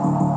[0.00, 0.27] Hello,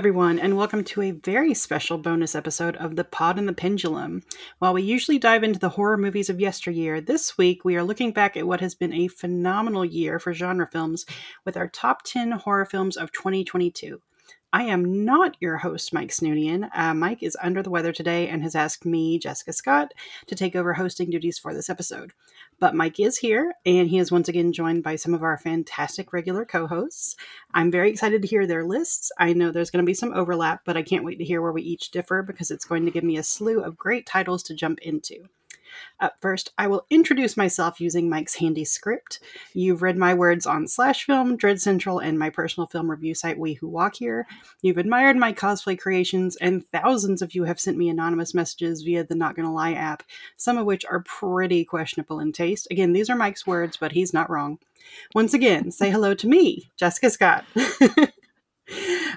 [0.00, 4.22] everyone, and welcome to a very special bonus episode of The Pod and the Pendulum.
[4.58, 8.10] While we usually dive into the horror movies of yesteryear, this week we are looking
[8.10, 11.04] back at what has been a phenomenal year for genre films
[11.44, 14.00] with our top 10 horror films of 2022.
[14.54, 16.70] I am not your host, Mike Snoonian.
[16.74, 19.92] Uh, Mike is under the weather today and has asked me, Jessica Scott,
[20.28, 22.12] to take over hosting duties for this episode.
[22.60, 26.12] But Mike is here, and he is once again joined by some of our fantastic
[26.12, 27.16] regular co hosts.
[27.54, 29.10] I'm very excited to hear their lists.
[29.18, 31.52] I know there's going to be some overlap, but I can't wait to hear where
[31.52, 34.54] we each differ because it's going to give me a slew of great titles to
[34.54, 35.24] jump into.
[36.00, 39.20] Up first, I will introduce myself using Mike's handy script.
[39.54, 43.38] You've read my words on Slash Film, Dread Central, and my personal film review site
[43.38, 44.26] We Who Walk Here.
[44.62, 49.04] You've admired my cosplay creations, and thousands of you have sent me anonymous messages via
[49.04, 50.02] the Not Gonna Lie app,
[50.36, 52.68] some of which are pretty questionable in taste.
[52.70, 54.58] Again, these are Mike's words, but he's not wrong.
[55.14, 57.44] Once again, say hello to me, Jessica Scott.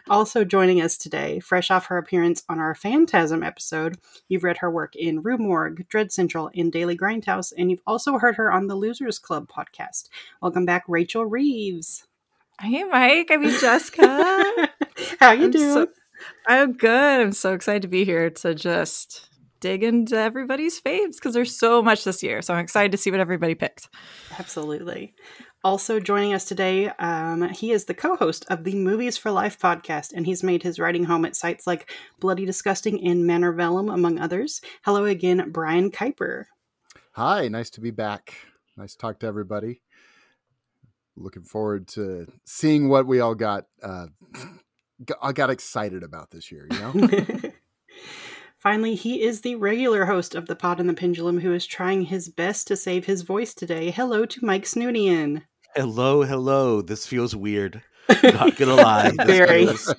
[0.10, 4.70] Also joining us today, fresh off her appearance on our Phantasm episode, you've read her
[4.70, 8.68] work in Rue Morgue, Dread Central, in Daily Grindhouse, and you've also heard her on
[8.68, 10.10] the Losers Club podcast.
[10.42, 12.06] Welcome back, Rachel Reeves.
[12.60, 13.30] Hey, Mike.
[13.32, 14.70] I mean, Jessica.
[15.20, 15.74] How you I'm doing?
[15.74, 15.88] so-
[16.48, 17.22] I'm good.
[17.22, 19.30] I'm so excited to be here to just
[19.60, 22.42] dig into everybody's faves because there's so much this year.
[22.42, 23.88] So I'm excited to see what everybody picked.
[24.38, 25.14] Absolutely.
[25.66, 30.12] Also joining us today, um, he is the co-host of the Movies for Life podcast,
[30.14, 34.20] and he's made his writing home at sites like Bloody Disgusting and Manor Vellum, among
[34.20, 34.60] others.
[34.84, 36.46] Hello again, Brian Kuiper.
[37.14, 38.34] Hi, nice to be back.
[38.76, 39.82] Nice to talk to everybody.
[41.16, 43.64] Looking forward to seeing what we all got.
[43.82, 44.08] Uh,
[45.22, 46.68] I got excited about this year.
[46.72, 47.52] You know,
[48.60, 52.04] Finally, he is the regular host of the Pod and the Pendulum who is trying
[52.04, 53.92] his best to save his voice today.
[53.92, 55.44] Hello to Mike Snoonian.
[55.76, 56.82] Hello, hello.
[56.82, 57.82] This feels weird.
[58.22, 59.10] Not gonna lie.
[59.10, 59.66] This Very.
[59.66, 59.96] feels,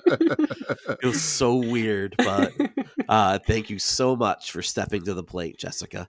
[1.01, 2.53] feels so weird, but
[3.09, 6.07] uh, thank you so much for stepping to the plate, Jessica.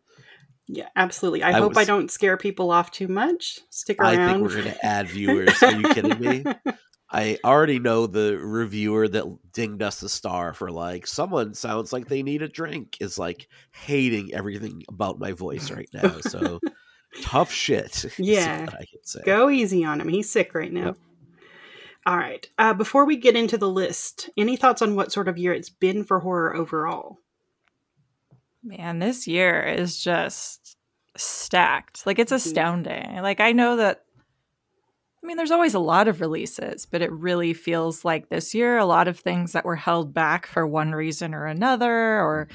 [0.68, 1.42] Yeah, absolutely.
[1.42, 3.60] I, I hope I don't scare people off too much.
[3.70, 4.20] Stick around.
[4.20, 5.60] I think we're gonna add viewers.
[5.62, 6.44] Are you kidding me?
[7.10, 12.08] I already know the reviewer that dinged us a star for like someone sounds like
[12.08, 16.18] they need a drink is like hating everything about my voice right now.
[16.20, 16.60] So
[17.22, 18.04] tough shit.
[18.18, 18.66] Yeah.
[18.68, 19.20] I can say.
[19.24, 20.08] Go easy on him.
[20.08, 20.86] He's sick right now.
[20.86, 20.96] Yep.
[22.06, 22.48] All right.
[22.58, 25.70] Uh, before we get into the list, any thoughts on what sort of year it's
[25.70, 27.18] been for horror overall?
[28.62, 30.76] Man, this year is just
[31.16, 32.06] stacked.
[32.06, 32.36] Like, it's Mhm.
[32.36, 33.16] astounding.
[33.22, 34.02] Like, I know that.
[35.22, 38.76] I mean, there's always a lot of releases, but it really feels like this year,
[38.78, 42.46] a lot of things that were held back for one reason or another, or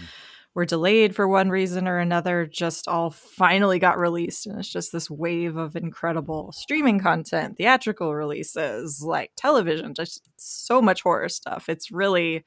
[0.54, 4.92] were delayed for one reason or another just all finally got released and it's just
[4.92, 11.70] this wave of incredible streaming content theatrical releases like television just so much horror stuff.
[11.70, 12.44] It's really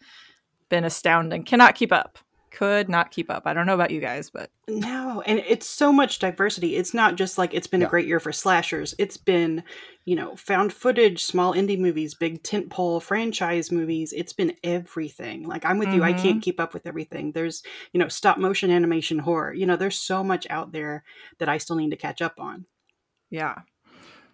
[0.68, 1.44] been astounding.
[1.44, 2.18] Cannot keep up.
[2.50, 3.44] Could not keep up.
[3.46, 6.76] I don't know about you guys but No, and it's so much diversity.
[6.76, 8.94] It's not just like it's been a great year for slashers.
[8.98, 9.64] It's been,
[10.04, 14.12] you know, found footage, small indie movies, big tentpole franchise movies.
[14.12, 15.48] It's been everything.
[15.48, 16.02] Like I'm with you.
[16.02, 17.32] I can't keep up with everything.
[17.32, 19.54] There's, you know, stop motion animation horror.
[19.54, 21.04] You know, there's so much out there
[21.38, 22.66] that I still need to catch up on.
[23.30, 23.60] yeah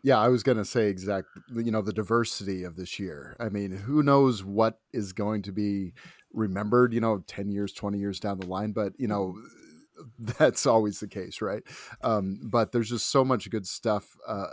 [0.03, 3.37] yeah, I was going to say exactly, You know, the diversity of this year.
[3.39, 5.93] I mean, who knows what is going to be
[6.33, 6.95] remembered?
[6.95, 8.73] You know, ten years, twenty years down the line.
[8.73, 9.37] But you know,
[10.19, 11.63] that's always the case, right?
[12.03, 14.47] Um, but there's just so much good stuff uh,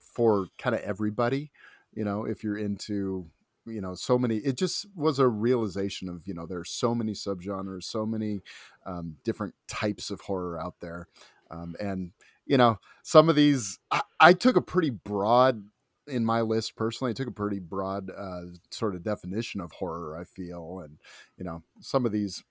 [0.00, 1.50] for kind of everybody.
[1.94, 3.26] You know, if you're into
[3.66, 7.12] you know so many it just was a realization of you know there's so many
[7.12, 8.42] subgenres so many
[8.86, 11.06] um, different types of horror out there
[11.50, 12.12] um, and
[12.46, 15.64] you know some of these I, I took a pretty broad
[16.08, 20.18] in my list personally I took a pretty broad uh, sort of definition of horror
[20.18, 20.98] i feel and
[21.36, 22.42] you know some of these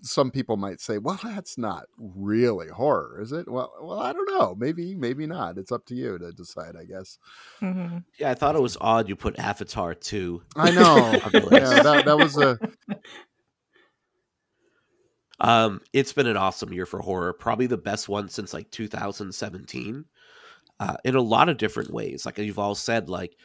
[0.00, 4.30] some people might say well that's not really horror is it well well i don't
[4.30, 7.18] know maybe maybe not it's up to you to decide i guess
[7.58, 10.42] hmm Yeah, I thought it was odd you put Avatar 2.
[10.56, 11.52] i know on the list.
[11.62, 12.58] yeah that, that was a
[15.40, 20.04] Um, it's been an awesome year for horror, probably the best one since like 2017.
[20.80, 22.24] uh, in a lot of different ways.
[22.26, 23.36] Like you've all said, like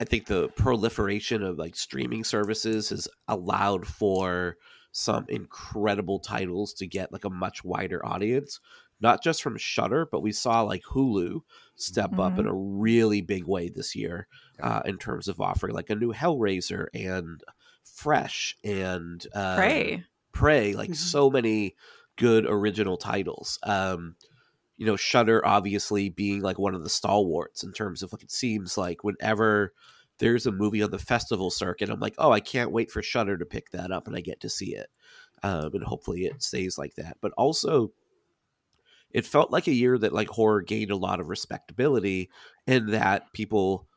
[0.00, 4.56] I think the proliferation of like streaming services has allowed for
[4.92, 8.60] some incredible titles to get like a much wider audience,
[9.00, 11.40] not just from Shudder, but we saw like Hulu
[11.76, 12.20] step mm-hmm.
[12.20, 12.48] up in mm-hmm.
[12.48, 14.26] a really big way this year
[14.62, 17.42] uh, in terms of offering like a new Hellraiser and
[17.84, 20.94] Fresh and uh, Prey, Prey, like mm-hmm.
[20.94, 21.74] so many
[22.16, 23.58] good original titles.
[23.62, 24.16] Um,
[24.76, 28.30] you know, Shudder obviously being like one of the stalwarts in terms of like it
[28.30, 29.72] seems like whenever
[30.18, 33.38] there's a movie on the festival circuit, I'm like, oh, I can't wait for Shudder
[33.38, 34.88] to pick that up and I get to see it.
[35.42, 37.16] Um, and hopefully it stays like that.
[37.20, 37.92] But also,
[39.10, 42.30] it felt like a year that like horror gained a lot of respectability
[42.66, 43.88] and that people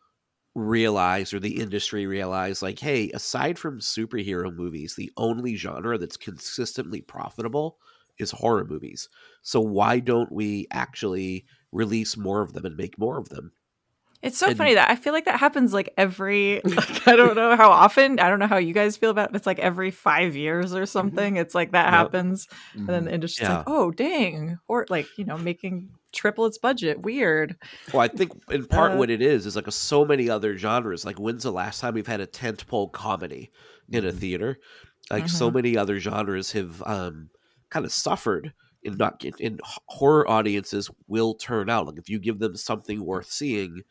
[0.53, 6.17] realized or the industry realized like hey aside from superhero movies the only genre that's
[6.17, 7.77] consistently profitable
[8.21, 9.09] is horror movies.
[9.41, 13.51] So why don't we actually release more of them and make more of them?
[14.21, 17.35] It's so and, funny that I feel like that happens like every like, I don't
[17.35, 18.19] know how often.
[18.19, 19.35] I don't know how you guys feel about it.
[19.35, 20.85] It's like every five years or mm-hmm.
[20.85, 21.37] something.
[21.37, 21.93] It's like that yep.
[21.93, 22.47] happens.
[22.73, 23.15] And then the mm-hmm.
[23.15, 23.57] industry's yeah.
[23.57, 24.59] like, oh dang.
[24.67, 27.01] Or like, you know, making triple its budget.
[27.01, 27.55] Weird.
[27.93, 30.57] Well, I think in part uh, what it is is like a, so many other
[30.57, 31.05] genres.
[31.05, 33.51] Like when's the last time we've had a tentpole comedy
[33.89, 34.17] in a mm-hmm.
[34.17, 34.59] theater?
[35.09, 37.29] Like so many other genres have um
[37.69, 38.53] kind of suffered
[38.83, 43.31] in not in horror audiences will turn out like if you give them something worth
[43.31, 43.81] seeing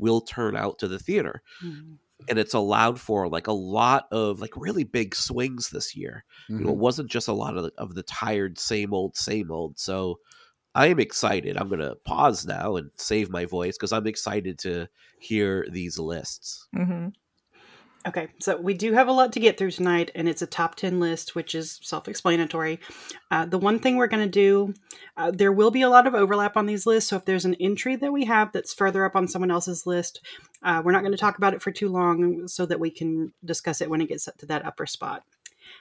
[0.00, 1.94] will turn out to the theater mm-hmm.
[2.28, 6.58] and it's allowed for like a lot of like really big swings this year mm-hmm.
[6.58, 6.82] you know it mm-hmm.
[6.82, 10.18] wasn't just a lot of the, of the tired same old same old so
[10.74, 14.58] i am excited i'm going to pause now and save my voice because i'm excited
[14.58, 14.86] to
[15.18, 17.08] hear these lists mm-hmm.
[18.08, 20.74] Okay, so we do have a lot to get through tonight, and it's a top
[20.74, 22.80] 10 list, which is self explanatory.
[23.30, 24.72] Uh, the one thing we're going to do,
[25.18, 27.10] uh, there will be a lot of overlap on these lists.
[27.10, 30.22] So if there's an entry that we have that's further up on someone else's list,
[30.62, 33.34] uh, we're not going to talk about it for too long so that we can
[33.44, 35.22] discuss it when it gets up to that upper spot.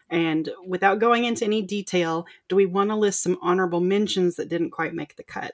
[0.09, 4.49] And without going into any detail, do we want to list some honorable mentions that
[4.49, 5.53] didn't quite make the cut?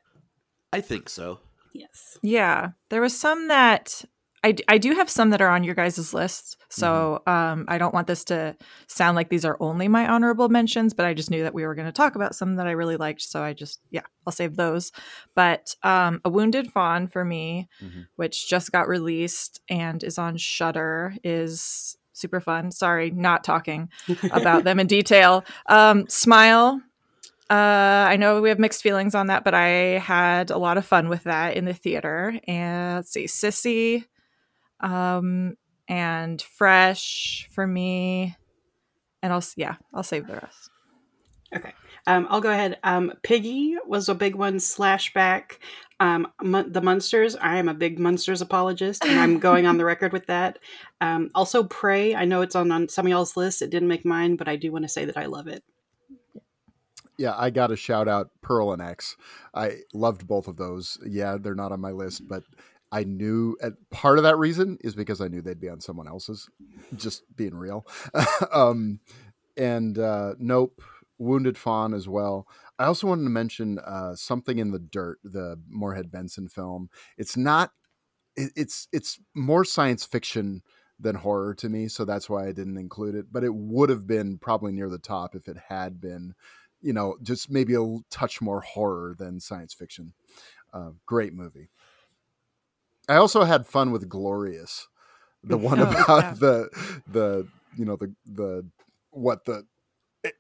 [0.74, 1.40] I think so.
[1.74, 2.18] Yes.
[2.24, 2.72] Yeah.
[2.90, 4.04] There was some that
[4.45, 6.57] I, I do have some that are on your guys' list.
[6.69, 7.30] So mm-hmm.
[7.30, 8.56] um, I don't want this to
[8.86, 11.74] sound like these are only my honorable mentions, but I just knew that we were
[11.74, 13.24] going to talk about some that I really liked.
[13.24, 14.92] So I just, yeah, I'll save those.
[15.33, 18.01] But um, A Wounded Fawn for me, mm-hmm.
[18.18, 22.69] which just got released and is on Shudder, is super fun.
[22.69, 23.89] Sorry, not talking
[24.30, 25.44] about them in detail.
[25.65, 26.81] Um, Smile.
[27.50, 30.86] Uh, I know we have mixed feelings on that, but I had a lot of
[30.86, 32.39] fun with that in the theater.
[32.47, 34.06] And let's see, Sissy,
[34.80, 35.56] um,
[35.88, 38.36] and fresh for me.
[39.22, 40.69] And I'll yeah, I'll save the rest.
[41.56, 41.74] Okay.
[42.07, 42.77] Um, I'll go ahead.
[42.83, 44.57] Um, Piggy was a big one.
[44.57, 45.57] Slashback.
[46.00, 47.36] Um, the Munsters.
[47.36, 50.60] I am a big Munsters apologist, and I'm going on the record with that.
[51.01, 52.13] Um, also, Prey.
[52.13, 53.62] I know it's on, on some of y'all's list.
[53.62, 55.63] It didn't make mine, but I do want to say that I love it.
[57.18, 59.16] Yeah, I got to shout out Pearl and X.
[59.54, 60.98] I loved both of those.
[61.07, 62.44] Yeah, they're not on my list, but
[62.95, 63.57] I knew
[63.92, 66.50] part of that reason is because I knew they'd be on someone else's,
[66.95, 67.86] just being real.
[68.53, 69.01] um,
[69.57, 70.81] and uh, Nope,
[71.18, 72.47] Wounded Fawn as well.
[72.80, 76.89] I also wanted to mention uh, something in the dirt, the Moorhead Benson film.
[77.18, 77.71] It's not.
[78.38, 80.61] It, it's it's more science fiction
[80.97, 83.25] than horror to me, so that's why I didn't include it.
[83.30, 86.33] But it would have been probably near the top if it had been,
[86.80, 90.14] you know, just maybe a touch more horror than science fiction.
[90.73, 91.69] Uh, great movie.
[93.07, 94.88] I also had fun with Glorious,
[95.44, 96.33] the one oh, about yeah.
[96.33, 97.47] the the
[97.78, 98.66] you know the the
[99.12, 99.66] what the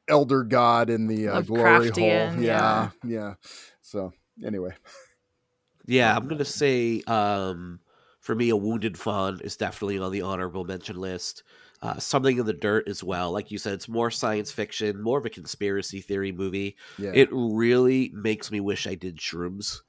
[0.07, 2.03] elder god in the uh, glory hole.
[2.03, 3.33] Yeah, yeah, yeah.
[3.81, 4.71] So anyway,
[5.85, 7.79] yeah, I'm gonna say um,
[8.19, 11.43] for me, a wounded fawn is definitely on the honorable mention list.
[11.81, 13.31] Uh, something in the dirt as well.
[13.31, 16.77] Like you said, it's more science fiction, more of a conspiracy theory movie.
[16.97, 17.11] Yeah.
[17.13, 19.81] It really makes me wish I did shrooms.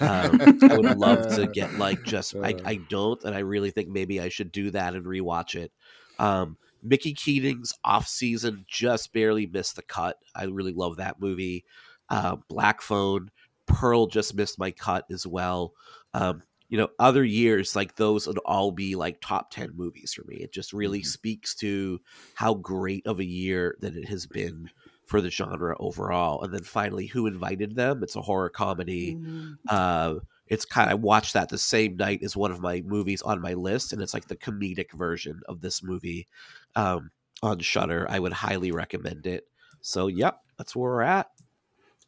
[0.00, 2.60] Um, I would love to get like just I, uh.
[2.64, 5.72] I don't, and I really think maybe I should do that and rewatch it.
[6.18, 10.18] Um, Mickey Keating's off season just barely missed the cut.
[10.34, 11.64] I really love that movie.
[12.08, 13.30] Uh, Black Phone,
[13.66, 15.74] Pearl just missed my cut as well.
[16.14, 20.24] Um, you know, other years like those would all be like top ten movies for
[20.24, 20.36] me.
[20.36, 21.06] It just really mm-hmm.
[21.06, 22.00] speaks to
[22.34, 24.70] how great of a year that it has been
[25.08, 26.42] for the genre overall.
[26.42, 28.02] And then finally, Who Invited Them?
[28.02, 29.14] It's a horror comedy.
[29.14, 29.52] Mm-hmm.
[29.66, 33.22] Uh, it's kind of, I watched that the same night as one of my movies
[33.22, 36.28] on my list, and it's like the comedic version of this movie
[36.76, 37.10] um,
[37.42, 38.06] on Shudder.
[38.08, 39.44] I would highly recommend it.
[39.80, 41.30] So, yep, that's where we're at.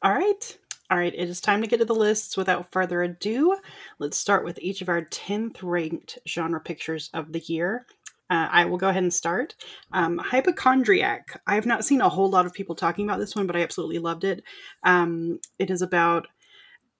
[0.02, 0.58] All right.
[0.90, 2.36] All right, it is time to get to the lists.
[2.36, 3.56] Without further ado,
[4.00, 7.86] let's start with each of our 10th ranked genre pictures of the year.
[8.30, 9.56] Uh, I will go ahead and start.
[9.92, 11.42] Um, Hypochondriac.
[11.46, 13.62] I have not seen a whole lot of people talking about this one, but I
[13.62, 14.44] absolutely loved it.
[14.84, 16.28] Um, it is about.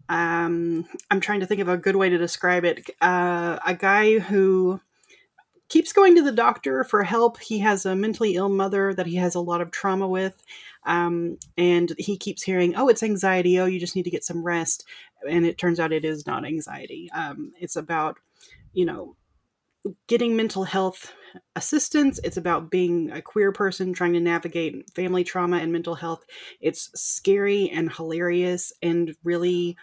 [0.08, 2.90] Um, I'm trying to think of a good way to describe it.
[3.00, 4.80] Uh, a guy who
[5.68, 7.38] keeps going to the doctor for help.
[7.38, 10.42] He has a mentally ill mother that he has a lot of trauma with.
[10.84, 13.60] Um, and he keeps hearing, oh, it's anxiety.
[13.60, 14.84] Oh, you just need to get some rest.
[15.28, 17.08] And it turns out it is not anxiety.
[17.14, 18.18] Um, it's about,
[18.72, 19.14] you know,
[20.06, 21.12] getting mental health
[21.56, 22.18] assistance.
[22.24, 26.24] It's about being a queer person trying to navigate family trauma and mental health.
[26.60, 29.76] It's scary and hilarious and really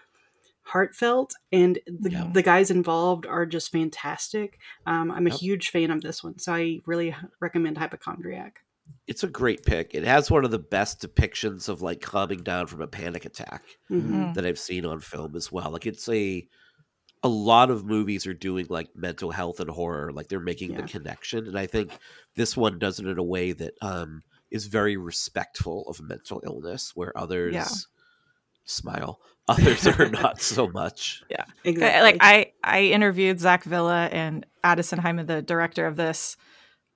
[0.63, 2.29] heartfelt and the, Yeah.
[2.33, 5.39] the guys involved are just fantastic um, i'm a Yep.
[5.39, 8.59] huge fan of this one so i really recommend hypochondriac
[9.07, 9.95] It's a great pick.
[9.95, 13.63] It has one of the best depictions of like calming down from a panic attack
[13.89, 14.11] Mhm.
[14.11, 14.33] Mm.
[14.33, 15.71] that I've seen on film as well.
[15.71, 16.45] Like it's a
[17.23, 20.81] a lot of movies are doing like mental health and horror, like they're making Yeah.
[20.81, 21.91] the connection, and I think
[22.35, 26.91] this one does it in a way that um is very respectful of mental illness,
[26.95, 27.87] where others
[28.65, 31.23] smile, others are not so much.
[31.29, 31.45] Yeah.
[31.63, 36.37] Exactly like I I interviewed Zach Villa and Addison Heimann, the director of this,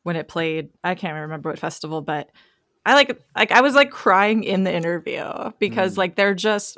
[0.03, 0.69] when it played.
[0.83, 2.29] I can't remember what festival, but
[2.85, 5.97] I like like I was like crying in the interview because Mm.
[5.97, 6.77] like they're just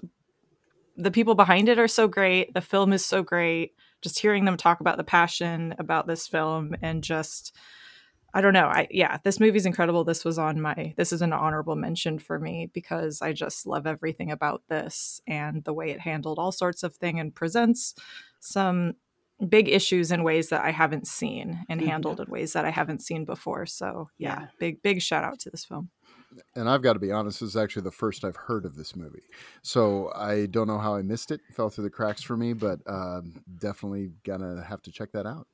[0.95, 2.53] the people behind it are so great.
[2.53, 3.73] The film is so great.
[4.01, 7.55] Just hearing them talk about the passion about this film and just
[8.35, 8.65] I don't know.
[8.65, 10.03] I yeah, this movie's incredible.
[10.03, 13.85] This was on my this is an honorable mention for me because I just love
[13.85, 17.93] everything about this and the way it handled all sorts of thing and presents
[18.39, 18.93] some
[19.47, 21.85] big issues in ways that I haven't seen and Mhm.
[21.87, 23.65] handled in ways that I haven't seen before.
[23.67, 24.47] So yeah, Yeah.
[24.57, 25.89] big big shout out to this film.
[26.55, 28.95] And I've got to be honest, this is actually the first I've heard of this
[28.95, 29.23] movie.
[29.61, 31.41] So I don't know how I missed it.
[31.49, 35.25] It fell through the cracks for me, but um, definitely gonna have to check that
[35.25, 35.47] out.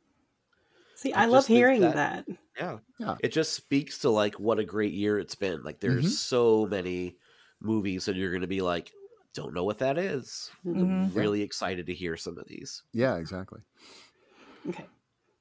[0.96, 2.80] see I i love hearing that- that, Yeah.
[3.00, 3.16] Yeah.
[3.22, 5.64] It just speaks to like what a great year it's been.
[5.64, 6.10] Like there's Mhm.
[6.10, 7.18] so many
[7.62, 8.92] movies that you're going to be like,
[9.34, 10.52] don't know what that is.
[10.66, 10.82] Mhm.
[10.82, 12.84] I'm really excited to hear some of these.
[12.94, 13.62] Yeah, exactly.
[14.68, 14.86] okay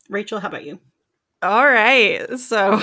[0.08, 0.78] rachel how about you
[1.40, 2.38] All right.
[2.38, 2.80] So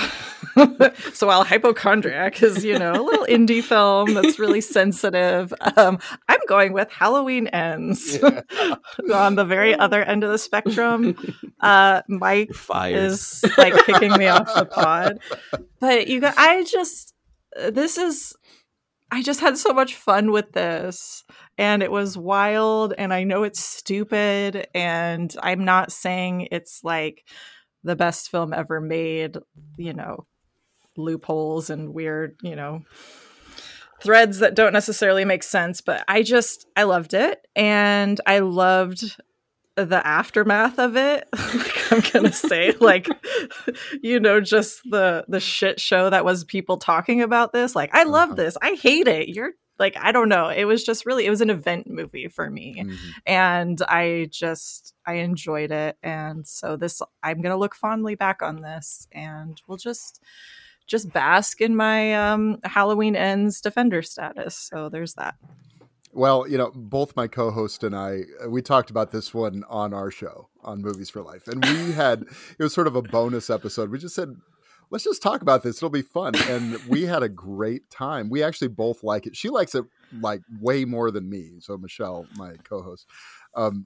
[1.13, 6.39] so while hypochondriac is, you know, a little indie film that's really sensitive, um, I'm
[6.47, 8.17] going with Halloween Ends
[9.13, 11.17] on the very other end of the spectrum.
[11.59, 12.95] Uh Mike fired.
[12.95, 15.19] is like kicking me off the pod.
[15.81, 17.13] But you got I just
[17.71, 18.33] this is
[19.11, 21.25] I just had so much fun with this
[21.57, 27.23] and it was wild and I know it's stupid and I'm not saying it's like
[27.85, 29.37] the best film ever made,
[29.77, 30.25] you know,
[30.97, 32.81] loopholes and weird, you know,
[34.01, 39.17] threads that don't necessarily make sense, but I just I loved it and I loved
[39.75, 41.27] the aftermath of it.
[41.53, 43.07] like I'm gonna say, like,
[44.01, 47.75] you know, just the the shit show that was people talking about this.
[47.75, 48.35] Like, I love Uh-huh.
[48.35, 48.57] this.
[48.61, 49.29] I hate it.
[49.29, 50.47] You're like, I don't know.
[50.49, 52.97] It was just really, it was an event movie for me, Mhm.
[53.25, 55.97] and I just I enjoyed it.
[56.03, 60.21] And so this, I'm gonna look fondly back on this, and we'll just
[60.87, 64.55] just bask in my um Halloween ends defender status.
[64.55, 65.35] So there's that.
[66.13, 69.93] Well, you know, both my co-host and I, uh, we talked about this one on
[69.93, 72.21] our show on Movies for Life, and we had
[72.57, 73.89] it was sort of a bonus episode.
[73.91, 74.29] We just said,
[74.89, 78.29] let's just talk about this; it'll be fun, and we had a great time.
[78.29, 79.35] We actually both like it.
[79.35, 79.85] She likes it
[80.21, 81.53] like way more than me.
[81.59, 83.07] So Michelle, my co-host,
[83.55, 83.85] um,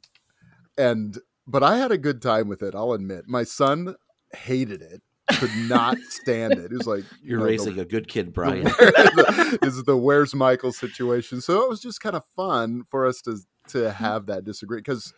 [0.77, 2.75] and but I had a good time with it.
[2.75, 3.95] I'll admit, my son
[4.35, 5.01] hated it,
[5.33, 6.71] could not stand it.
[6.71, 8.63] It was like you You're know, the- raising a good kid, Brian.
[8.65, 11.41] the- is the where's Michael situation.
[11.41, 13.37] So it was just kind of fun for us to
[13.69, 15.13] to have that disagree because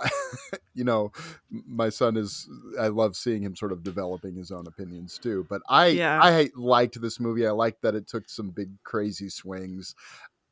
[0.74, 1.12] you know
[1.50, 5.46] my son is I love seeing him sort of developing his own opinions too.
[5.48, 6.20] But I Yeah.
[6.22, 7.46] I liked this movie.
[7.46, 9.94] I liked that it took some big crazy swings.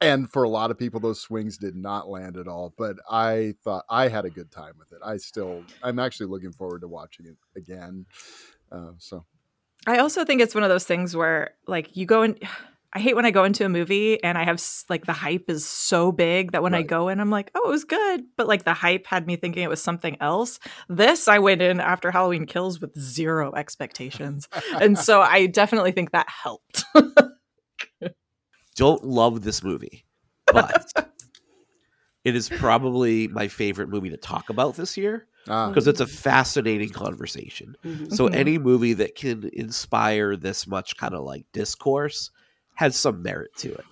[0.00, 2.74] And for a lot of people, those swings did not land at all.
[2.76, 4.98] But I thought I had a good time with it.
[5.02, 8.04] I still, I'm actually looking forward to watching it again.
[8.70, 9.24] Uh, so
[9.86, 12.38] I also think it's one of those things where like you go in
[12.92, 15.66] I hate when I go into a movie and I have like the hype is
[15.66, 18.64] so big that when I go in I'm like, "Oh, it was good." But like
[18.64, 20.58] the hype had me thinking it was something else.
[20.88, 24.48] This I went in after Halloween Kills with zero expectations.
[24.80, 26.84] and so I definitely think that helped.
[28.76, 30.04] Don't love this movie,
[30.52, 30.92] but
[32.24, 36.06] it is probably my favorite movie to talk about this year ah, because it's a
[36.06, 37.74] fascinating conversation.
[37.84, 38.12] Mhm.
[38.12, 38.34] So Mhm.
[38.34, 42.30] any movie that can inspire this much kind of like discourse
[42.76, 43.84] has some merit to it.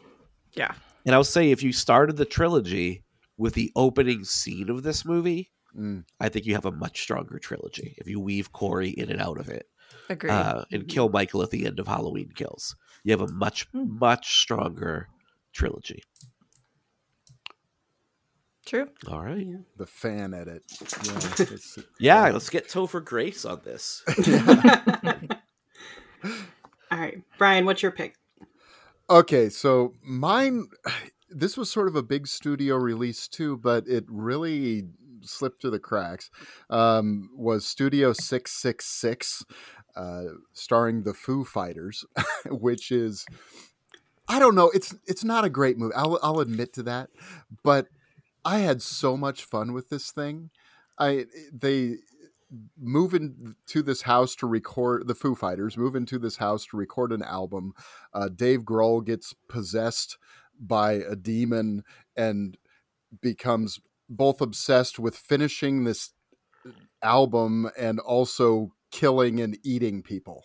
[0.52, 0.72] yeah.
[1.06, 3.02] And I'll say if you started the trilogy
[3.36, 6.04] with the opening scene of this movie, Mm.
[6.20, 9.40] I think you have a much stronger trilogy if you weave Corey in and out
[9.40, 9.66] of it
[10.08, 10.30] Agreed.
[10.30, 12.76] uh, and kill Michael at the end of Halloween Kills.
[13.02, 13.98] You have a much, Hmm.
[13.98, 15.08] much stronger
[15.52, 16.04] trilogy.
[18.66, 18.88] True.
[19.08, 19.44] All right.
[19.44, 19.56] Yeah.
[19.76, 20.62] The fan edit.
[20.80, 24.04] Yeah, it's- Yeah, let's get Topher Grace on this.
[26.90, 28.14] All right, Brian, what's your pick?
[29.10, 30.68] Okay, so mine
[31.30, 34.84] this was sort of a big studio release too, but it really
[35.22, 36.30] slipped through the cracks.
[36.70, 39.44] Um, was Studio 666
[39.96, 42.04] uh, starring the Foo Fighters,
[42.46, 43.26] which is
[44.28, 45.94] I don't know, it's it's not a great movie.
[45.94, 47.10] I'll I'll admit to that,
[47.62, 47.88] but
[48.44, 50.50] I had so much fun with this thing.
[50.98, 51.96] I they
[52.78, 57.12] move into this house to record the Foo Fighters move into this house to record
[57.12, 57.72] an album.
[58.12, 60.18] Uh, Dave Grohl gets possessed
[60.60, 61.82] by a demon
[62.16, 62.56] and
[63.20, 66.10] becomes both obsessed with finishing this
[67.02, 70.44] album and also killing and eating people.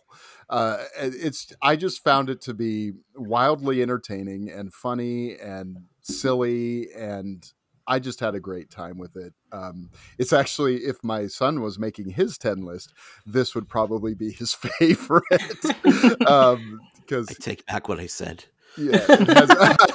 [0.50, 7.46] Uh, it's I just found it to be wildly entertaining and funny and silly and
[7.90, 9.34] I just had a great time with it.
[9.52, 12.94] Um, it's actually, if my son was making his 10 list,
[13.26, 16.24] this would probably be his favorite.
[16.28, 18.46] um, because I take back what I said.
[18.78, 19.28] yeah, it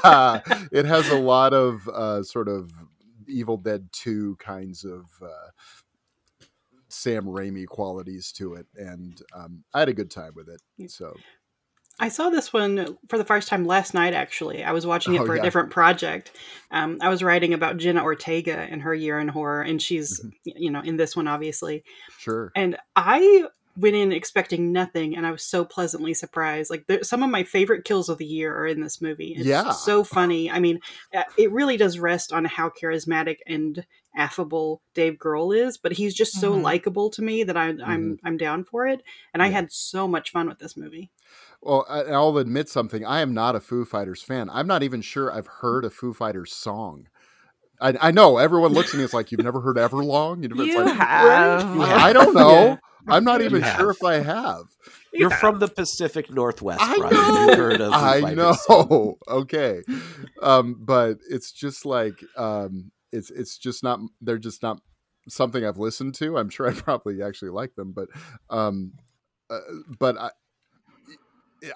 [0.02, 2.72] has, it has a lot of uh, sort of
[3.28, 5.50] Evil Dead 2 kinds of uh,
[6.88, 8.66] Sam Raimi qualities to it.
[8.76, 10.90] And um, I had a good time with it.
[10.90, 11.16] So,
[12.00, 14.14] I saw this one for the first time last night.
[14.14, 15.40] Actually, I was watching it Oh, for yeah.
[15.40, 16.32] a different project.
[16.72, 20.32] Um, I was writing about Jenna Ortega and her year in horror, and she's Mhm.
[20.44, 21.84] you know in this one obviously.
[22.18, 22.50] sure.
[22.56, 23.46] And I
[23.76, 26.70] went in expecting nothing, and I was so pleasantly surprised.
[26.70, 29.34] Like there, some of my favorite kills of the year are in this movie.
[29.36, 29.70] It's Yeah.
[29.70, 30.50] so funny.
[30.50, 30.80] I mean,
[31.14, 33.84] uh, it really does rest on how charismatic and
[34.16, 36.62] affable Dave Grohl is, but he's just so Mhm.
[36.62, 39.02] likable to me that I, I'm I'm down for it.
[39.32, 41.11] And I had so much fun with this movie.
[41.64, 43.05] Well, I- I'll admit something.
[43.07, 44.50] I am not a Foo Fighters fan.
[44.50, 47.09] I'm not even sure I've heard a Foo Fighters song.
[47.81, 49.05] I, I know everyone looks at me.
[49.05, 50.42] It's like you've never heard Everlong.
[50.42, 51.74] You never, it's You like, have.
[51.74, 52.50] You I don't know.
[52.66, 52.77] Yeah.
[53.09, 53.77] I'm not You even have.
[53.81, 54.64] sure if I have.
[55.12, 55.37] You're Yeah.
[55.37, 57.14] from the Pacific Northwest, I Brian.
[57.14, 57.46] know.
[57.48, 59.18] You've heard of I know.
[59.29, 59.83] Okay,
[60.42, 64.00] um, but it's just like um, it's it's just not.
[64.20, 64.81] They're just not
[65.29, 66.37] something I've listened to.
[66.38, 68.09] I'm sure I probably actually like them, but
[68.50, 68.92] um,
[69.50, 69.59] uh,
[69.98, 70.31] but I.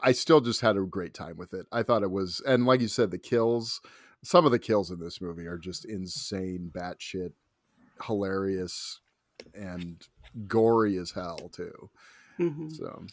[0.02, 1.66] I still just had a great time with it.
[1.72, 3.80] I thought it was, and like you said, the kills.
[4.24, 7.32] Some of the kills in this movie are just insane, batshit,
[8.04, 9.00] hilarious,
[9.54, 10.06] and
[10.46, 11.90] gory as hell too.
[12.38, 12.72] Mhm.
[12.76, 13.06] So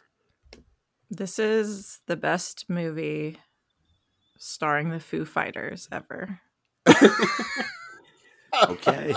[1.10, 3.38] This is the best movie
[4.40, 6.42] starring the Foo Fighters ever.
[8.64, 9.14] Okay.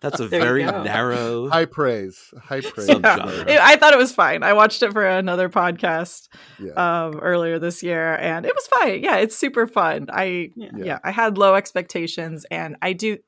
[0.00, 1.48] That's a There very narrow.
[1.48, 2.88] high praise, high praise.
[2.88, 3.48] Subgenre.
[3.48, 4.42] It- I thought it was fine.
[4.42, 6.72] I watched it for another podcast Yeah.
[6.72, 9.02] um, earlier this year, and it was fine.
[9.02, 10.06] Yeah, it's super fun.
[10.12, 10.70] I Yeah.
[10.76, 10.98] yeah.
[11.04, 13.18] I had low expectations, and I do.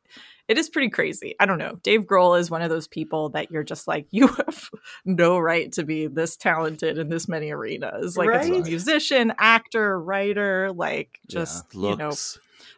[0.49, 1.35] It is pretty crazy.
[1.41, 1.81] I don't know.
[1.83, 4.71] Dave Grohl is one of those people that you're just like, you have
[5.05, 8.17] no right to be this talented in this many arenas.
[8.17, 11.41] Like, as a musician, actor, writer, like, Yeah.
[11.41, 12.13] just, you know,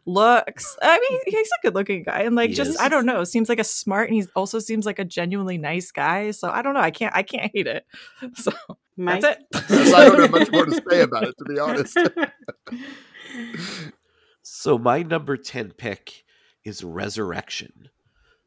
[0.08, 0.46] looks.
[0.46, 0.76] looks.
[0.82, 2.76] I mean, he's a good looking guy, and like, He just is.
[2.78, 3.24] I don't know.
[3.24, 6.30] Seems like a smart, and he also seems like a genuinely nice guy.
[6.32, 6.80] So I don't know.
[6.80, 7.14] I can't.
[7.14, 7.84] I can't hate it.
[8.34, 8.52] So
[8.96, 9.20] Mike?
[9.20, 9.38] that's
[9.70, 9.94] it.
[9.94, 11.96] I don't have much more to say about it, to be honest.
[14.42, 16.24] So my number 10 pick
[16.64, 17.90] is Resurrection,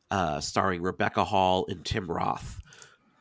[0.10, 2.60] uh, starring Rebecca Hall and Tim Roth.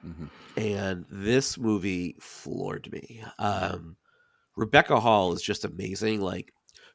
[0.04, 0.30] Mhm.
[0.56, 3.22] And this movie floored me.
[3.38, 3.96] Um,
[4.56, 6.22] Rebecca Hall is just amazing.
[6.22, 6.52] Like,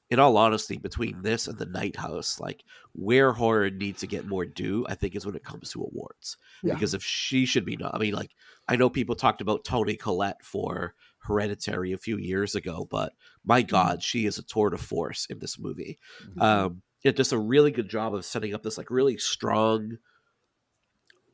[0.09, 2.63] in all honesty, between this and The Night House, like
[2.93, 6.37] where horror needs to get more due, I think is when it comes to awards.
[6.63, 6.73] Yeah.
[6.73, 8.31] Because if she should be, not, I mean, like
[8.67, 13.13] I know people talked about Toni Collette for Hereditary a few years ago, but
[13.43, 15.97] my God, she is a tour de force in this movie.
[16.23, 16.41] Mhm.
[16.41, 19.97] Um, it does a really good job of setting up this like really strong,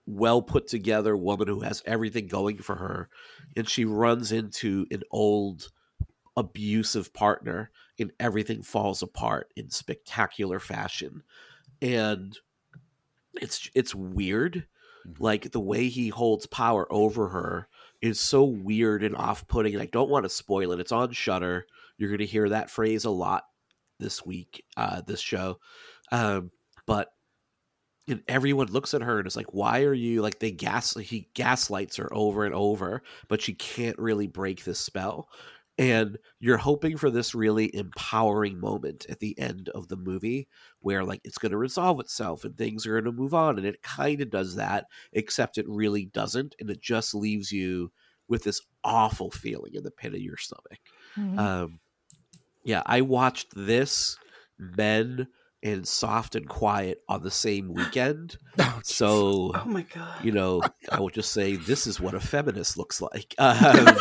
[0.06, 3.10] well put together woman who has everything going for her,
[3.56, 5.72] and she runs into an old
[6.38, 7.72] abusive partner,
[8.02, 11.24] and everything falls apart in spectacular fashion,
[11.82, 12.38] and
[13.36, 14.68] it's it's weird,
[15.08, 15.20] Mhm.
[15.20, 17.68] like the way he holds power over her
[18.02, 20.80] is so weird and off-putting and i don't want to spoil it.
[20.80, 21.66] It's on Shudder
[21.98, 23.46] you're going to hear that phrase a lot
[24.00, 25.60] this week uh this show.
[26.12, 26.52] Um
[26.88, 27.14] but
[28.08, 31.30] and everyone looks at her and is like why are you like they gas he
[31.36, 35.30] gaslights her over and over but she can't really break this spell
[35.82, 40.48] and you're hoping for this really empowering moment at the end of the movie
[40.80, 43.66] where like it's going to resolve itself and things are going to move on and
[43.66, 47.92] it kind of does that except it really doesn't and it just leaves you
[48.28, 50.80] with this awful feeling in the pit of your stomach
[51.18, 51.40] Mhm.
[51.40, 51.80] um
[52.64, 54.18] yeah i watched this
[54.60, 55.28] men
[55.64, 60.24] and soft and quiet on the same weekend Oh, so Oh my god.
[60.26, 63.98] you know i will just say this is what a feminist looks like um,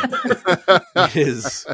[1.14, 1.66] is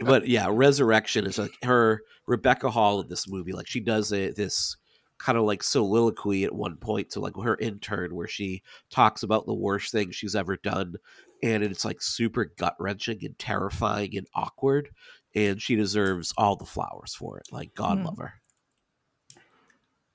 [0.00, 4.30] but yeah resurrection is like her rebecca hall in this movie like she does a,
[4.30, 4.76] this
[5.18, 9.46] kind of like soliloquy at one point to like her intern where she talks about
[9.46, 10.94] the worst thing she's ever done
[11.42, 14.90] and it's like super gut-wrenching and terrifying and awkward
[15.34, 18.04] and she deserves all the flowers for it like god Hmm.
[18.06, 18.34] love her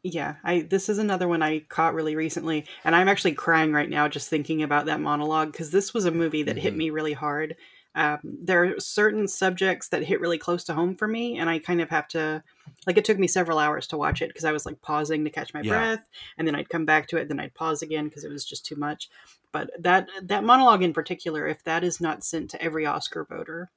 [0.10, 3.90] Yeah, I this is another one I caught really recently, and I'm actually crying right
[3.90, 6.78] now just thinking about that monologue because this was a movie that hit Mhm.
[6.78, 7.58] me really hard.
[7.94, 11.60] Um, there are certain subjects that hit really close to home for me, and I
[11.60, 12.42] kind of have to,
[12.86, 15.30] like, it took me several hours to watch it because I was like pausing to
[15.32, 15.64] catch my Yeah.
[15.64, 18.46] breath, and then I'd come back to it, then I'd pause again because it was
[18.46, 19.10] just too much.
[19.52, 23.72] But that that monologue in particular, if that is not sent to every Oscar voter,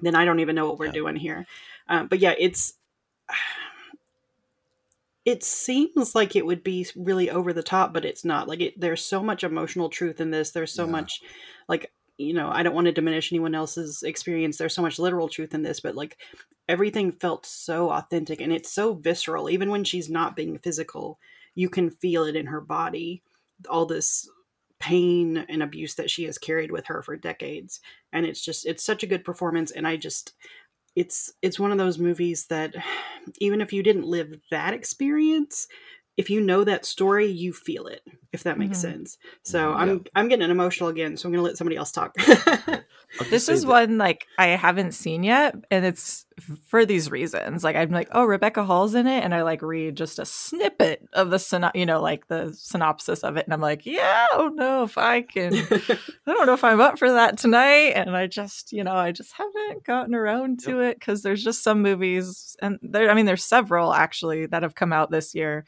[0.00, 0.92] then I don't even know what we're Yeah.
[0.92, 1.46] doing here.
[1.88, 2.74] Um, but yeah, it's
[5.26, 8.48] it seems like it would be really over the top, but it's not.
[8.48, 10.52] Like it, there's so much emotional truth in this.
[10.52, 10.88] There's so Yeah.
[10.88, 11.22] much,
[11.68, 14.58] like you know, I don't want to diminish anyone else's experience.
[14.58, 16.18] There's so much literal truth in this, but like
[16.68, 19.50] everything felt so authentic and it's so visceral.
[19.50, 21.18] Even when she's not being physical,
[21.54, 23.22] you can feel it in her body.
[23.68, 24.28] All this
[24.78, 27.80] pain and abuse that she has carried with her for decades,
[28.12, 29.70] and it's just it's such a good performance.
[29.70, 30.34] And I just
[30.96, 32.74] it's it's one of those movies that
[33.38, 35.68] even if you didn't live that experience
[36.16, 38.00] if you know that story you feel it
[38.32, 38.82] if that makes Mhm.
[38.82, 39.76] sense so Mhm.
[39.78, 42.14] i'm i'm getting emotional again so i'm gonna let somebody else talk
[43.30, 46.25] This is that- one like I haven't seen yet, and it's
[46.66, 47.64] for these reasons.
[47.64, 51.08] Like I'm like, oh, Rebecca Hall's in it, and I like read just a snippet
[51.12, 54.36] of the syno- you know, like the synopsis of it, and I'm like, yeah, I
[54.36, 55.54] don't know if I can.
[55.70, 59.12] I don't know if I'm up for that tonight, and I just, you know, I
[59.12, 63.26] just haven't gotten around to it because there's just some movies, and there, I mean,
[63.26, 65.64] there's several actually that have come out this year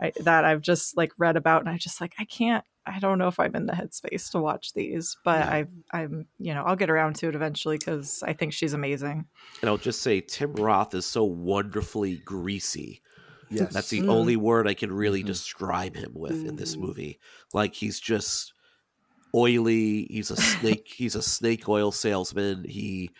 [0.00, 2.64] I, that I've just like read about, and I just like I can't.
[2.88, 5.50] I don't know if I'm in the headspace to watch these, but Yeah.
[5.50, 9.26] I, I'm, you know, I'll get around to it eventually because I think she's amazing.
[9.60, 13.02] and i'll just say tim roth is so wonderfully greasy
[13.50, 13.72] yes.
[13.72, 14.08] That's the Mm.
[14.10, 15.26] only word I can really Mhm.
[15.26, 16.80] describe him with in this Mhm.
[16.80, 17.18] movie.
[17.54, 18.52] Like he's just
[19.34, 20.04] oily.
[20.10, 20.86] He's a snake.
[20.96, 22.64] he's a snake oil salesman.
[22.64, 23.10] He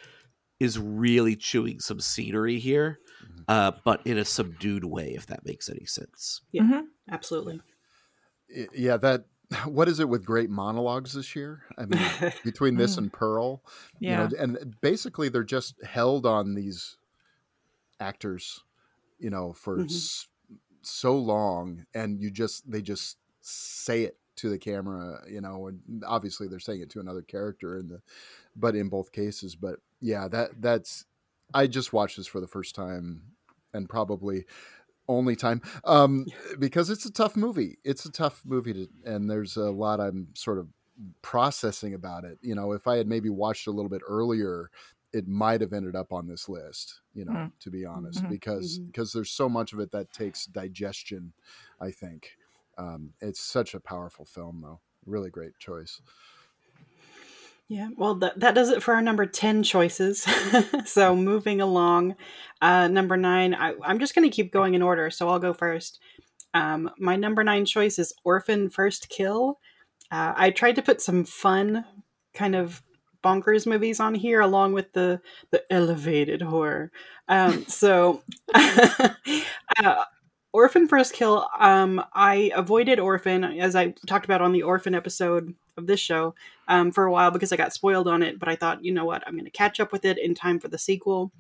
[0.61, 3.45] is really chewing some scenery here, Mhm.
[3.49, 6.43] uh, but in a subdued way, if that makes any sense.
[6.53, 6.63] Yeah.
[6.63, 6.83] Mhm.
[7.11, 7.61] absolutely
[8.75, 8.97] yeah.
[8.97, 9.25] That.
[9.67, 11.63] What is it with great monologues this year?
[11.79, 12.99] I mean, between this Mm.
[12.99, 13.63] and Pearl,
[14.01, 14.09] Yeah.
[14.09, 16.97] you know, and basically they're just held on these
[18.01, 18.65] actors,
[19.19, 19.85] you know, for Mhm.
[19.85, 20.29] s-
[20.83, 26.05] so long, and you just they just say it to the camera, you know, and
[26.07, 28.03] obviously they're saying it to another character in the,
[28.57, 31.07] but in both cases, but yeah, that that's
[31.55, 33.37] I just watched this for the first time,
[33.75, 34.47] and probably
[35.09, 36.27] only time um
[36.59, 37.79] because it's a tough movie.
[37.85, 40.69] It's a tough movie to and there's a lot i'm sort of
[41.23, 42.39] processing about it.
[42.43, 44.71] You know if i had maybe watched a little bit earlier
[45.13, 47.53] it might have ended up on this list you know Mm.
[47.61, 48.29] to be honest Mhm.
[48.29, 51.33] because because there's so much of it that takes digestion
[51.81, 52.37] i think.
[52.77, 54.81] Um it's such a powerful film though.
[55.07, 56.01] Really great choice
[57.69, 60.27] Yeah, well, that, that does it for our number 10 choices.
[60.87, 62.17] so moving along,
[62.63, 65.53] uh, number nine, I, I'm just going to keep going in order, so I'll go
[65.53, 66.01] first.
[66.55, 69.59] Um, my number nine choice is Orphan First Kill.
[70.11, 71.85] Uh, I tried to put some fun,
[72.33, 72.83] kind of
[73.23, 76.91] bonkers movies on here, along with the the elevated horror.
[77.29, 78.23] Um, so,
[78.55, 80.05] uh,
[80.53, 81.47] Orphan First Kill.
[81.61, 86.35] Um, I avoided Orphan as I talked about on the Orphan episode of this show
[86.69, 88.39] um, for a while because I got spoiled on it.
[88.39, 90.61] But I thought, you know what, I'm going to catch up with it in time
[90.61, 91.33] for the sequel,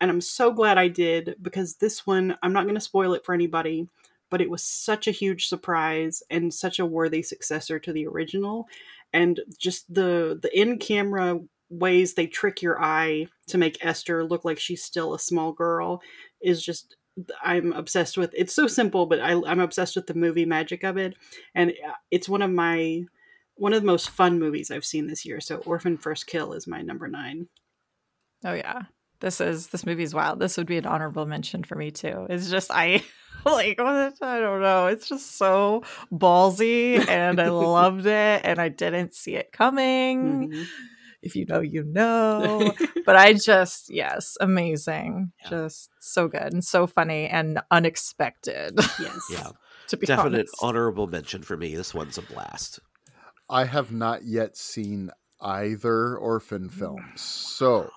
[0.00, 3.24] and I'm so glad I did because this one I'm not going to spoil it
[3.24, 3.88] for anybody.
[4.30, 8.66] But it was such a huge surprise and such a worthy successor to the original,
[9.12, 14.44] and just the the in camera ways they trick your eye to make Esther look
[14.44, 16.02] like she's still a small girl
[16.40, 16.96] is just
[17.44, 18.32] I'm obsessed with.
[18.36, 21.14] It's so simple, but I, I'm obsessed with the movie magic of it,
[21.54, 23.02] and uh, it's one of my
[23.56, 25.40] one of the most fun movies I've seen this year.
[25.40, 27.48] So Orphan First Kill is my number nine.
[28.44, 28.82] Oh yeah.
[29.20, 30.40] This is this movie is wild.
[30.40, 32.26] This would be an honorable mention for me too.
[32.28, 33.04] It's just I
[33.44, 34.86] like what I don't know.
[34.88, 40.50] It's just so ballsy and I loved it and I didn't see it coming.
[40.50, 40.66] Mhm.
[41.22, 42.72] if you know, you know.
[43.06, 45.30] but I just, yes, amazing.
[45.44, 45.50] Yeah.
[45.50, 48.72] Just so good and so funny and unexpected.
[48.98, 49.20] Yes.
[49.30, 49.50] Yeah.
[49.86, 50.54] to be Definite honest.
[50.60, 51.76] honorable mention for me.
[51.76, 52.80] This one's a blast.
[53.52, 55.10] I have not yet seen
[55.40, 57.20] either orphan films.
[57.20, 57.90] So,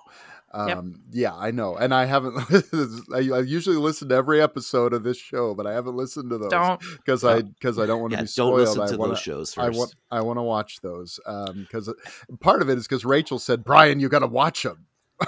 [0.55, 0.77] Yep.
[0.77, 1.75] um, yeah, I know.
[1.75, 2.37] And I haven't,
[3.13, 6.37] I, I usually listen to every episode of this show, but I haven't listened to
[6.37, 8.59] those Don't because I, because I don't want to Yeah, be don't spoiled.
[8.59, 9.75] listen I to wanna, those shows first.
[9.75, 11.19] I want, I want to watch those.
[11.25, 11.93] Um, because
[12.39, 14.85] part of it is because Rachel said, Brian, you got to watch them.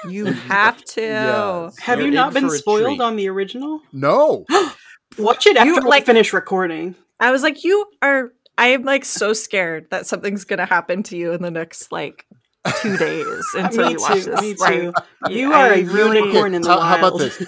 [0.10, 1.02] you have to.
[1.02, 1.78] Yes.
[1.80, 3.82] Have You're you not been spoiled on the original?
[3.94, 4.46] No.
[5.18, 6.94] Watch it after You, we like- finish recording.
[7.20, 8.32] I was like, you are.
[8.58, 12.26] I am like so scared that something's gonna happen to you in the next like
[12.82, 14.32] two days until me you watch too.
[14.32, 14.42] this.
[14.42, 14.94] Me Like, too.
[15.30, 16.88] You I are a really- unicorn in the how, wild.
[16.90, 17.44] how about this?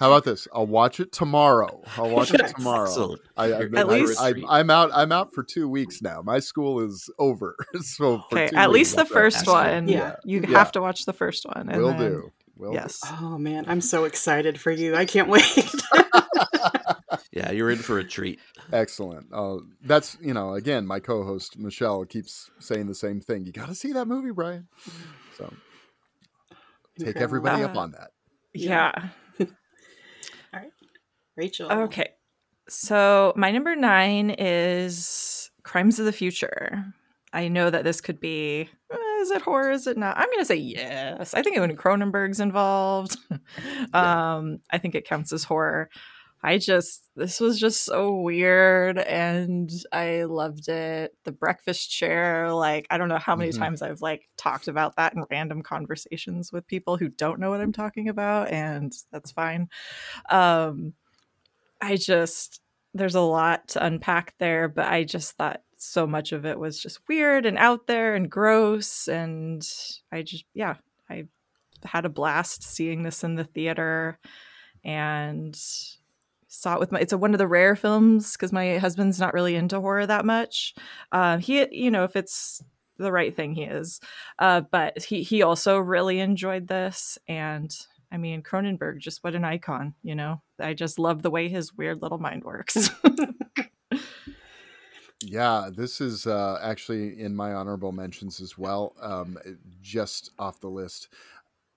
[0.00, 0.48] How about this?
[0.52, 1.82] I'll watch it tomorrow.
[1.96, 2.84] I'll watch it tomorrow.
[2.88, 3.20] Excellent.
[3.36, 4.44] I, I, You're I, in At for a least- I, treat.
[4.48, 4.90] I'm out.
[4.94, 6.22] I'm out for two weeks now.
[6.22, 7.54] My school is over.
[7.80, 9.74] so for Okay, two at least the first Excellent.
[9.74, 9.88] one.
[9.88, 10.16] Yeah.
[10.24, 10.58] you Yeah.
[10.58, 11.68] have to watch the first one.
[11.68, 12.32] and Will then- do.
[12.56, 13.00] Will Yes.
[13.20, 14.94] Oh man, I'm so excited for you.
[14.94, 15.42] I can't wait.
[17.32, 18.40] Yeah, you're in for a treat.
[18.72, 19.28] Excellent.
[19.32, 23.46] Uh, that's you know again my co-host Michelle keeps saying the same thing.
[23.46, 24.68] You got to see that movie, Brian.
[25.38, 25.52] So
[26.98, 27.22] take Incredible.
[27.22, 28.10] everybody up on that.
[28.54, 28.92] Yeah.
[29.40, 29.46] All
[30.52, 30.72] right.
[31.36, 31.72] Rachel.
[31.72, 32.10] Okay.
[32.68, 36.84] So my number nine is Crimes of the Future.
[37.32, 39.70] I know that this could be eh, is it horror?
[39.70, 40.18] Is it not?
[40.18, 41.32] I'm gonna say yes.
[41.32, 43.16] I think when Cronenberg's involved,
[43.94, 45.88] um, I think it counts as horror.
[46.44, 51.12] I just this was just so weird and I loved it.
[51.24, 53.58] The breakfast chair, like I don't know how many Mhm.
[53.58, 57.60] times I've like talked about that in random conversations with people who don't know what
[57.60, 59.68] I'm talking about, and that's fine.
[60.30, 60.94] Um
[61.80, 62.60] I just
[62.94, 66.80] there's a lot to unpack there, but I just thought so much of it was
[66.80, 69.62] just weird and out there and gross and
[70.12, 70.76] I just yeah,
[71.10, 71.24] I
[71.84, 74.18] had a blast seeing this in the theater
[74.84, 75.56] and
[76.52, 79.32] saw it with my it's a, one of the rare films because my husband's not
[79.32, 80.74] really into horror that much.
[81.10, 82.62] Um he you know if it's
[82.98, 84.00] the right thing he is.
[84.38, 87.18] Uh but he he also really enjoyed this.
[87.26, 87.74] And
[88.10, 90.42] i mean cronenberg just what an icon you know?
[90.60, 92.90] I just love the way his weird little mind works.
[95.24, 99.38] Yeah, this is uh, actually in my honorable mentions as well, um,
[99.80, 101.08] just off the list.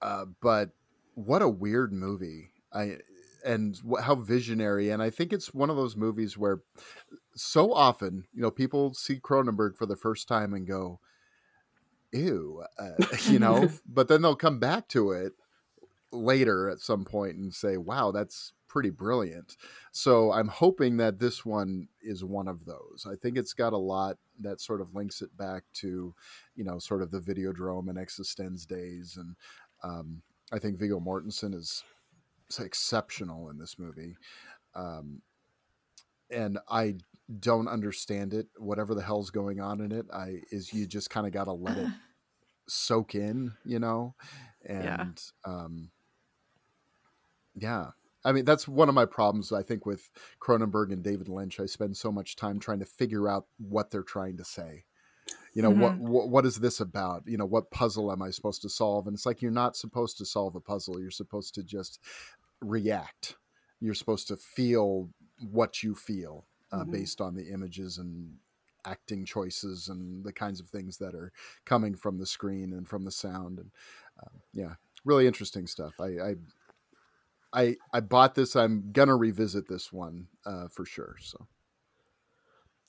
[0.01, 0.71] Uh, but
[1.13, 2.49] what a weird movie!
[2.73, 2.97] I
[3.45, 6.61] and how visionary, and I think it's one of those movies where
[7.35, 10.99] so often, you know, people see Cronenberg for the first time and go,
[12.11, 15.33] "Ew," uh, you know, but then they'll come back to it
[16.11, 19.55] later at some point and say, "Wow, that's pretty brilliant."
[19.91, 23.07] So I'm hoping that this one is one of those.
[23.09, 26.13] I think it's got a lot that sort of links it back to,
[26.55, 29.35] you know, sort of the Videodrome and Existenz days, and
[29.83, 31.83] um, I think Viggo Mortensen is
[32.59, 34.15] exceptional in this movie.
[34.75, 35.21] Um,
[36.29, 36.95] and I
[37.39, 38.47] don't understand it.
[38.57, 41.53] Whatever the hell's going on in it, I is you just kind of got to
[41.53, 41.87] let it
[42.67, 44.15] soak in, you know,
[44.65, 45.51] and Yeah.
[45.51, 45.91] um,
[47.55, 47.91] yeah.
[48.23, 49.51] I mean, that's one of my problems.
[49.51, 50.09] I think with
[50.41, 54.01] Cronenberg and David Lynch, I spend so much time trying to figure out what they're
[54.01, 54.85] trying to say.
[55.53, 57.23] You know, what, what what is this about?
[57.27, 59.07] You know, what puzzle am I supposed to solve?
[59.07, 60.99] And it's like you're not supposed to solve a puzzle.
[60.99, 61.99] You're supposed to just
[62.61, 63.37] react.
[63.79, 66.91] You're supposed to feel what you feel uh, Mhm.
[66.91, 68.37] based on the images and
[68.85, 71.31] acting choices and the kinds of things that are
[71.65, 73.59] coming from the screen and from the sound.
[73.59, 73.71] And
[74.21, 75.99] uh, yeah, really interesting stuff.
[75.99, 76.35] I, I
[77.53, 78.55] I I bought this.
[78.55, 81.17] I'm gonna revisit this one uh, for sure.
[81.19, 81.47] So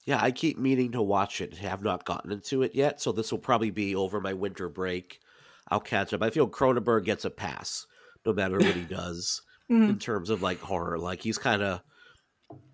[0.04, 1.54] Yeah, I keep meaning to watch it.
[1.58, 5.20] Have not gotten into it yet, so this will probably be over my winter break.
[5.68, 6.22] I'll catch up.
[6.22, 7.86] I feel Cronenberg gets a pass
[8.24, 9.90] no matter what he does Mhm.
[9.90, 10.98] in terms of like horror.
[10.98, 11.80] Like he's kind of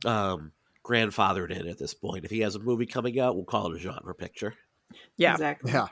[0.04, 0.52] um,
[0.84, 2.24] grandfathered in at this point.
[2.24, 4.54] If he has a movie coming out, we'll call it a genre picture.
[5.16, 5.72] yeah exactly.
[5.72, 5.86] yeah,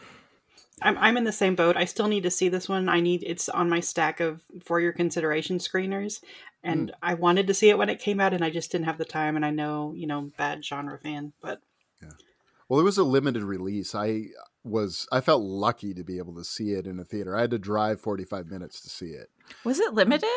[0.82, 1.76] I'm I'm in the same boat.
[1.76, 2.88] I still need to see this one.
[2.88, 6.20] I need it's on my stack of for your consideration screeners,
[6.62, 8.98] and I wanted to see it when it came out, and I just didn't have
[8.98, 9.36] the time.
[9.36, 11.60] And I know you know bad genre fan, but
[12.02, 12.10] yeah.
[12.68, 13.94] well, it was a limited release.
[13.94, 14.24] I
[14.64, 17.36] was I felt lucky to be able to see it in a theater.
[17.36, 19.30] I had to drive 45 minutes to see it.
[19.64, 20.28] Was it limited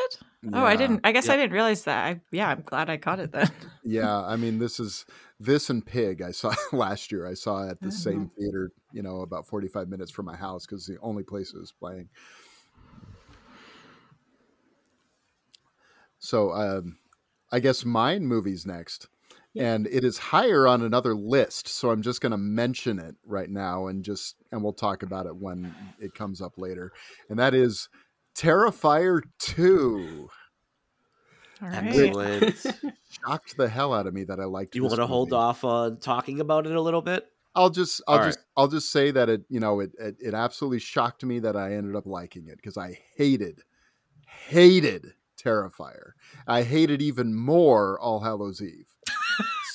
[0.54, 3.20] oh i didn't i guess i didn't realize that I, yeah i'm glad i caught
[3.20, 3.50] it then
[3.84, 5.06] Yeah, I mean, this is
[5.40, 6.22] this and Pig.
[6.22, 7.28] I saw last year.
[7.28, 8.72] I saw at the same theater.
[8.94, 12.10] You know, about 45 minutes from my house because the only place it was playing.
[16.20, 16.98] So, um,
[17.52, 19.10] I guess mine movies next,
[19.58, 21.68] and it is higher on another list.
[21.68, 25.26] So I'm just going to mention it right now, and just and we'll talk about
[25.26, 26.94] it when it comes up later.
[27.30, 27.90] And that is
[28.36, 30.30] Terrifier two.
[31.62, 31.84] All right.
[31.84, 32.56] Excellent.
[33.26, 34.74] Shocked the hell out of me that I liked.
[34.74, 37.28] Do you want to hold off on talking about it a little bit?
[37.56, 38.28] I'll just I'll All right.
[38.28, 41.56] just I'll just say that it you know it, it it absolutely shocked me that
[41.56, 43.62] I ended up liking it because I hated
[44.26, 46.12] hated Terrifier.
[46.48, 48.88] I hated even more All Hallows Eve.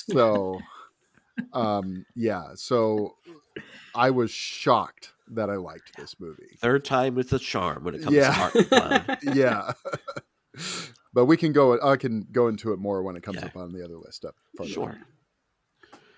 [0.09, 0.59] so
[1.53, 3.15] um yeah, so
[3.95, 6.57] I was shocked that I liked this movie.
[6.61, 8.27] Third time with the charm when it comes Yeah.
[8.27, 9.17] to Heart and clown.
[9.35, 9.71] Yeah.
[11.13, 13.45] but we can go I can go into it more when it comes Yeah.
[13.45, 14.35] up on the other list up.
[14.67, 14.97] Sure.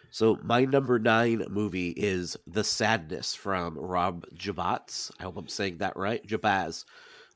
[0.09, 5.11] So my number nine movie is The Sadness from Rob Jabbaz.
[5.19, 6.25] I hope I'm saying that right.
[6.27, 6.83] Jabbaz.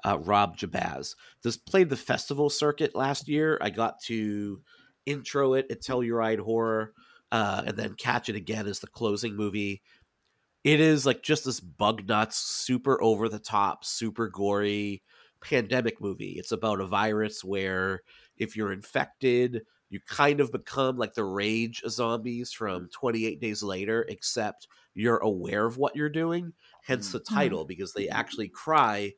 [0.04, 1.16] Uh, Rob Jabbaz.
[1.42, 3.58] This played the festival circuit last year.
[3.62, 4.62] I got to
[5.06, 6.92] intro it at Telluride Horror
[7.32, 9.82] uh, and then catch it again as the closing movie.
[10.66, 15.04] It is like just this bug nuts, super over the top, super gory
[15.40, 16.38] pandemic movie.
[16.40, 18.02] It's about a virus where
[18.36, 22.92] if you're infected, you kind of become like the rage zombies from mm.
[22.92, 26.52] 28 days later except you're aware of what you're doing
[26.84, 27.36] hence the mm-hmm.
[27.36, 28.18] title because they mm-hmm.
[28.18, 29.14] actually cry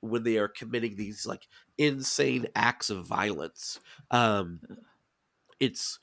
[0.00, 3.80] when they are committing these like insane acts of violence.
[4.10, 4.60] Um
[5.60, 5.98] it's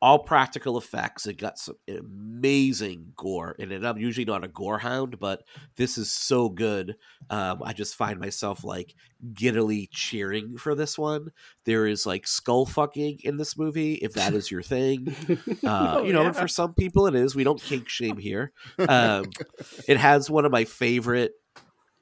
[0.00, 1.26] all practical effects.
[1.26, 3.84] It got some amazing gore in it.
[3.84, 5.42] I'm usually not a gore hound but
[5.76, 6.96] this is so good.
[7.30, 8.94] Um i just find myself like
[9.32, 11.30] giddily cheering for this one.
[11.64, 15.14] There is like skull fucking in this movie if that is your thing.
[15.64, 16.32] Uh, Oh, you know yeah.
[16.32, 17.34] for some people it is.
[17.34, 18.52] We don't kink shame here.
[18.78, 19.24] Um,
[19.88, 21.32] it has one of my favorite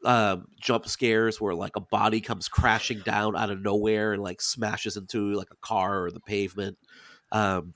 [0.04, 4.40] um, jump scares where like a body comes crashing down out of nowhere and like
[4.40, 6.76] smashes into like a car or the pavement
[7.36, 7.74] um,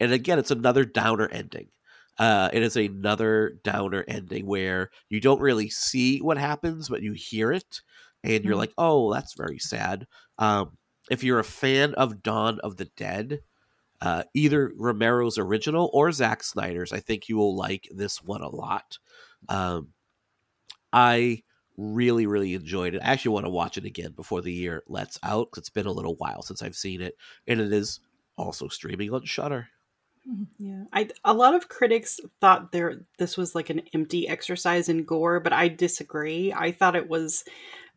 [0.00, 1.68] and again it's another downer ending
[2.18, 7.12] uh, it is another downer ending where you don't really see what happens but you
[7.12, 7.82] hear it
[8.24, 8.62] and you're Mhm.
[8.62, 10.06] like oh that's very sad
[10.38, 10.76] um,
[11.10, 13.40] if you're a fan of dawn of the dead
[14.00, 16.92] uh, either Romero's original or Zack Snyder's.
[16.92, 18.98] I think you will like this one a lot.
[19.48, 19.94] Um,
[20.92, 21.42] I
[21.76, 23.02] really, really enjoyed it.
[23.02, 25.86] I actually want to watch it again before the year lets out 'cause it's been
[25.86, 27.16] a little while since I've seen it,
[27.46, 28.00] and it is
[28.36, 29.68] also streaming on Shudder.
[30.58, 35.04] Yeah, I a lot of critics thought there this was like an empty exercise in
[35.04, 36.52] gore, but I disagree.
[36.52, 37.44] I thought it was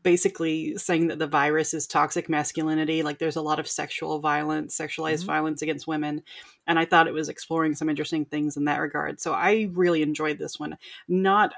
[0.04, 4.78] basically saying that the virus is toxic masculinity, like there's a lot of sexual violence,
[4.78, 5.26] sexualized Mhm.
[5.26, 6.22] violence against women,
[6.68, 9.20] and I thought it was exploring some interesting things in that regard.
[9.20, 10.78] So I really enjoyed this one.
[11.08, 11.54] Not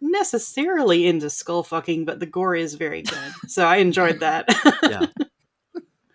[0.00, 3.32] necessarily into skull fucking, but the gore is very good.
[3.48, 4.46] So I enjoyed that.
[4.84, 5.06] Yeah.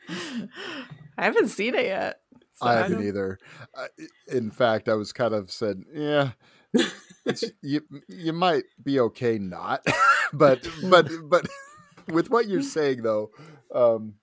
[1.18, 2.20] I haven't seen it yet.
[2.56, 3.40] so I haven't don't- either.
[3.76, 3.88] I,
[4.28, 6.32] in fact, I was kind of said, yeah,
[7.26, 9.86] it's, you you might be okay not,
[10.34, 11.48] but but but
[12.12, 13.32] with what you're saying though,
[13.74, 14.16] um,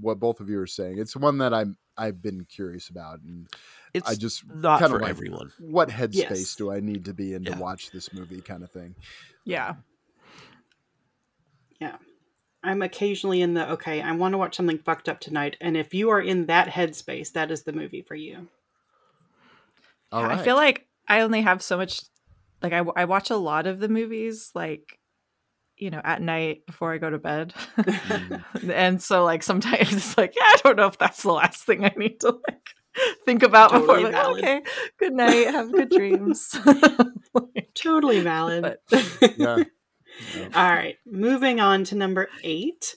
[0.00, 3.46] what both of you are saying, it's one that I'm I've been curious about, and
[3.94, 5.50] It's I just not kinda for like, everyone.
[5.58, 6.56] What headspace Yes.
[6.56, 7.54] do I need to be in Yeah.
[7.54, 8.94] to watch this movie, kind of thing.
[9.44, 9.76] Yeah,
[11.80, 11.96] yeah.
[12.62, 15.56] I'm occasionally in the okay, I want to watch something fucked up tonight.
[15.60, 18.48] And if you are in that headspace, that is the movie for you.
[20.12, 22.00] All I feel like I only have so much.
[22.62, 24.98] Like I, I watch a lot of the movies, like
[25.76, 28.42] you know, at night before I go to bed, Mm.
[28.74, 31.84] and so like sometimes it's like, yeah, I don't know if that's the last thing
[31.84, 32.68] I need to like
[33.26, 33.96] think about before.
[33.96, 34.44] Totally I'm like, valid.
[34.44, 34.62] okay,
[34.98, 36.56] good night, have good dreams.
[37.34, 38.78] Like, Totally valid.
[39.36, 39.64] yeah.
[40.54, 42.96] All right, moving on to number eight.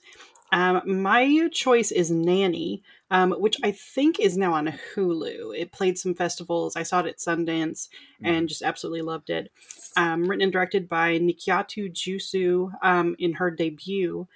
[0.52, 5.56] Um, my choice is Nanny, um, which I think is now on Hulu.
[5.56, 6.76] It played some festivals.
[6.76, 7.88] I saw it at Sundance
[8.24, 9.52] and just absolutely loved it.
[9.96, 14.28] Um, written and directed by Nikyatu Jusu um, in her debut,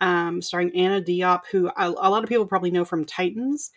[0.00, 3.70] um, starring Anna Diop, who a, a lot of people probably know from Titans,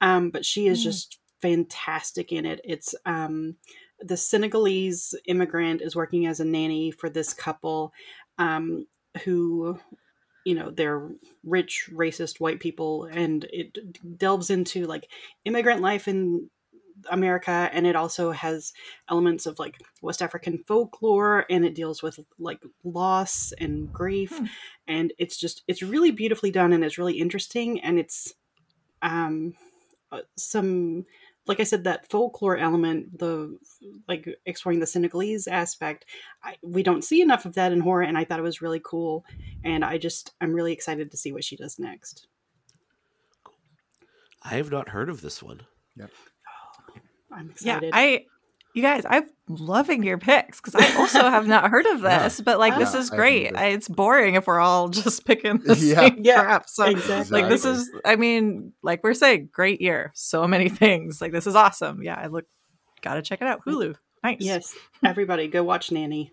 [0.00, 0.84] um, but she is Mm.
[0.84, 2.60] just fantastic in it.
[2.64, 3.56] It's um,
[4.04, 7.92] the Senegalese immigrant is working as a nanny for this couple
[8.38, 8.86] um,
[9.24, 9.78] who,
[10.44, 11.10] you know, they're
[11.44, 13.78] rich, racist white people, and it
[14.18, 15.08] delves into like
[15.44, 16.50] immigrant life in
[17.10, 18.72] America, and it also has
[19.08, 24.46] elements of like West African folklore, and it deals with like loss and grief, Hmm.
[24.86, 28.34] and it's just it's really beautifully done, and it's really interesting, and it's
[29.02, 29.54] um
[30.12, 31.06] uh, some
[31.46, 33.58] like I said, that folklore element, the
[34.08, 36.04] like exploring the Senegalese aspect,
[36.42, 38.80] I, we don't see enough of that in horror, and I thought it was really
[38.84, 39.24] cool.
[39.64, 42.26] And I just, I'm really excited to see what she does next.
[44.42, 45.62] I have not heard of this one.
[45.96, 46.10] Yep.
[46.10, 46.94] Oh,
[47.32, 47.82] I'm excited.
[47.82, 47.94] Yeah, excited.
[47.94, 48.26] I
[48.74, 52.22] you guys, I'm loving your picks because I also have not heard of Yeah.
[52.24, 53.48] this, but like this is great.
[53.48, 53.58] either.
[53.58, 55.94] I, it's boring if we're all just picking the Yeah.
[56.08, 56.68] same Yeah, crap.
[56.68, 57.40] So exactly.
[57.42, 60.10] like this is I mean, like we're saying, great year.
[60.14, 61.20] So many things.
[61.20, 62.02] Like this is awesome.
[62.02, 62.44] Yeah, I look
[63.02, 63.60] gotta check it out.
[63.66, 63.94] Hulu.
[64.24, 64.36] Nice.
[64.40, 66.32] Yes, everybody go watch Nanny.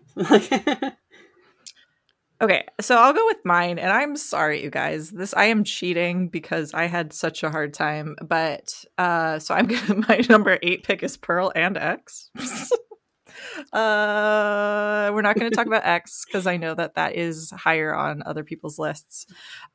[2.42, 5.10] Okay, so I'll go with mine, and I'm sorry, you guys.
[5.10, 8.16] This I am cheating because I had such a hard time.
[8.26, 12.30] But uh, so I'm gonna my number eight pick is Pearl and X.
[13.72, 17.94] uh, we're not going to talk about X because I know that that is higher
[17.94, 19.26] on other people's lists.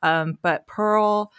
[0.02, 1.32] Um, but Pearl,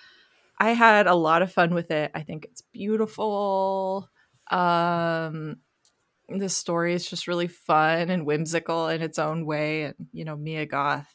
[0.60, 2.12] I had a lot of fun with it.
[2.16, 4.10] I think it's beautiful.
[4.50, 5.58] Um,
[6.30, 9.84] the story is just really fun and whimsical in its own way.
[9.84, 11.14] And, you know, Mia Goth,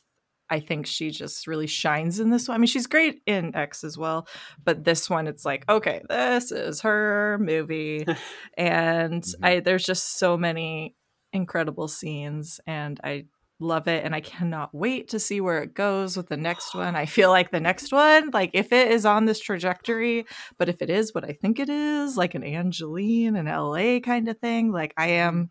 [0.52, 2.56] I think she just really shines in this one.
[2.56, 4.28] I mean, she's great in X as well,
[4.62, 8.04] but this one, it's like, okay, this is her movie.
[8.58, 9.34] and Mhm.
[9.42, 10.94] I there's just so many
[11.32, 13.24] incredible scenes and I
[13.58, 16.96] love it and I cannot wait to see where it goes with the next one.
[16.96, 20.26] I feel like the next one, like if it is on this trajectory,
[20.58, 24.28] but if it is what I think it is, like an Angeline and LA kind
[24.28, 25.48] of thing, like I am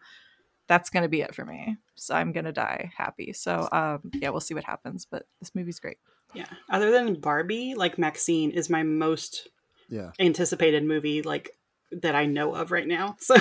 [0.71, 1.75] that's going to be it for me.
[1.95, 3.33] So I'm going to die happy.
[3.33, 5.97] So um yeah, we'll see what happens, but this movie's great.
[6.33, 6.45] yeah.
[6.69, 9.49] Other than Barbie, like Maxine is my most
[9.89, 10.11] Yeah.
[10.17, 11.49] anticipated movie, like
[11.91, 13.17] that I know of right now.
[13.27, 13.35] So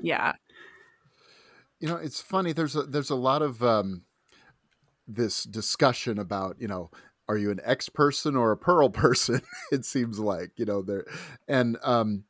[0.00, 0.34] Yeah.
[1.80, 2.52] You know, it's funny.
[2.52, 4.04] There's a there's a lot of um,
[5.08, 6.90] this discussion about you know,
[7.28, 9.40] are you an X person or a Pearl person?
[9.72, 11.06] it seems like you know there,
[11.48, 12.24] and um,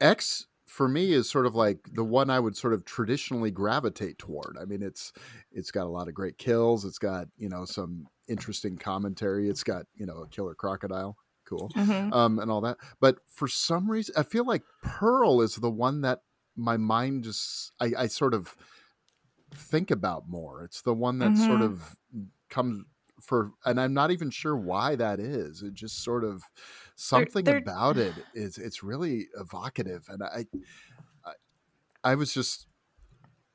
[0.00, 0.46] X
[0.78, 4.56] for me is sort of like the one I would sort of traditionally gravitate toward.
[4.60, 5.12] I mean, it's
[5.50, 6.84] it's got a lot of great kills.
[6.84, 9.48] It's got you know some interesting commentary.
[9.50, 11.16] It's got you know a killer crocodile.
[11.44, 12.12] Cool Mhm.
[12.12, 12.76] um, and all that.
[13.00, 16.20] But for some reason, I feel like Pearl is the one that
[16.54, 18.54] my mind just I, I sort of
[19.52, 20.62] think about more.
[20.62, 21.62] It's the one that sort Mhm.
[21.62, 21.96] of
[22.48, 22.84] comes
[23.20, 25.62] for, and I'm not even sure why that is.
[25.62, 26.44] It just sort of
[26.98, 30.44] something they're- about it is it's really evocative, and I,
[31.24, 31.32] I,
[32.04, 32.66] I was just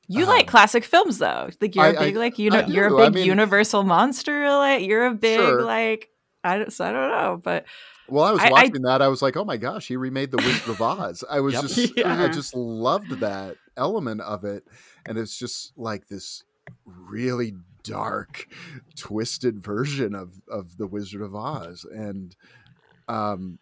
[0.08, 1.50] You Um, like classic films though.
[1.62, 4.50] Like you're I- a big I- like you know you're a big mean- Universal monster.
[4.50, 5.62] Like you're a big Sure.
[5.64, 6.10] like
[6.44, 7.66] I don't so I don't know, but
[8.10, 9.02] Well, I was I- I- watching that.
[9.02, 11.64] I was like, "Oh my gosh, he remade the Wizard of Oz." I was Yep.
[11.64, 14.64] just, I just loved that element of it,
[15.06, 16.44] and it's just like this
[16.86, 18.48] really dark,
[18.98, 22.36] twisted version of of the Wizard of Oz, and
[23.08, 23.60] um,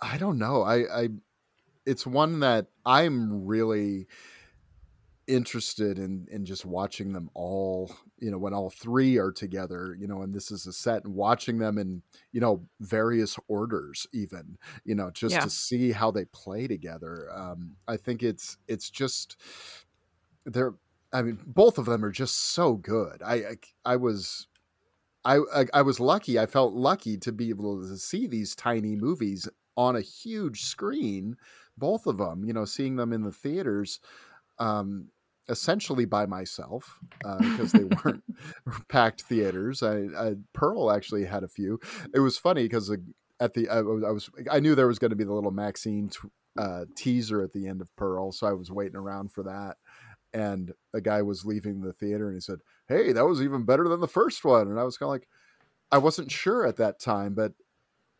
[0.00, 0.62] I don't know.
[0.62, 1.08] I, I,
[1.86, 4.08] it's one that I'm really
[5.26, 10.08] interested in in just watching them all you know when all three are together you
[10.08, 12.02] know and this is a set and watching them in
[12.32, 15.42] you know various orders even you know just Yeah.
[15.42, 19.36] to see how they play together um i think it's it's just
[20.46, 20.74] they're
[21.12, 24.48] i mean both of them are just so good i i, I was
[25.24, 28.96] I, I i was lucky i felt lucky to be able to see these tiny
[28.96, 31.36] movies on a huge screen
[31.76, 34.00] both of them you know seeing them in the theaters
[34.58, 35.08] um
[35.48, 36.98] essentially by myself
[37.40, 38.22] because they weren't
[38.88, 39.82] packed theaters.
[39.82, 41.80] I, I Pearl actually had a few.
[42.14, 42.88] It was funny because
[43.40, 45.50] at the I, was- I was I knew there was going to be the little
[45.50, 46.18] Maxine t-
[46.56, 49.76] uh, teaser at the end of Pearl, so I was waiting around for that.
[50.32, 52.60] And a guy was leaving the theater, and he said,
[52.90, 55.28] "Hey, that was even better than the first one." And I was kind of like,
[55.92, 57.54] I wasn't sure at that time, but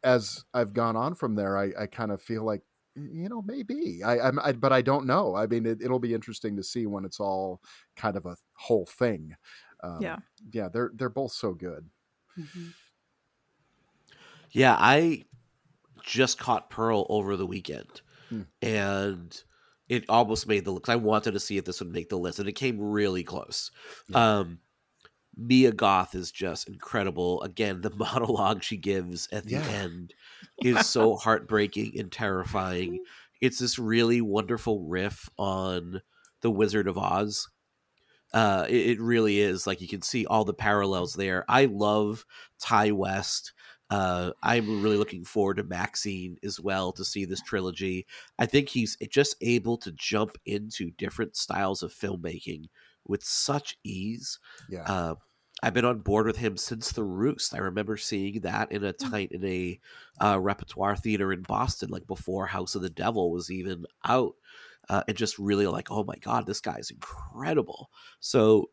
[0.03, 2.63] as I've gone on from there, I, I kind of feel like
[2.97, 5.37] you know maybe I, I'm I, but I don't know.
[5.37, 7.63] I mean, it, it'll be interesting to see when it's all
[7.97, 9.37] kind of a whole thing.
[9.83, 10.21] Um, Yeah.
[10.53, 11.91] yeah, they're they're both so good.
[12.37, 12.75] Mhm.
[14.51, 15.25] Yeah, I
[16.03, 18.43] just caught Pearl over the weekend, Hmm.
[18.63, 19.43] and
[19.91, 20.89] it almost made the list.
[20.89, 23.71] I wanted to see if this would make the list, and it came really close.
[24.09, 24.19] Yeah.
[24.41, 24.61] Um,
[25.37, 27.43] Mia Goth is just incredible.
[27.43, 29.67] Again, the monologue she gives at the Yeah.
[29.67, 30.15] end
[30.63, 33.05] is so heartbreaking and terrifying.
[33.41, 36.03] It's this really wonderful riff on
[36.43, 37.49] the Wizard of Oz.
[38.33, 41.45] Uh, it, it really is like you can see all the parallels there.
[41.49, 42.25] I love
[42.61, 43.53] Ti West.
[43.91, 48.07] Uh, I'm really looking forward to Maxine as well to see this trilogy.
[48.39, 52.67] I think he's just able to jump into different styles of filmmaking
[53.07, 54.39] with such ease.
[54.69, 55.15] Yeah, Uh,
[55.63, 57.55] I've been on board with him since The Roost.
[57.55, 59.79] I remember seeing that in a tight in a
[60.19, 64.37] uh, repertoire theater in Boston, like before House of the Devil was even out,
[64.89, 67.91] uh, and just really like, oh my god, this guy's incredible.
[68.21, 68.71] So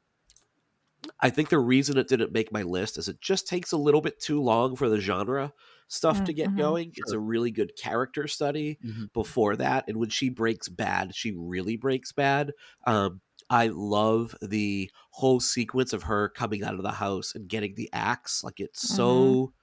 [1.20, 4.02] I think the reason it didn't make my list is it just takes a little
[4.02, 5.54] bit too long for the genre.
[5.90, 6.58] stuff to get Mhm.
[6.58, 6.92] going.
[6.98, 9.08] It's a really good character study Mhm.
[9.14, 9.86] before that.
[9.88, 12.52] And when she breaks bad, she really breaks bad.
[12.86, 17.76] Um, I love the whole sequence of her coming out of the house and getting
[17.76, 18.44] the axe.
[18.44, 19.54] Like it's so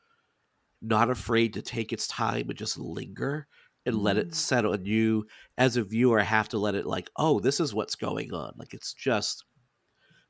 [0.83, 3.47] not afraid to take its time and just linger
[3.87, 4.35] and let it Mhm.
[4.35, 4.73] settle.
[4.73, 5.27] And you,
[5.59, 8.55] as a viewer, have to let it like, oh, this is what's going on.
[8.57, 9.45] Like it's just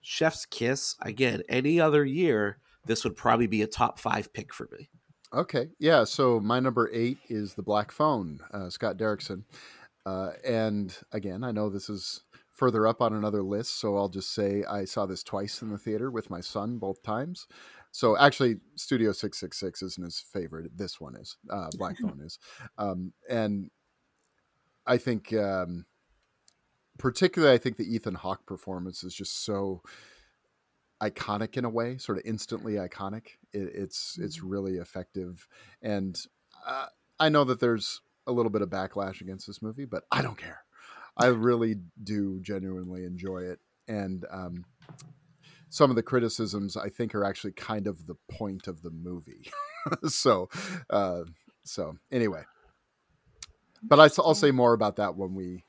[0.04, 0.96] Chef's Kiss.
[1.00, 4.90] Again, any other year, this would probably be a top five pick for me.
[5.32, 6.04] Okay, yeah.
[6.04, 9.42] So my number eight is the Black Phone, uh, Scott Derrickson,
[10.06, 14.32] uh, and again, I know this is further up on another list, so I'll just
[14.32, 17.48] say I saw this twice in the theater with my son both times.
[17.90, 20.70] So actually, Studio Six Six Six isn't his favorite.
[20.76, 21.36] This one is.
[21.50, 22.38] Uh, Black Phone is,
[22.76, 23.70] um, and
[24.86, 25.86] I think, um,
[26.98, 29.82] particularly, I think the Ethan Hawke performance is just so
[31.02, 33.26] iconic in a way, sort of instantly iconic.
[33.52, 35.46] It, it's it's really effective,
[35.82, 36.18] and
[36.66, 36.86] uh,
[37.18, 40.38] I know that there's a little bit of backlash against this movie, but I don't
[40.38, 40.64] care.
[41.16, 44.64] I really do genuinely enjoy it, and um,
[45.68, 49.50] some of the criticisms I think are actually kind of the point of the movie.
[50.08, 50.48] so,
[50.88, 51.22] uh,
[51.64, 52.42] so anyway,
[53.82, 55.64] but I, I'll say more about that when we.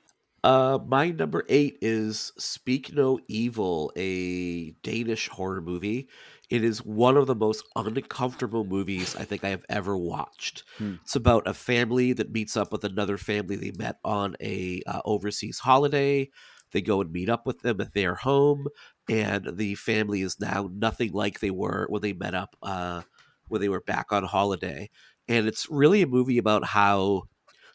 [0.45, 6.07] Uh, my number eight is Speak No Evil, a Danish horror movie.
[6.51, 10.63] It is one of the most uncomfortable movies I think I have ever watched.
[10.77, 10.97] Hmm.
[11.01, 15.01] It's about a family that meets up with another family they met on a uh,
[15.03, 16.29] overseas holiday.
[16.73, 18.67] They go and meet up with them at their home,
[19.09, 23.01] and the family is now nothing like they were when they met up uh,
[23.47, 24.91] when they were back on holiday.
[25.27, 27.23] And it's really a movie about how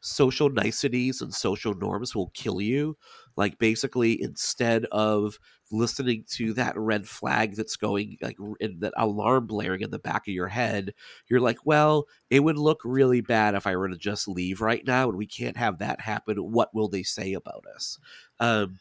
[0.01, 2.97] social niceties and social norms will kill you.
[3.37, 5.39] Like basically, instead of
[5.73, 10.27] listening to that red flag that's going like in that alarm blaring in the back
[10.27, 10.93] of your head,
[11.29, 14.85] you're like, well, it would look really bad if I were to just leave right
[14.87, 16.37] now, and we can't have that happen.
[16.39, 17.99] What will they say about us?
[18.41, 18.79] Um,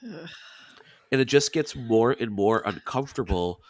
[1.11, 3.61] and it just gets more and more uncomfortable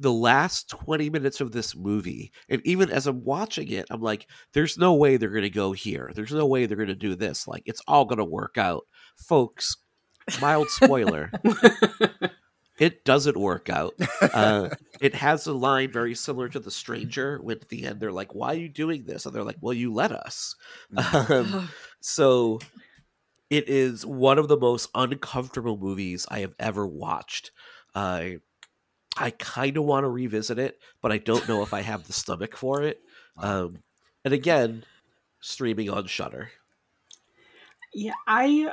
[0.00, 4.26] the last 20 minutes of this movie and even as i'm watching it i'm like
[4.52, 6.10] there's no way they're going to go here.
[6.14, 7.46] There's no way they're going to do this.
[7.46, 8.84] Like it's all going to work out.
[9.16, 9.76] Folks
[10.40, 11.30] mild spoiler.
[12.78, 13.92] It doesn't work out.
[14.22, 14.70] Uh,
[15.02, 18.34] it has a line very similar to the stranger when at the end they're like
[18.34, 19.26] why are you doing this?
[19.26, 20.54] And they're like well you let us.
[20.96, 21.68] Um,
[22.00, 22.58] so
[23.50, 27.50] it is one of the most uncomfortable movies I have ever watched.
[27.94, 28.38] I
[29.16, 32.12] I kind of want to revisit it, but I don't know if I have the
[32.12, 33.00] stomach for it.
[33.36, 33.78] Um,
[34.22, 34.84] and again,
[35.40, 36.50] streaming on Shudder.
[37.94, 38.70] Yeah, I,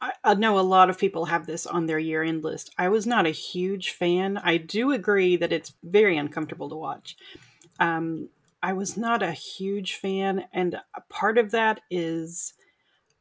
[0.00, 2.74] I I know a lot of people have this on their year end list.
[2.78, 4.38] I was not a huge fan.
[4.38, 7.16] I do agree that it's very uncomfortable to watch.
[7.78, 8.28] Um,
[8.62, 12.54] I was not a huge fan, and a part of that is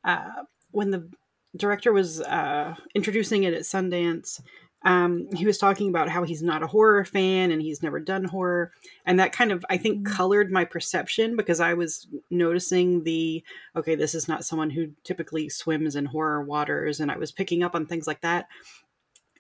[0.04, 1.10] uh, when the
[1.56, 4.42] director was uh, introducing it at Sundance.
[4.84, 8.24] Um, he was talking about how he's not a horror fan and he's never done
[8.24, 8.72] horror,
[9.06, 13.44] and that kind of I think colored my perception because I was noticing the
[13.76, 17.64] okay, this is not someone who typically swims in horror waters, and I was picking
[17.64, 18.48] up on things like that.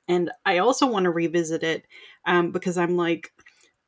[0.07, 1.85] And I also want to revisit it
[2.25, 3.31] um, because I'm like,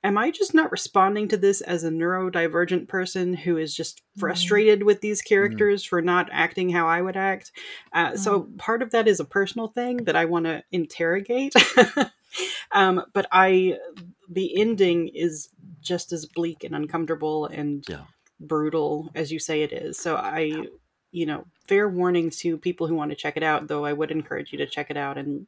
[0.03, 4.83] am I just not responding to this as a neurodivergent person who is just frustrated
[4.83, 7.51] with these characters for not acting how I would act?
[7.93, 11.53] Uh, So part of that is a personal thing that I want to interrogate.
[12.71, 13.77] um, but I,
[14.29, 15.49] the ending is
[15.81, 18.05] just as bleak and uncomfortable and Yeah.
[18.39, 19.97] brutal as you say it is.
[19.97, 20.67] So I,
[21.11, 24.11] you know, fair warning to people who want to check it out, though I would
[24.11, 25.47] encourage you to check it out and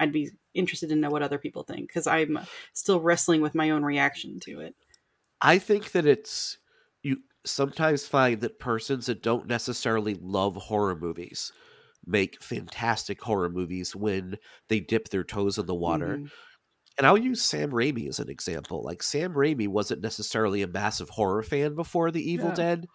[0.00, 2.38] I'd be interested to know what other people think because I'm
[2.74, 4.74] still wrestling with my own reaction to it.
[5.40, 6.58] I think that it's
[7.02, 11.52] you sometimes find that persons that don't necessarily love horror movies
[12.06, 14.36] make fantastic horror movies when
[14.68, 16.20] they dip their toes in the water.
[16.20, 16.30] Mhm.
[16.98, 18.82] And I'll use Sam Raimi as an example.
[18.82, 22.54] Like Sam Raimi wasn't necessarily a massive horror fan before The Evil Yeah.
[22.54, 22.86] Dead.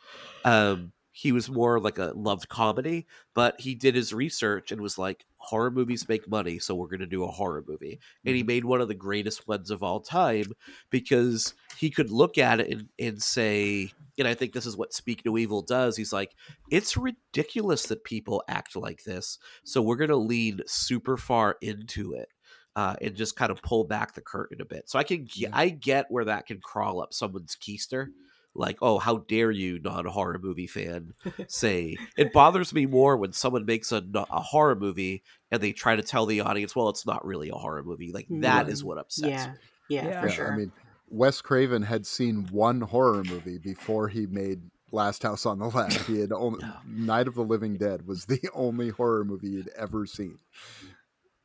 [0.46, 4.98] Um, he was more like a loved comedy, but he did his research and was
[4.98, 8.00] like, horror movies make money, so we're going to do a horror movie.
[8.26, 10.54] And he made one of the greatest ones of all time
[10.90, 14.94] because he could look at it and, and say, and I think this is what
[14.94, 15.98] Speak No Evil does.
[15.98, 16.36] He's like,
[16.70, 22.14] it's ridiculous that people act like this, so we're going to lean super far into
[22.14, 22.30] it
[22.76, 24.90] uh, and just kind of pull back the curtain a bit.
[24.90, 25.28] So I can.
[25.52, 28.08] I get where that can crawl up someone's keister.
[28.54, 31.14] Like, oh, how dare you, non horror movie fan,
[31.48, 35.96] say it bothers me more when someone makes a, a horror movie and they try
[35.96, 38.12] to tell the audience, well, it's not really a horror movie.
[38.12, 38.86] Like that is Mhm.
[38.86, 39.60] what upsets Yeah, me.
[39.88, 40.20] yeah, Yeah.
[40.20, 40.48] for sure.
[40.48, 40.74] I mean,
[41.08, 46.06] Wes Craven had seen one horror movie before he made Last House on the Left.
[46.06, 50.06] He had only Night of the Living Dead was the only horror movie he'd ever
[50.06, 50.40] seen.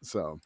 [0.03, 0.41] So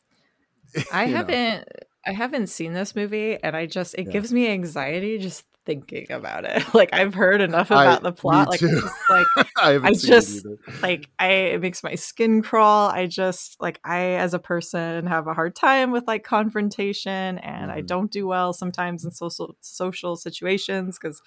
[0.91, 1.69] I haven't
[2.07, 4.11] I haven't seen this movie and I just it Yeah.
[4.11, 6.63] gives me anxiety just thinking about it.
[6.75, 8.49] Like I've heard enough I- about the plot.
[8.49, 12.43] Like, just, like I haven't I seen just- it like I it makes my skin
[12.43, 12.89] crawl.
[12.91, 17.71] I just like I as a person have a hard time with like confrontation and
[17.71, 17.87] I Mhm.
[17.87, 21.21] don't do well sometimes in social social situations cuz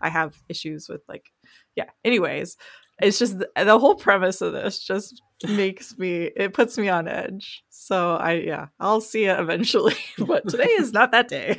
[0.00, 1.32] I have issues with like
[1.74, 1.90] yeah.
[2.04, 2.56] Anyways,
[3.00, 7.08] it's just the, the whole premise of this just makes me it puts me on
[7.08, 7.62] edge.
[7.70, 11.56] So I yeah, I'll see it eventually, but today is not that day.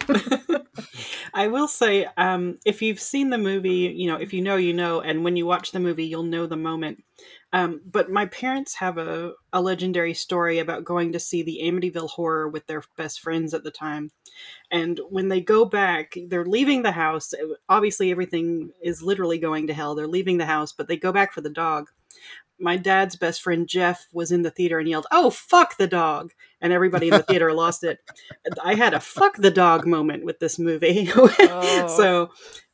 [1.34, 4.74] I will say, um, if you've seen the movie, you know, if you know, you
[4.74, 7.04] know, and when you watch the movie, you'll know the moment.
[7.52, 12.10] Um, but my parents have a, a legendary story about going to see the Amityville
[12.10, 14.12] Horror with their best friends at the time.
[14.72, 17.34] And when they go back, they're leaving the house.
[17.68, 19.96] Obviously, everything is literally going to hell.
[19.96, 21.88] They're leaving the house, but they go back for the dog.
[22.60, 26.34] My dad's best friend Jeff was in the theater and yelled, Oh, fuck the dog.
[26.62, 28.00] And everybody in the theater lost it.
[28.64, 31.10] I had a fuck the dog moment with this movie.
[31.42, 31.88] Oh.
[31.88, 32.30] so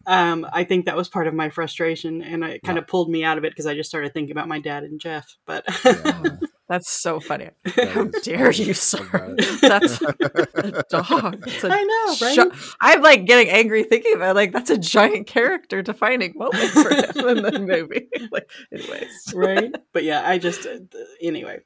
[0.07, 3.23] um, I think that was part of my frustration, and it kind of pulled me
[3.23, 5.35] out of it because I just started thinking about my dad and Jeff.
[5.45, 6.37] But Yeah.
[6.67, 7.49] That's so funny.
[7.75, 8.65] That How dare funny.
[8.67, 9.35] you, sir?
[9.61, 11.41] That's a dog.
[11.45, 12.51] That's a I know, right?
[12.81, 14.35] I'm like getting angry thinking about it.
[14.35, 18.07] like that's a giant character defining moment for him in the movie.
[18.31, 19.75] like, anyways, right?
[19.93, 20.79] But yeah, I just uh,
[21.21, 21.59] anyway.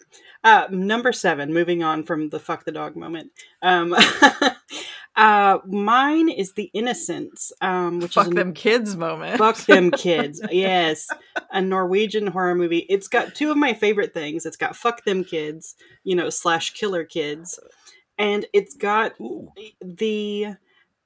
[0.43, 1.53] Uh, number seven.
[1.53, 3.31] Moving on from the fuck the dog moment.
[3.61, 3.95] Um,
[5.19, 9.37] uh, mine is the innocence, um, which fuck is a- them kids moment.
[9.37, 10.41] Fuck them kids.
[10.51, 11.07] Yes.
[11.51, 12.85] A Norwegian horror movie.
[12.89, 14.45] It's got two of my favorite things.
[14.45, 17.59] It's got fuck them kids, you know, slash killer kids.
[18.17, 19.13] And it's got
[19.81, 20.55] the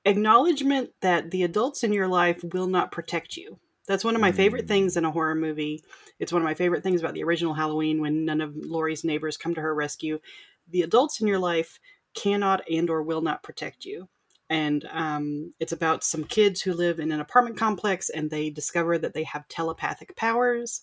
[0.05, 3.59] acknowledgement that the adults in your life will not protect you.
[3.87, 4.69] That's one of my favorite Mm.
[4.69, 5.83] things in a horror movie.
[6.19, 9.37] It's one of my favorite things about the original Halloween when none of Laurie's neighbors
[9.37, 10.19] come to her rescue.
[10.69, 11.79] The adults in your life
[12.13, 14.07] cannot and or will not protect you.
[14.49, 18.97] And um, it's about some kids who live in an apartment complex and they discover
[18.97, 20.81] that they have telepathic powers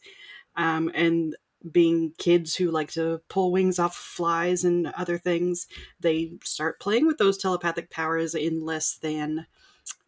[0.57, 1.37] um, and
[1.71, 5.67] being kids who like to pull wings off flies and other things
[6.01, 9.47] they start playing with those telepathic powers in less than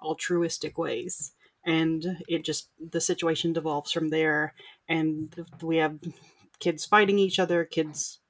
[0.00, 1.32] altruistic ways.
[1.64, 4.54] And it just the situation devolves from there.
[4.88, 5.98] And we have
[6.58, 8.20] kids fighting each other kids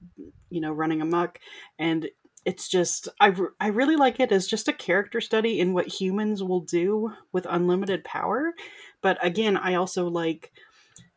[0.50, 1.38] you know running amok.
[1.78, 2.08] And
[2.44, 6.42] it's just I I really like it as just a character study in what humans
[6.42, 8.52] will do with unlimited power.
[9.00, 10.52] But again i also like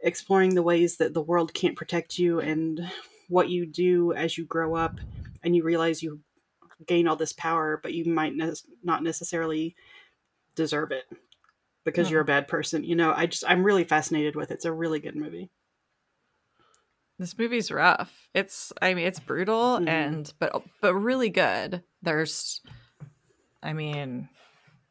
[0.01, 2.89] exploring the ways that the world can't protect you and
[3.29, 4.99] what you do as you grow up
[5.43, 6.19] and you realize you
[6.85, 8.53] gain all this power but you might ne-
[8.83, 9.75] not necessarily
[10.55, 11.05] deserve it
[11.83, 12.27] because you're a mm-hmm.
[12.27, 13.13] bad person you know?
[13.15, 14.55] I just i'm really fascinated with it.
[14.55, 15.49] It's a really good movie
[17.17, 18.29] this movie's rough.
[18.33, 19.87] It's I mean it's brutal Mhm.
[19.87, 21.83] and but but really good.
[22.01, 22.61] There's
[23.63, 24.29] I mean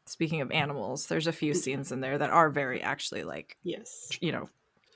[0.05, 4.09] speaking of animals, there's a few scenes in there that are very actually like, yes
[4.21, 4.47] you know,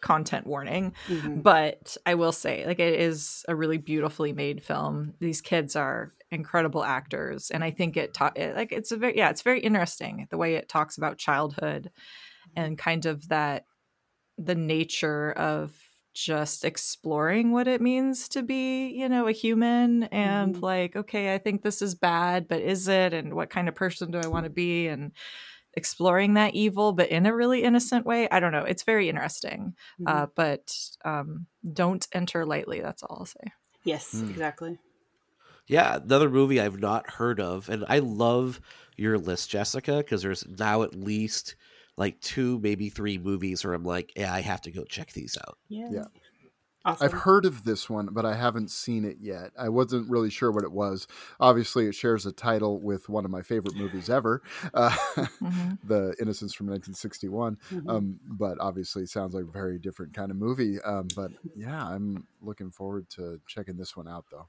[0.01, 0.93] content warning.
[1.07, 1.43] Mhm.
[1.43, 5.13] But I will say like it is a really beautifully made film.
[5.19, 9.17] These kids are incredible actors and I think it, ta- it like it's a very
[9.17, 11.89] yeah, it's very interesting the way it talks about childhood
[12.55, 13.65] and kind of that
[14.38, 15.75] the nature of
[16.24, 20.61] just exploring what it means to be, you know, a human and Mhm.
[20.61, 23.13] like, okay, I think this is bad, but is it?
[23.13, 24.88] And what kind of person do I want to be?
[24.88, 25.11] And
[25.76, 28.28] exploring that evil, but in a really innocent way.
[28.30, 28.63] I don't know.
[28.65, 29.76] It's very interesting.
[30.05, 32.82] Uh, but um, don't enter lightly.
[32.82, 33.53] That's all I'll say.
[33.84, 34.30] yes Hmm.
[34.30, 34.80] exactly
[35.67, 38.59] Yeah, another movie I've not heard of, and I love
[38.97, 41.55] your list, Jessica, because there's now at least
[42.00, 45.38] like two, maybe three movies where I'm like, yeah, I have to go check these
[45.47, 45.60] out.
[45.70, 46.06] yeah Yeah.
[46.86, 49.52] awesome I've heard of this one, but I haven't seen it yet.
[49.60, 51.08] I wasn't really sure what it was.
[51.39, 54.41] Obviously, it shares a title with one of my favorite movies ever,
[54.74, 54.95] uh,
[55.41, 55.78] Mhm.
[55.84, 57.58] The Innocents from 1961.
[57.72, 57.89] Mhm.
[57.89, 60.82] Um, but obviously, it sounds like a very different kind of movie.
[60.82, 64.47] Um, but yeah, I'm looking forward to checking this one out, though.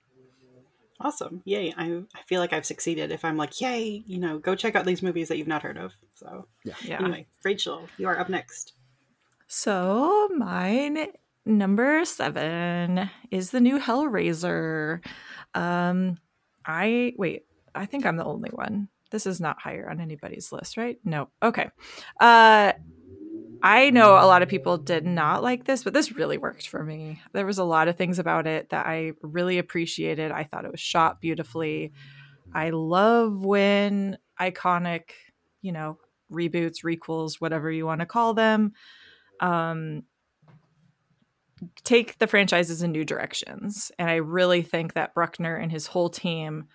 [1.01, 1.43] Awesome.
[1.45, 1.73] Yay.
[1.77, 4.85] I, I feel like I've succeeded if I'm like, yay, you know, go check out
[4.85, 5.93] these movies that you've not heard of.
[6.15, 6.99] So, Yeah.
[7.01, 8.75] anyway, Rachel, you are up next.
[9.47, 11.07] So mine
[11.47, 15.05] number seven is the new Hellraiser.
[15.55, 16.19] Um,
[16.65, 17.47] I wait.
[17.75, 18.89] I think I'm the only one.
[19.11, 20.99] This is not higher on anybody's list, right?
[21.05, 21.31] No.
[21.43, 21.69] Okay.
[22.21, 22.73] Uh,
[23.63, 26.83] I know a lot of people did not like this, but this really worked for
[26.83, 27.21] me.
[27.33, 30.31] There was a lot of things about it that I really appreciated.
[30.33, 31.93] I thought it was shot beautifully.
[32.55, 35.11] I love when iconic
[35.63, 35.99] you know,
[36.33, 38.73] reboots, requels, whatever you want to call them,
[39.41, 40.03] um,
[41.85, 43.93] take the franchises in new directions.
[43.99, 46.69] And I really think that Bruckner and his whole team,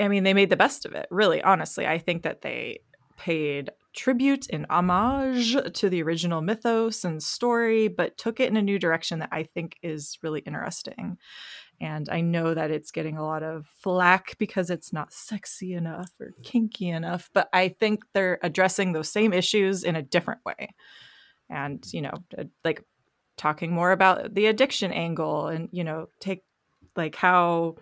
[0.00, 1.86] I mean, they made the best of it, really, honestly.
[1.86, 2.80] I think that they
[3.18, 8.62] paid tribute and homage to the original mythos and story, but took it in a
[8.62, 11.16] new direction that I think is really interesting.
[11.80, 16.10] And I know that it's getting a lot of flack because it's not sexy enough
[16.20, 20.74] or kinky enough, but I think they're addressing those same issues in a different way.
[21.50, 22.82] And, you know, uh, like
[23.36, 26.42] talking more about the addiction angle and, you know, take
[26.96, 27.76] like how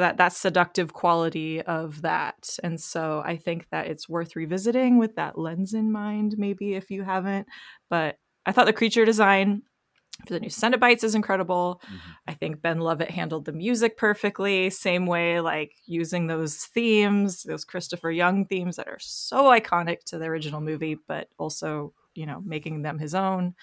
[0.00, 2.56] that that seductive quality of that.
[2.62, 6.90] And so I think that it's worth revisiting with that lens in mind, maybe if
[6.90, 7.46] you haven't.
[7.90, 9.62] But I thought the creature design
[10.26, 11.80] for the new Cenobites is incredible.
[11.84, 12.10] Mm-hmm.
[12.28, 14.70] I think Ben Lovett handled the music perfectly.
[14.70, 20.18] Same way, like using those themes, those Christopher Young themes that are so iconic to
[20.18, 23.54] the original movie, but also, you know, making them his own.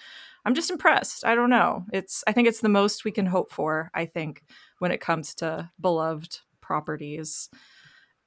[0.44, 1.24] I'm just impressed.
[1.24, 1.84] I don't know.
[1.92, 4.42] It's I think it's the most we can hope for, I think,
[4.80, 7.48] when it comes to beloved properties.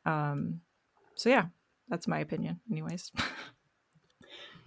[0.06, 0.62] Um
[1.16, 1.48] so yeah,
[1.90, 3.12] that's my opinion anyways.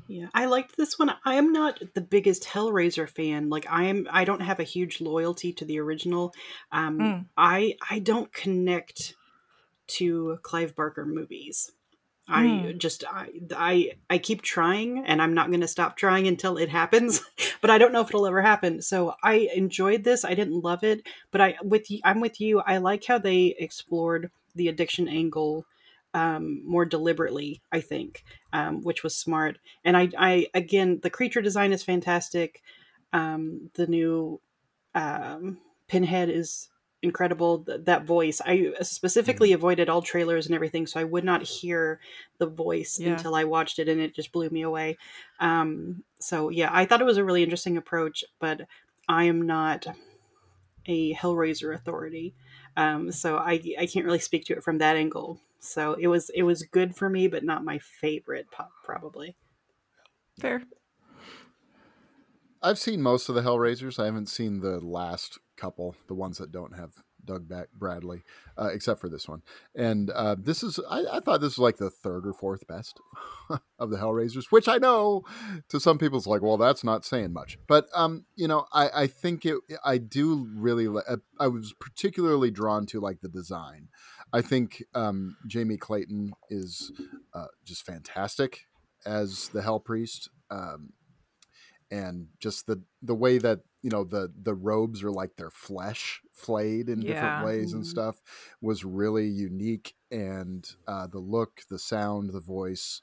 [0.08, 1.12] Yeah, I liked this one.
[1.24, 3.48] I am not the biggest Hellraiser fan.
[3.48, 6.32] Like I am I don't have a huge loyalty to the original.
[6.70, 7.26] Um mm.
[7.36, 9.14] I I don't connect
[9.88, 11.72] to Clive Barker movies.
[12.28, 12.78] I mm.
[12.78, 16.68] just I, I I keep trying and I'm not going to stop trying until it
[16.68, 17.22] happens,
[17.60, 18.82] but I don't know if it'll ever happen.
[18.82, 20.24] So I enjoyed this.
[20.24, 22.60] I didn't love it, but I with I'm with you.
[22.60, 25.66] I like how they explored the addiction angle
[26.16, 29.58] um, more deliberately, I think, um, which was smart.
[29.84, 32.62] And I, I, again, the creature design is fantastic.
[33.12, 34.40] Um, the new
[34.94, 35.58] um,
[35.88, 36.70] Pinhead is
[37.06, 37.60] incredible.
[37.60, 41.42] Th- that voice, I specifically mm avoided all trailers and everything, so I would not
[41.42, 41.98] hear
[42.38, 43.12] the voice yeah.
[43.12, 44.98] until I watched it, and it just blew me away.
[45.40, 48.62] Um, so yeah, I thought it was a really interesting approach, but
[49.08, 49.86] I am not
[50.86, 52.34] a Hellraiser authority.
[52.76, 55.40] Um, so I, I can't really speak to it from that angle.
[55.60, 59.36] So it was it was good for me, but not my favorite pop probably.
[60.38, 60.62] Fair.
[62.66, 64.00] I've seen most of the Hellraisers.
[64.00, 66.94] I haven't seen the last couple, the ones that don't have
[67.24, 68.24] Doug back Bradley,
[68.58, 69.42] uh, except for this one.
[69.76, 72.98] And uh, this is, I, I, thought this was like the third or fourth best
[73.78, 75.22] of the Hellraisers, which I know
[75.68, 77.56] to some people's like, well, that's not saying much.
[77.68, 79.58] But um, you know, I, I think it.
[79.84, 80.88] I do really.
[80.88, 83.90] Uh, I was particularly drawn to like the design.
[84.32, 86.90] I think um, Jamie Clayton is
[87.32, 88.66] uh, just fantastic
[89.04, 90.30] as the Hell Priest.
[90.50, 90.90] Um,
[91.90, 96.20] and just the the way that you know the the robes are like their flesh
[96.32, 97.12] flayed in yeah.
[97.12, 97.90] different ways and mm-hmm.
[97.90, 98.20] stuff
[98.60, 103.00] was really unique and uh, the look the sound the voice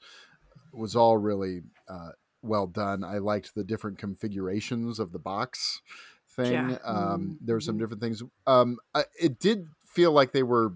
[0.72, 2.10] was all really uh,
[2.42, 5.80] well done i liked the different configurations of the box
[6.28, 6.76] thing yeah.
[6.84, 7.82] um, there were some mm-hmm.
[7.82, 10.74] different things um, I, it did feel like they were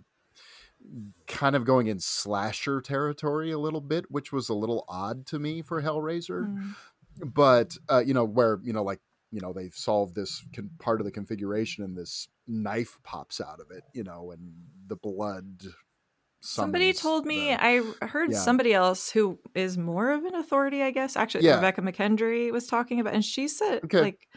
[1.27, 5.39] kind of going in slasher territory a little bit which was a little odd to
[5.39, 6.75] me for hellraiser mm
[7.25, 9.01] but uh, you know where you know like
[9.31, 13.61] you know they've solved this con- part of the configuration and this knife pops out
[13.61, 14.53] of it you know and
[14.87, 15.63] the blood
[16.41, 18.39] somebody told me the, i heard yeah.
[18.39, 21.57] somebody else who is more of an authority i guess actually yeah.
[21.57, 24.01] rebekah mckendry was talking about and she said okay.
[24.01, 24.29] like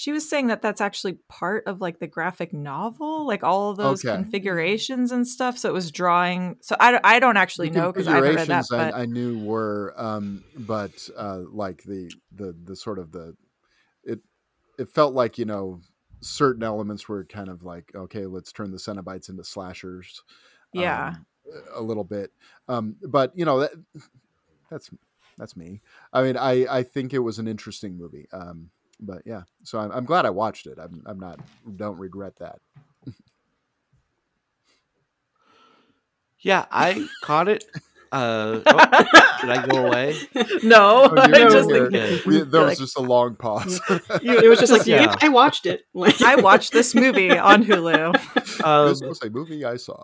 [0.00, 3.76] she was saying that that's actually part of like the graphic novel like all of
[3.76, 4.16] those okay.
[4.16, 8.08] configurations and stuff so it was drawing so i, I don't actually the know because
[8.08, 8.94] i read that but...
[8.94, 13.36] I, I, knew were um but uh like the the the sort of the
[14.02, 14.20] it
[14.78, 15.82] it felt like you know
[16.22, 20.22] certain elements were kind of like okay let's turn the cenobites into slashers
[20.72, 21.26] yeah um,
[21.74, 22.32] a little bit
[22.68, 23.72] um but you know that
[24.70, 24.88] that's
[25.36, 25.82] that's me
[26.14, 28.70] i mean i i think it was an interesting movie um
[29.00, 30.78] but yeah, so I'm, I'm glad I watched it.
[30.78, 31.40] I'm I'm not
[31.76, 32.60] don't regret that.
[36.40, 37.64] yeah, I caught it.
[38.12, 39.04] Uh, oh,
[39.40, 40.16] did I go away?
[40.64, 43.80] No, oh, I just think there was like, just a long pause.
[43.88, 45.14] it was just like, yeah.
[45.20, 45.84] I watched it.
[46.24, 48.64] I watched this movie on Hulu.
[48.64, 50.02] Um, this was a movie I saw.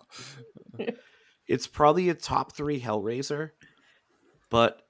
[1.48, 3.50] It's probably a top three Hellraiser,
[4.50, 4.85] but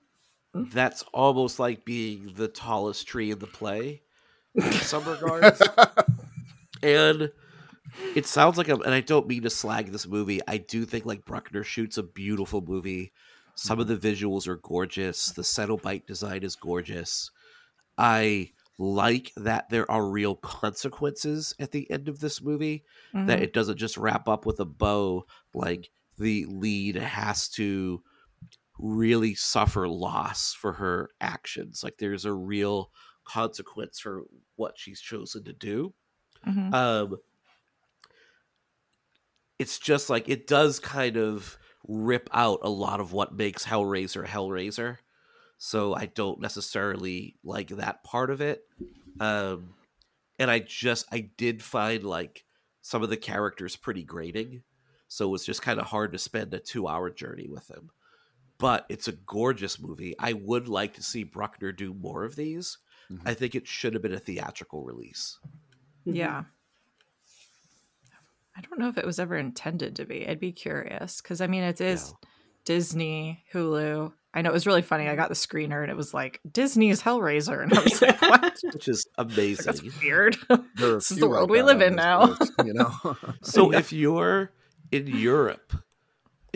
[0.65, 4.03] that's almost like being the tallest tree in the play
[4.55, 5.61] in some regards.
[6.83, 7.31] and
[8.15, 10.41] it sounds like a, and I don't mean to slag this movie.
[10.47, 13.13] I do think like Bruckner shoots a beautiful movie.
[13.55, 15.31] Some of the visuals are gorgeous.
[15.31, 17.31] The Cenobite design is gorgeous.
[17.97, 22.85] I like that there are real consequences at the end of this movie.
[23.15, 23.27] Mm-hmm.
[23.27, 25.27] That it doesn't just wrap up with a bow.
[25.55, 28.03] Like the lead has to
[28.79, 31.83] really suffer loss for her actions.
[31.83, 32.91] Like there's a real
[33.25, 34.25] consequence for
[34.57, 35.95] what she's chosen to do.
[36.47, 36.73] Mhm.
[36.75, 37.17] Um,
[39.59, 41.59] it's just like it does kind of
[41.89, 44.99] rip out a lot of what makes Hellraiser Hellraiser.
[45.59, 48.65] So I don't necessarily like that part of it.
[49.19, 49.75] Um,
[50.39, 52.45] and I just I did find like
[52.83, 54.63] some of the characters pretty grating.
[55.09, 57.91] So it was just kind of hard to spend a two hour journey with them.
[58.59, 60.15] But it's a gorgeous movie.
[60.19, 62.79] I would like to see Bruckner do more of these.
[63.11, 63.21] Mhm.
[63.25, 65.39] I think it should have been a theatrical release.
[66.07, 66.17] Mm-hmm.
[66.17, 66.45] Yeah.
[68.57, 70.27] I don't know if it was ever intended to be.
[70.27, 72.19] I'd be curious because I mean, it is No.
[72.65, 74.13] Disney, Hulu.
[74.33, 75.09] I know it was really funny.
[75.09, 78.59] I got the screener and it was like Disney's Hellraiser, and I was like, "What?
[78.73, 79.65] Which is Like, amazing.
[79.67, 82.25] That's weird." There are a This is few the like world we live in now.
[82.25, 83.17] list, you know.
[83.43, 83.79] So Yeah.
[83.79, 84.53] if you're
[84.91, 85.73] in Europe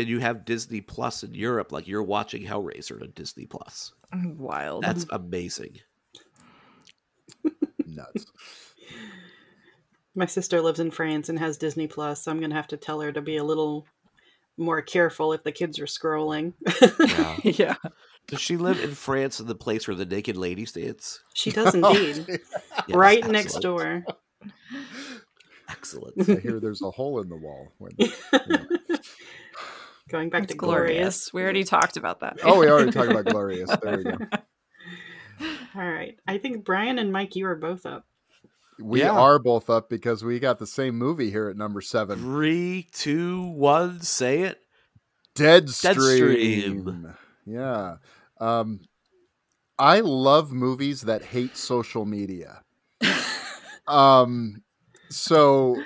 [0.00, 4.82] and you have Disney Plus in Europe, like you're watching Hellraiser on Disney Plus, Wild.
[4.82, 5.78] that's amazing.
[7.86, 8.26] Nuts.
[10.14, 12.76] My sister lives in France and has Disney Plus, so I'm going to have to
[12.76, 13.86] tell her to be a little
[14.56, 16.52] more careful if the kids are scrolling.
[17.00, 17.36] Yeah.
[17.44, 17.90] yeah.
[18.26, 21.22] Does she live in France in the place where the naked lady stands?
[21.34, 22.26] she does indeed.
[22.88, 24.04] Yes, right next door.
[25.68, 26.28] Excellent.
[26.28, 27.68] I hear there's a hole in the wall.
[27.78, 28.08] When, you
[28.48, 28.66] know.
[30.10, 31.32] Going back That's to glorious.
[31.32, 32.38] We already talked about that.
[32.42, 33.70] Oh, we already talked about Glorious.
[33.82, 34.16] There we go.
[35.76, 36.18] All right.
[36.26, 38.04] I think Brian and Mike, you are both up.
[38.80, 39.12] We Yeah.
[39.12, 42.18] are both up because we got the same movie here at number seven.
[42.18, 44.58] Three, two, one, say it.
[45.36, 46.82] Deadstream.
[46.82, 47.16] Deadstream.
[47.46, 47.96] Yeah.
[48.40, 48.80] Um,
[49.78, 52.62] I love movies that hate social media.
[53.86, 54.62] um,
[55.08, 55.80] so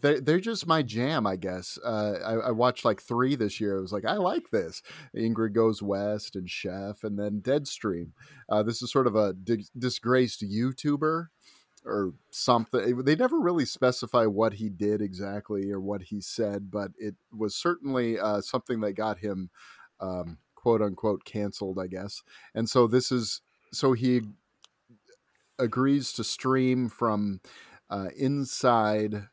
[0.00, 1.78] they, they're just my jam, I guess.
[1.84, 3.78] Uh, I, I watched like three this year.
[3.78, 4.82] I was like, I like this.
[5.16, 8.10] Ingrid Goes West and Chef, and then Deadstream.
[8.48, 11.28] Uh, this is sort of a di- disgraced YouTuber
[11.84, 13.04] or something.
[13.04, 17.54] They never really specify what he did exactly or what he said, but it was
[17.54, 19.50] certainly uh, something that got him,
[20.00, 22.22] um, quote unquote, canceled, I guess.
[22.54, 23.40] And so this is
[23.72, 24.22] so he
[25.58, 27.40] agrees to stream from
[27.88, 29.28] uh, inside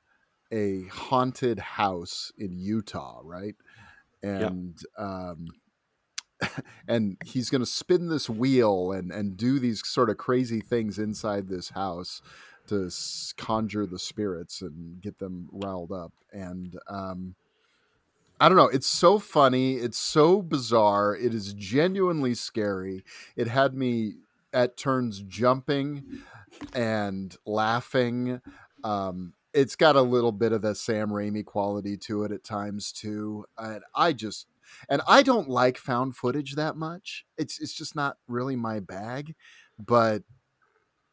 [0.52, 3.56] a haunted house in Utah, right?
[4.24, 5.48] And um,
[6.88, 11.00] and he's going to spin this wheel and and do these sort of crazy things
[11.00, 12.22] inside this house
[12.68, 17.36] to s- conjure the spirits and get them riled up and um
[18.40, 18.68] I don't know.
[18.68, 19.76] It's so funny.
[19.78, 21.16] It's so bizarre.
[21.16, 23.04] It is genuinely scary.
[23.36, 24.18] It had me
[24.54, 26.22] at turns jumping
[26.74, 28.42] and laughing.
[28.84, 32.92] Um, it's got a little bit of the Sam Raimi quality to it at times
[32.92, 33.46] too.
[33.58, 34.48] And I just
[34.90, 37.26] and I don't like found footage that much.
[37.38, 39.36] It's it's just not really my bag.
[39.80, 40.24] But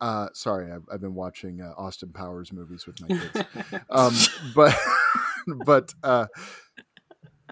[0.01, 3.49] uh, sorry, I've, I've been watching uh, Austin Powers movies with my kids.
[3.91, 4.15] um,
[4.55, 4.77] but
[5.65, 6.27] but uh,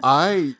[0.01, 0.55] I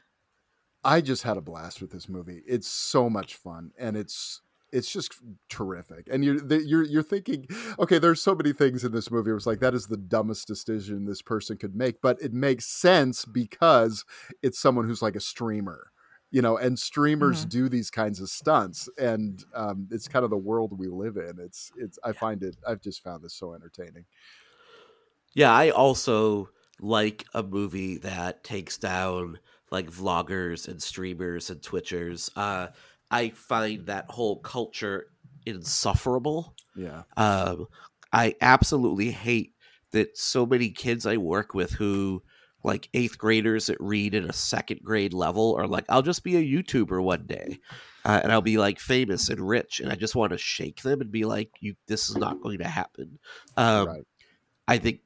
[0.84, 2.41] I just had a blast with this movie.
[2.47, 4.41] It's so much fun, and it's
[4.74, 6.07] it's just terrific.
[6.11, 7.47] And you're you're you're thinking,
[7.80, 9.32] okay, there's so many things in this movie.
[9.32, 12.65] It was like that is the dumbest decision this person could make, but it makes
[12.65, 14.05] sense because
[14.41, 15.91] it's someone who's like a streamer.
[16.32, 17.49] You know, and streamers Mhm.
[17.49, 21.38] do these kinds of stunts, and um, it's kind of the world we live in.
[21.39, 21.99] It's, it's.
[22.03, 22.57] I find it.
[22.67, 24.05] I've just found this so entertaining.
[25.34, 26.49] Yeah, I also
[26.80, 29.39] like a movie that takes down
[29.71, 32.30] like vloggers and streamers and twitchers.
[32.36, 32.67] Uh,
[33.14, 35.07] I find that whole culture
[35.45, 36.55] insufferable.
[36.76, 37.68] Yeah, Um,
[38.11, 39.53] I absolutely hate
[39.91, 42.24] that so many kids I work with who
[42.64, 46.38] like eighth graders that read at a second grade level are like, I'll just be
[46.38, 47.59] a YouTuber one day.
[48.05, 50.99] Uh, and I'll be like famous and rich, and I just want to shake them
[50.99, 53.18] and be like, "You, this is not going to happen."
[53.55, 54.03] Um, right.
[54.68, 54.99] I think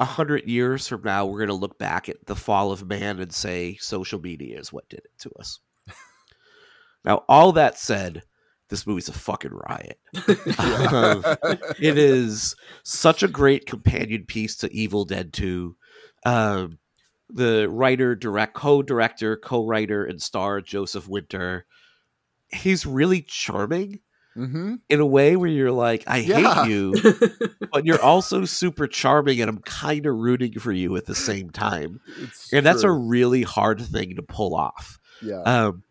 [0.00, 3.20] a hundred years from now, we're going to look back at the fall of man
[3.20, 5.60] and say social media is what did it to us.
[7.04, 8.22] Now, all that said,
[8.70, 9.98] this movie's a fucking riot.
[11.78, 15.76] It is such a great companion piece to Evil Dead 2.
[16.24, 16.78] Um,
[17.30, 21.66] the writer, direct, co-director, co-writer, and star Joseph Winter.
[22.48, 24.00] He's really charming
[24.34, 26.36] hmm in a way where you're like, I Yeah.
[26.36, 27.02] hate you,
[27.72, 31.50] but you're also super charming, and I'm kind of rooting for you at the same
[31.50, 32.00] time.
[32.18, 34.98] It's And that's a really hard thing to pull off.
[35.22, 35.42] yeah.
[35.44, 35.83] Um,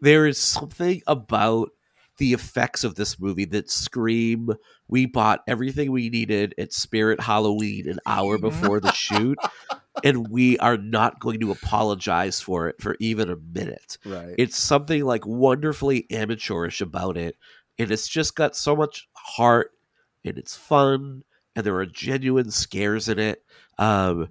[0.00, 1.70] there is something about
[2.18, 4.50] the effects of this movie that scream.
[4.88, 9.38] We bought everything we needed at Spirit Halloween an hour before the shoot.
[10.04, 13.98] and we are not going to apologize for it for even a minute.
[14.04, 14.34] Right.
[14.38, 17.36] It's something like wonderfully amateurish about it,
[17.78, 19.72] and it's just got so much heart,
[20.24, 21.22] and it's fun,
[21.56, 23.42] and there are genuine scares in it.
[23.78, 24.28] Um,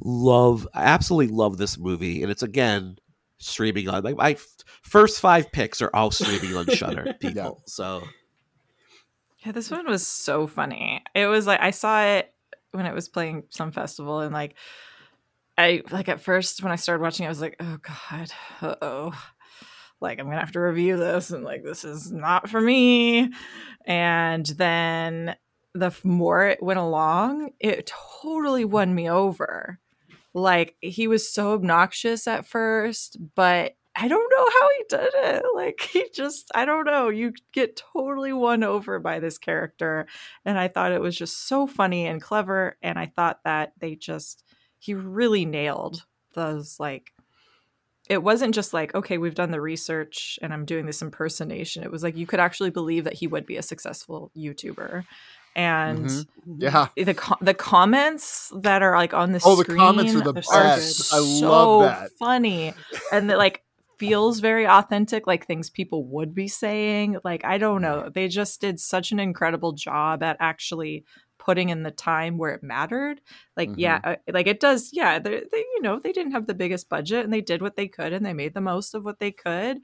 [0.00, 2.96] love, I absolutely love this movie, and it's again
[3.40, 4.46] streaming on like my f-
[4.82, 7.14] first five picks are all streaming on Shudder.
[7.18, 8.02] People, so
[9.44, 11.02] Yeah, this one was so funny.
[11.14, 12.32] It was like I saw it
[12.72, 14.54] when it was playing some festival, and like
[15.58, 18.30] I like at first when I started watching, it, I was like, oh god,
[18.62, 19.24] uh oh,
[20.00, 23.32] like I'm gonna have to review this, and like this is not for me.
[23.86, 25.34] And then
[25.74, 27.90] the f- more it went along, it
[28.22, 29.78] totally won me over.
[30.34, 35.44] Like he was so obnoxious at first, but I don't know how he did it.
[35.54, 37.08] Like he just I don't know.
[37.08, 40.06] You get totally won over by this character
[40.44, 43.96] and I thought it was just so funny and clever and I thought that they
[43.96, 44.44] just
[44.78, 47.12] he really nailed those like
[48.08, 51.90] it wasn't just like okay we've done the research and i'm doing this impersonation it
[51.90, 55.04] was like you could actually believe that he would be a successful youtuber
[55.60, 56.26] and Mhm.
[56.58, 56.88] Yeah.
[56.96, 60.42] the co- the comments that are like on the Oh, the comments are the They're
[60.42, 61.12] so best.
[61.12, 62.10] I love that.
[62.18, 62.72] funny
[63.12, 63.62] and that like
[63.98, 68.58] feels very authentic like things people would be saying like i don't know they just
[68.60, 71.04] did such an incredible job at actually
[71.38, 73.20] putting in the time where it mattered
[73.58, 74.10] like yeah Mm-hmm.
[74.30, 77.24] uh, like it does yeah they, they you know they didn't have the biggest budget
[77.24, 79.76] and they did what they could and they made the most of what they could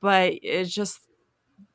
[0.00, 0.98] but it's just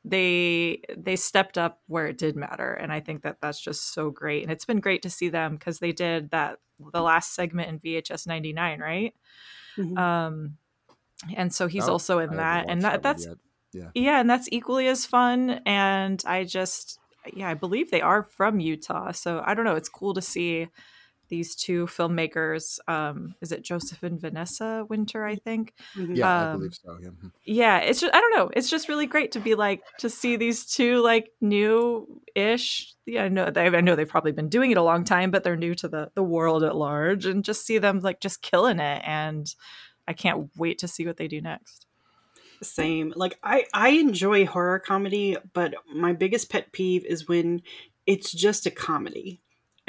[0.04, 4.10] they they stepped up where it did matter and i think that that's just so
[4.10, 6.58] great and it's been great to see them because they did that
[6.92, 9.14] the last segment in vhs 99 right
[9.78, 9.98] Mhm.
[9.98, 10.56] um
[11.36, 13.26] and so he's Oh, also in haven't that and watched that, that's
[13.72, 13.90] yet.
[13.94, 16.98] yeah and that's equally as fun and i just
[17.34, 20.68] yeah i believe they are from utah so i don't know it's cool to see
[21.30, 26.16] these two filmmakers um is it joseph and vanessa winter i think Mhm.
[26.16, 26.98] Yeah, I Um, believe so.
[27.02, 27.08] Yeah.
[27.10, 27.30] Mhm.
[27.44, 30.36] yeah it's just i don't know it's just really great to be like to see
[30.36, 34.70] these two like new ish yeah i know they i know they've probably been doing
[34.70, 37.64] it a long time but they're new to the the world at large and just
[37.64, 39.54] see them like just killing it and
[40.06, 41.86] i can't wait to see what they do next
[42.62, 43.12] Same.
[43.16, 47.62] Like I I enjoy horror comedy, but my biggest pet peeve is when
[48.06, 49.40] it's just a comedy.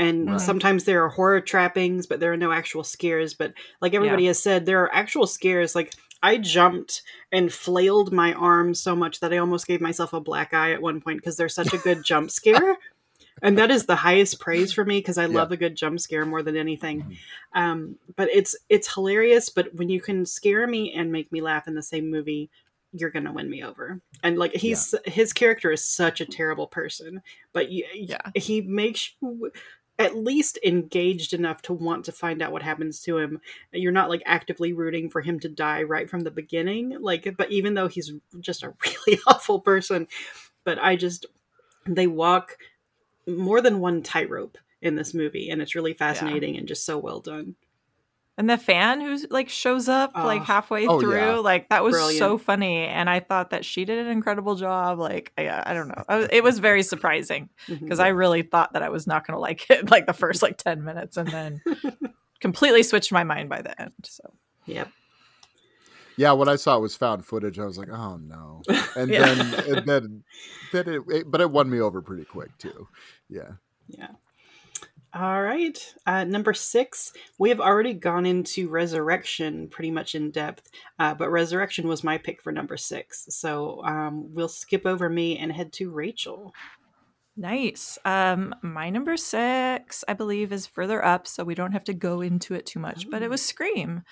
[0.01, 0.41] And Right.
[0.41, 3.35] sometimes there are horror trappings, but there are no actual scares.
[3.35, 5.75] But like everybody has said, there are actual scares.
[5.75, 5.93] Like
[6.23, 10.53] I jumped and flailed my arm so much that I almost gave myself a black
[10.55, 12.77] eye at one point because they're such a good jump scare.
[13.43, 16.25] And that is the highest praise for me because I love a good jump scare
[16.25, 17.17] more than anything.
[17.53, 19.49] Um, but it's it's hilarious.
[19.49, 22.49] But when you can scare me and make me laugh in the same movie,
[22.91, 24.01] you're gonna win me over.
[24.23, 27.21] And like he's his character is such a terrible person,
[27.53, 28.29] but you, Yeah.
[28.35, 29.51] he makes you
[30.03, 33.39] at least engaged enough to want to find out what happens to him.
[33.71, 36.97] You're not like actively rooting for him to die right from the beginning.
[36.99, 38.73] Like, but even though he's just a
[39.07, 40.07] really awful person,
[40.63, 41.25] but I just
[41.85, 42.57] they walk
[43.27, 47.19] more than one tightrope in this movie, and it's really fascinating and just so well
[47.19, 47.55] done.
[48.37, 50.45] And the fan who like shows up like Oh.
[50.45, 51.35] halfway Oh, through, yeah.
[51.35, 54.97] like that was so funny, and I thought that she did an incredible job.
[54.99, 57.83] Like, I, uh, I don't know, I was- it was very surprising mm-hmm.
[57.83, 60.41] because I really thought that I was not going to like it like the first
[60.41, 61.61] like ten minutes, and then
[62.39, 63.93] completely switched my mind by the end.
[64.03, 64.33] So
[64.65, 64.89] Yep.
[66.17, 68.61] Yeah, when I saw it was found footage, I was like, "Oh no!"
[68.95, 69.33] And Yeah.
[69.33, 70.23] then, and then,
[70.71, 72.87] then it, it, but it won me over pretty quick too.
[73.29, 73.51] Yeah,
[73.87, 74.07] Yeah.
[75.13, 75.77] All right.
[76.05, 81.29] Uh, number six, we have already gone into Resurrection pretty much in depth, uh, but
[81.29, 83.25] Resurrection was my pick for number six.
[83.29, 86.53] So um, we'll skip over me and head to Rachel.
[87.35, 87.97] nice.
[88.05, 92.21] Um, my number six, I believe, is further up, so we don't have to go
[92.21, 93.09] into it too much.
[93.09, 94.03] But it was Scream.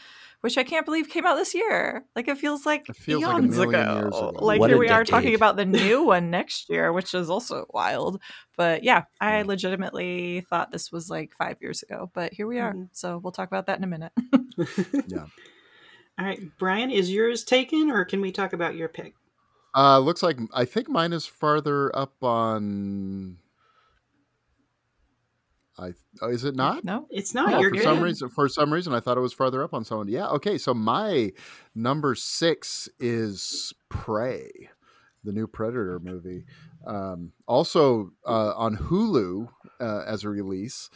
[0.41, 2.05] Which I can't believe came out this year.
[2.15, 3.93] Like it feels like It feels a eons million ago.
[3.95, 4.31] years ago.
[4.39, 7.29] Like What here a we are talking about the new one next year, which is
[7.29, 8.21] also wild.
[8.55, 9.43] But yeah, I Yeah.
[9.47, 12.09] legitimately thought this was like five years ago.
[12.13, 12.73] But here we are.
[12.73, 12.87] Mhm.
[12.93, 14.13] So we'll talk about that in a minute.
[15.07, 15.25] yeah.
[16.17, 19.15] All right, Brian, is yours taken, or can we talk about your pick?
[19.75, 23.37] Uh, looks like I think mine is farther up on.
[25.79, 26.83] I oh, is it not?
[26.83, 27.07] no?
[27.09, 27.51] It's not.
[27.51, 27.83] No, you're for good.
[27.83, 30.07] some reason, for some reason, I thought it was farther up on someone.
[30.07, 30.27] Yeah.
[30.29, 30.57] Okay.
[30.57, 31.31] So my
[31.73, 34.69] number six is Prey,
[35.23, 36.45] the new Predator movie.
[36.85, 39.49] Um, also uh, on Hulu
[39.79, 40.89] uh, as a release,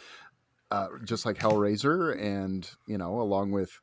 [0.72, 3.80] uh, just like Hellraiser, and you know, along with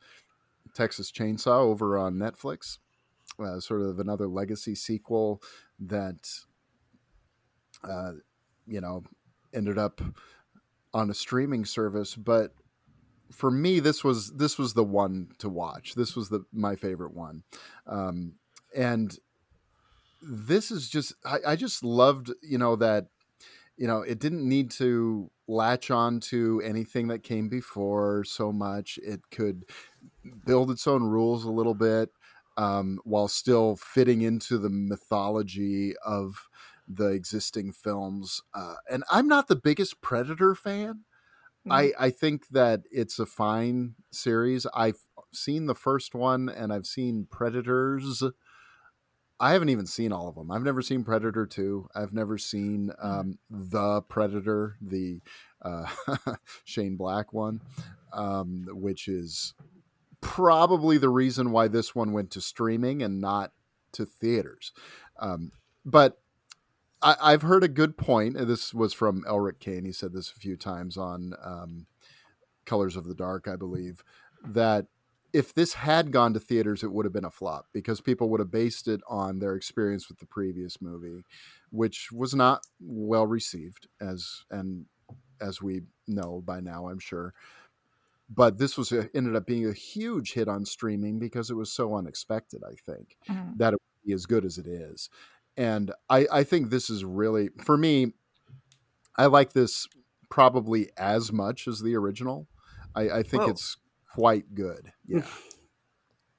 [0.75, 2.79] Texas Chainsaw over on Netflix.
[3.43, 5.41] Uh, sort of another legacy sequel
[5.79, 6.29] that,
[7.83, 8.13] uh,
[8.67, 9.03] you know,
[9.55, 10.03] ended up
[10.93, 12.53] on a streaming service, but
[13.33, 15.95] for me, this was this was the one to watch.
[15.95, 17.45] This was the my favorite one,
[17.87, 18.35] um,
[18.75, 19.17] and
[20.23, 23.07] this is just I, I just loved you know that
[23.77, 28.99] you know it didn't need to latch on to anything that came before so much.
[29.03, 29.65] It could
[30.45, 32.11] build its own rules a little bit
[32.57, 36.49] um, while still fitting into the mythology of
[36.93, 38.43] the existing films.
[38.55, 41.05] Uh, and I'm not the biggest Predator fan.
[41.67, 41.73] Mm-hmm.
[41.73, 44.67] I, I think that it's a fine series.
[44.75, 44.99] I've
[45.33, 48.23] seen the first one and I've seen Predators.
[49.39, 50.51] I haven't even seen all of them.
[50.51, 51.89] I've never seen Predator 2.
[51.95, 53.05] I've never seen mm.
[53.05, 55.21] um, The Predator, the
[55.63, 55.87] uh,
[56.65, 57.61] Shane Black one,
[58.13, 59.55] um, which is
[60.21, 63.53] probably the reason why this one went to streaming and not
[63.93, 64.73] to theaters.
[65.19, 65.53] Um,
[65.85, 66.20] but
[67.03, 68.37] I, have heard a good point.
[68.37, 69.85] And this was from Elric Kane.
[69.85, 71.87] He said this a few times on um,
[72.67, 74.03] Colors of the Dark, I believe,
[74.45, 74.87] that
[75.33, 78.41] if this had gone to theaters, it would have been a flop because people would
[78.41, 81.23] have based it on their experience with the previous movie,
[81.71, 84.87] which was not well received, as and
[85.41, 87.33] as we know by now, I'm sure.
[88.29, 91.73] But this was a, ended up being a huge hit on streaming because it was
[91.73, 92.63] so unexpected.
[92.65, 93.57] I think mm-hmm.
[93.57, 95.11] that it would be as good as it is,
[95.61, 98.15] and I, I think this is really for me.
[99.19, 99.87] I like this
[100.31, 102.49] probably as much as the original.
[102.95, 103.51] I, I think Whoa.
[103.51, 103.77] it's
[104.15, 104.93] quite good.
[105.07, 105.27] Yeah.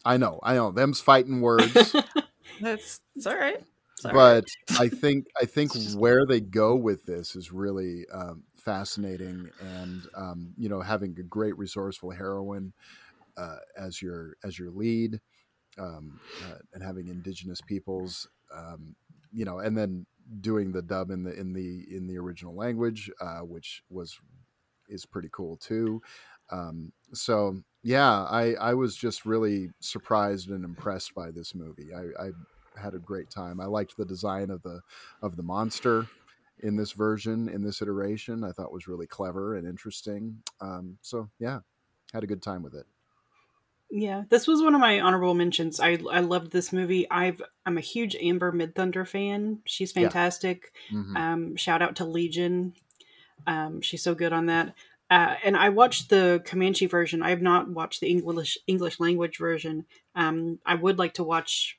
[0.04, 0.72] I know, I know.
[0.72, 1.74] Them's fighting words.
[2.62, 3.64] That's it's all right.
[4.02, 4.46] but
[4.80, 10.54] I think I think where they go with this is really um, fascinating, and um,
[10.58, 12.74] you know, having a great resourceful heroine
[13.38, 15.20] uh, as your as your lead,
[15.78, 18.96] um, uh, and having indigenous peoples, um,
[19.32, 20.06] you know, and then
[20.40, 24.18] doing the dub in the in the in the original language, uh, which was
[24.90, 26.02] is pretty cool too.
[26.52, 31.94] Um, so yeah, I, I was just really surprised and impressed by this movie.
[31.96, 32.32] I, I
[32.80, 33.60] had a great time.
[33.60, 34.82] I liked the design of the
[35.22, 36.08] of the monster
[36.60, 38.44] in this version, in this iteration.
[38.44, 40.44] I thought was really clever and interesting.
[40.60, 41.60] Um, so yeah,
[42.14, 42.86] had a good time with it.
[43.92, 45.80] Yeah, this was one of my honorable mentions.
[45.82, 47.10] I I loved this movie.
[47.12, 49.60] I've I'm a huge Amber Midthunder fan.
[49.66, 50.72] She's fantastic.
[50.90, 50.98] Yeah.
[50.98, 51.18] Mm-hmm.
[51.18, 52.74] Um, shout out to Legion.
[53.46, 54.76] Um, she's so good on that.
[55.10, 57.22] Uh, and I watched the Comanche version.
[57.22, 59.86] I have not watched the English English language version.
[60.16, 61.78] Um, I would like to watch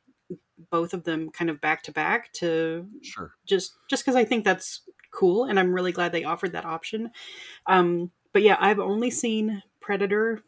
[0.70, 3.32] both of them kind of back to back to sure.
[3.46, 4.82] just just because I think that's
[5.12, 7.10] cool, and I'm really glad they offered that option.
[7.66, 10.42] Um, but yeah, I've only seen Predator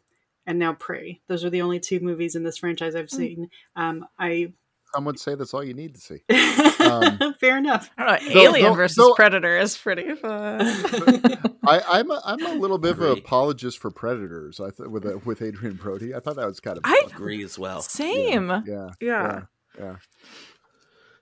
[0.45, 1.21] and now Prey.
[1.27, 3.17] Those are the only two movies in this franchise I've hmm.
[3.17, 3.49] seen.
[3.75, 4.53] Um, I
[4.95, 6.21] some would say that's all you need to see.
[6.85, 7.89] Um, Fair enough.
[7.97, 10.59] Know, Alien versus Predator is pretty fun.
[11.67, 14.59] I, am a, I'm a little bit of an apologist for Predators.
[14.59, 16.13] I th- with uh, with Adrien Brody.
[16.13, 16.83] I thought that was kind of.
[16.85, 17.81] I agree as well.
[17.81, 18.49] Same.
[18.49, 18.61] Yeah.
[18.67, 18.89] Yeah.
[19.01, 19.41] Yeah.
[19.79, 19.95] yeah.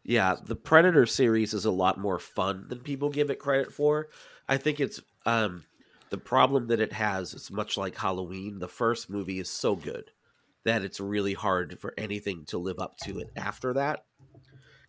[0.04, 0.36] yeah.
[0.44, 4.10] the Predator series is a lot more fun than people give it credit for.
[4.50, 5.64] I think it's um,
[6.14, 8.60] the problem that it has is much like Halloween.
[8.60, 10.12] The first movie is so good
[10.64, 14.06] that it's really hard for anything to live up to it after that.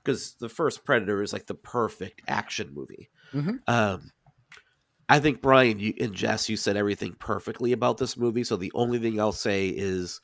[0.04, 3.08] Because the first Predator is like the perfect action movie.
[3.32, 3.56] Mm-hmm.
[3.66, 4.10] Um,
[5.08, 8.44] I think Brian you, and Jess, you said everything perfectly about this movie.
[8.44, 10.20] So the only thing I'll say is,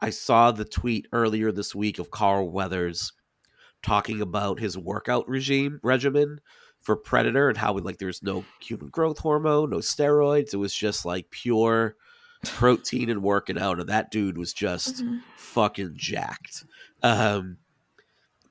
[0.00, 3.12] I saw the tweet earlier this week of Carl Weathers
[3.82, 6.38] talking about his workout regime regimen
[6.84, 10.54] for Predator and how like there's no human growth hormone, no steroids.
[10.54, 11.96] It was just like pure
[12.44, 15.18] protein and working out, and that dude was just mm-hmm.
[15.36, 16.64] fucking jacked.
[17.02, 17.56] Um,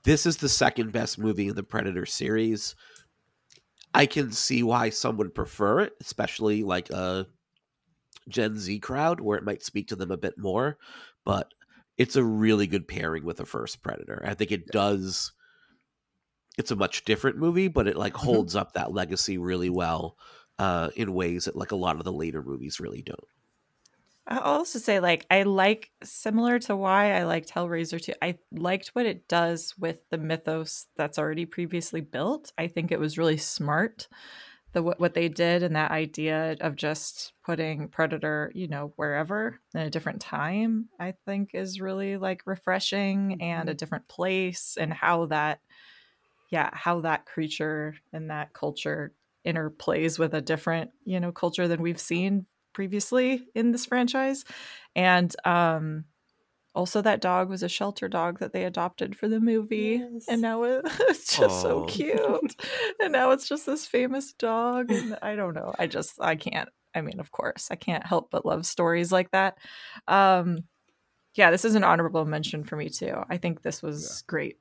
[0.03, 2.75] this is the second best movie in the Predator series.
[3.93, 7.27] I can see why some would prefer it, especially like a
[8.27, 10.77] Gen Z crowd where it might speak to them a bit more.
[11.23, 11.53] But
[11.97, 14.23] it's a really good pairing with the first Predator.
[14.25, 15.31] I think it does.
[16.57, 18.25] It's a much different movie, but it like mm-hmm.
[18.25, 20.17] holds up that legacy really well
[20.59, 23.19] uh, in ways that like a lot of the later movies really don't.
[24.25, 28.13] I'll also say, like, I like similar to why I liked Hellraiser 2.
[28.21, 32.53] I liked what it does with the mythos that's already previously built.
[32.57, 34.07] I think it was really smart
[34.73, 39.81] the what they did and that idea of just putting Predator, you know, wherever in
[39.81, 40.89] a different time.
[40.99, 43.77] I think is really like refreshing and a mm-hmm.
[43.77, 45.59] different place, and how that,
[46.53, 49.11] yeah, how that creature and that culture
[49.43, 54.45] interplays with a different, you know, culture than we've seen previously in this franchise.
[54.95, 56.03] And um,
[56.75, 60.25] also, that dog was a shelter dog that they adopted for the movie, yes.
[60.27, 61.61] and now it's just Aww.
[61.63, 62.55] so cute.
[63.01, 65.73] and now it's just this famous dog, and I don't know.
[65.79, 66.69] I just I can't.
[66.93, 69.57] I mean, of course, I can't help but love stories like that.
[70.07, 70.65] Um,
[71.33, 73.15] yeah, this is an honorable mention for me too.
[73.27, 74.57] I think this was great,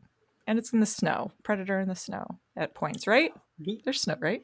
[0.46, 1.30] and it's in the snow.
[1.42, 2.24] Predator in the snow
[2.56, 3.32] at points, right?
[3.84, 4.42] There's snow, right?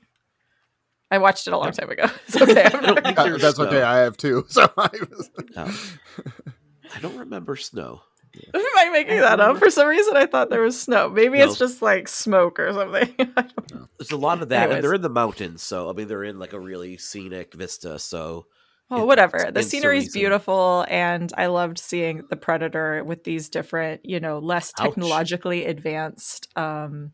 [1.11, 2.05] I watched it a long time ago.
[2.29, 2.65] It's okay.
[2.73, 3.65] I'm I don't not- think Uh, that's snow.
[3.67, 3.83] okay.
[3.83, 4.45] I have two.
[4.51, 5.71] So I was, No.
[6.95, 8.03] I don't remember snow.
[8.55, 9.57] Am I making that up?
[9.57, 11.09] For some reason, I thought there was snow.
[11.09, 13.13] Maybe it's just like smoke or something.
[13.37, 13.89] I don't know.
[13.99, 14.77] There's a lot of that, Anyways.
[14.77, 17.99] and they're in the mountains, so I mean they're in like a really scenic vista.
[17.99, 18.47] So
[18.95, 19.51] It whatever.
[19.53, 24.73] The scenery's beautiful, and I loved seeing the Predator with these different, you know, less
[24.79, 25.27] Ouch.
[25.27, 27.13] technologically advanced um,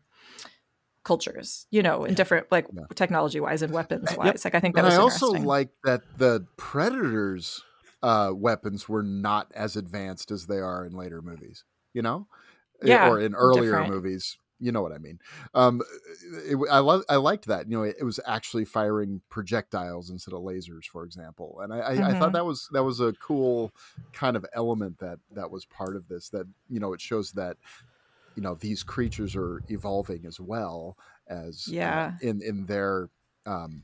[1.03, 1.67] cultures.
[1.71, 2.85] You know, in different like Yeah.
[2.95, 4.35] technology wise and weapons Yep.
[4.35, 4.43] wise.
[4.45, 7.63] Like I think that and was I also like that the Predators'
[8.03, 11.63] uh, weapons were not as advanced as they are in later movies.
[11.93, 12.27] You know,
[12.83, 13.83] Eh, Yeah, or in earlier different.
[13.83, 14.37] movies.
[14.59, 15.19] You know what I mean?
[15.53, 15.81] Um,
[16.45, 17.03] it, I love.
[17.09, 17.69] I liked that.
[17.69, 21.59] You know, it, it was actually firing projectiles instead of lasers, for example.
[21.61, 22.17] And I, I, I Mhm.
[22.17, 23.73] thought that was that was a cool
[24.13, 26.29] kind of element that that was part of this.
[26.29, 27.57] That you know, it shows that
[28.35, 33.09] you know these creatures are evolving as well as uh, in in their
[33.45, 33.83] um,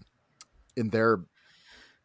[0.77, 1.19] in their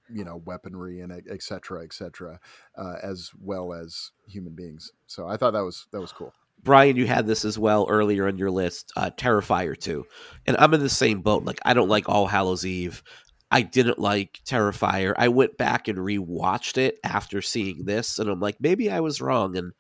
[0.08, 2.40] you know weaponry and et cetera, et cetera,
[2.76, 4.92] uh, as well as human beings.
[5.06, 6.34] So I thought that was that was cool.
[6.66, 10.04] Brian, you had this as well earlier on your list, uh, Terrifier 2.
[10.46, 11.44] And I'm in the same boat.
[11.44, 13.04] Like, I don't like All Hallows Eve.
[13.52, 15.14] I didn't like Terrifier.
[15.16, 19.20] I went back and rewatched it after seeing this, and I'm like, maybe I was
[19.20, 19.56] wrong.
[19.56, 19.72] And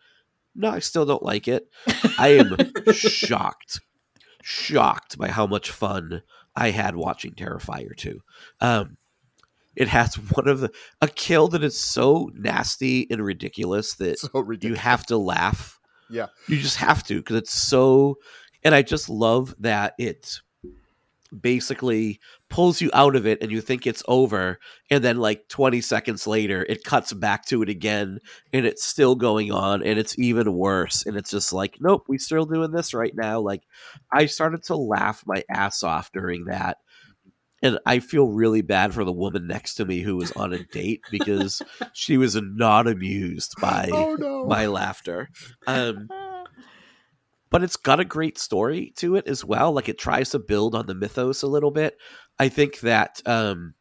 [0.54, 1.68] no, I still don't like it.
[2.18, 2.56] I am
[2.92, 3.80] shocked,
[4.42, 6.22] shocked by how much fun
[6.54, 8.20] I had watching Terrifier 2.
[8.60, 8.96] Um,
[9.74, 10.70] it has one of the
[11.02, 15.80] a kill that is so nasty and ridiculous that So you have to laugh.
[16.10, 16.26] Yeah.
[16.48, 18.18] You just have to because it's so.
[18.64, 20.40] And I just love that it
[21.40, 24.58] basically pulls you out of it and you think it's over.
[24.90, 28.18] And then, like 20 seconds later, it cuts back to it again
[28.52, 31.04] and it's still going on and it's even worse.
[31.06, 33.40] And it's just like, nope, we still doing this right now.
[33.40, 33.62] Like,
[34.12, 36.78] I started to laugh my ass off during that.
[37.62, 40.62] And I feel really bad for the woman next to me who was on a
[40.64, 41.62] date because
[41.94, 44.44] she was not amused by oh no!
[44.46, 45.30] my laughter.
[45.66, 46.08] Um,
[47.48, 49.72] but it's got a great story to it as well.
[49.72, 51.96] Like it tries to build on the mythos a little bit.
[52.38, 53.74] I think that um,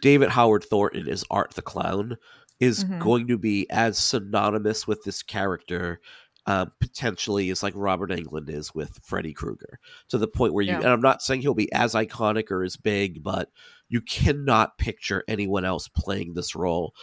[0.00, 2.16] David Howard Thornton as Art the Clown
[2.60, 3.00] is Mhm.
[3.00, 6.00] going to be as synonymous with this character
[6.46, 9.78] um, potentially is like Robert Englund is with Freddy Krueger
[10.08, 10.78] to the point where you Yeah.
[10.78, 13.50] and I'm not saying he'll be as iconic or as big, but
[13.88, 16.94] you cannot picture anyone else playing this role.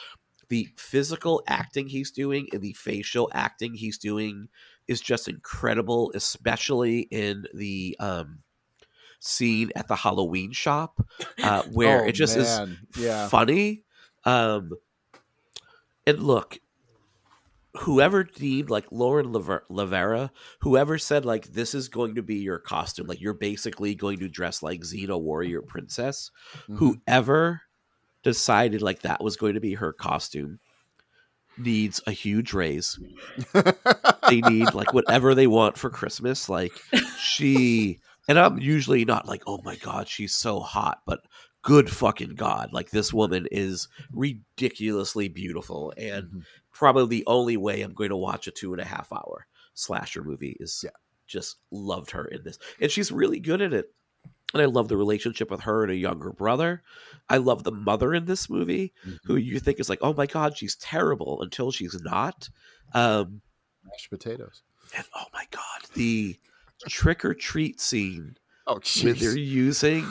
[0.49, 4.47] The physical acting he's doing and the facial acting he's doing
[4.87, 8.39] is just incredible, especially in the um,
[9.19, 11.05] scene at the Halloween shop
[11.41, 12.77] uh, where Oh, it just man.
[12.95, 13.27] is Yeah.
[13.29, 13.83] funny.
[14.25, 14.71] Um,
[16.05, 16.59] and look,
[17.77, 20.29] whoever deemed like Lauren LaVera,
[20.61, 24.29] whoever said like this is going to be your costume, like you're basically going to
[24.29, 26.29] dress like Xena Warrior Princess,
[26.69, 26.77] Mhm.
[26.77, 27.61] whoever
[28.23, 30.59] decided like that was going to be her costume
[31.57, 32.99] needs a huge raise.
[34.29, 36.47] They need like whatever they want for Christmas.
[36.49, 36.71] Like
[37.19, 41.19] she and I'm usually not like, oh my god, she's so hot, but
[41.63, 46.43] good fucking god, like this woman is ridiculously beautiful and Mhm.
[46.71, 50.23] probably the only way I'm going to watch a two and a half hour slasher
[50.23, 50.91] movie is Yeah.
[51.25, 52.59] just loved her in this.
[52.79, 53.93] And she's really good at it.
[54.53, 56.83] And I love the relationship with her and a younger brother.
[57.27, 60.55] I love the mother in this movie, who you think is like, oh my god,
[60.57, 62.49] she's terrible until she's not.
[62.93, 63.41] Um,
[63.83, 64.61] mashed potatoes.
[64.95, 66.37] and oh my god, the
[66.87, 68.37] trick or treat scene
[68.67, 70.05] Oh, when they're using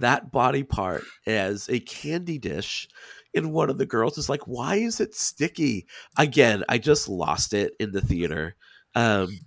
[0.00, 2.88] that body part as a candy dish
[3.34, 5.86] and one of the girls is like why is it sticky?
[6.18, 8.56] Again i just lost it in the theater.
[8.94, 9.38] Um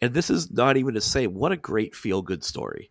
[0.00, 2.90] and this is not even to say what a great feel good story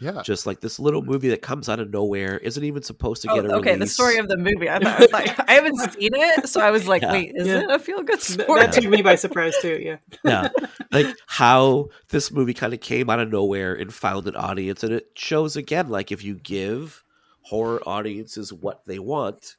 [0.00, 0.22] Yeah.
[0.22, 3.34] just like this little movie that comes out of nowhere isn't even supposed to Oh,
[3.34, 4.68] get a okay, the story of the movie.
[4.70, 7.12] I thought like I haven't seen it, so I was like, Yeah.
[7.12, 7.60] wait, is Yeah.
[7.64, 8.60] it a feel good story?
[8.60, 9.78] that took me by surprise too.
[9.82, 9.96] Yeah.
[10.24, 10.48] yeah
[10.92, 14.92] like how this movie kind of came out of nowhere and found an audience and
[14.92, 17.04] it shows again like if you give
[17.42, 19.56] horror audiences what they want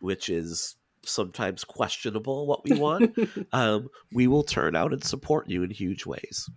[0.00, 3.16] which is sometimes questionable what we want
[3.52, 6.50] um, we will turn out and support you in huge ways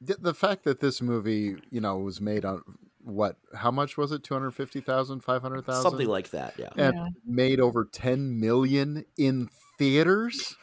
[0.00, 2.62] the, the fact that this movie, you know, was made on
[3.02, 3.36] what?
[3.54, 4.22] How much was it?
[4.24, 5.82] 250,000, 500,000?
[5.82, 7.08] something like that yeah and Yeah.
[7.26, 9.48] made over 10 million in
[9.78, 10.56] theaters.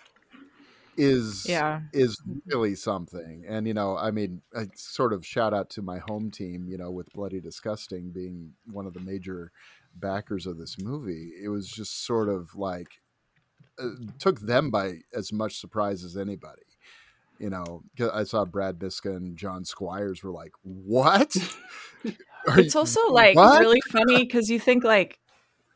[0.98, 1.82] is Yeah.
[1.94, 3.46] is really something.
[3.48, 6.78] And you know, I mean, I sort of shout out to my home team, you
[6.78, 9.52] know, with Bloody Disgusting being one of the major
[9.96, 11.32] backers of this movie.
[11.42, 13.02] It was just sort of like
[13.80, 16.64] uh, took them by as much surprise as anybody.
[17.40, 17.84] You know,
[18.14, 21.36] I saw Brad Miska and John Squires were like, "What?"
[22.48, 23.60] Are It's you- also like what?
[23.60, 25.20] really funny because you think like,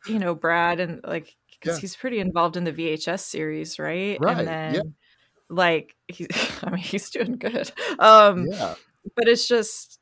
[0.07, 1.81] you know, Brad and like because Yeah.
[1.81, 4.19] he's pretty involved in the VHS series, right?
[4.19, 4.47] Right, And yeah.
[4.47, 4.95] then
[5.49, 6.27] like he,
[6.63, 7.71] I mean, he's doing good.
[7.99, 8.75] Um, yeah,
[9.15, 9.99] but it's just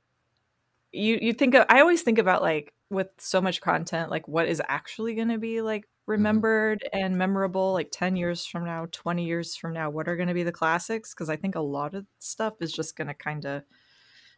[0.91, 4.47] you you think of I always think about like with so much content, like what
[4.47, 6.25] is actually going to be like Mm-hmm.
[6.25, 10.27] remembered and memorable like 10 years from now 20 years from now what are going
[10.27, 13.13] to be the classics because i think a lot of stuff is just going to
[13.13, 13.63] kind of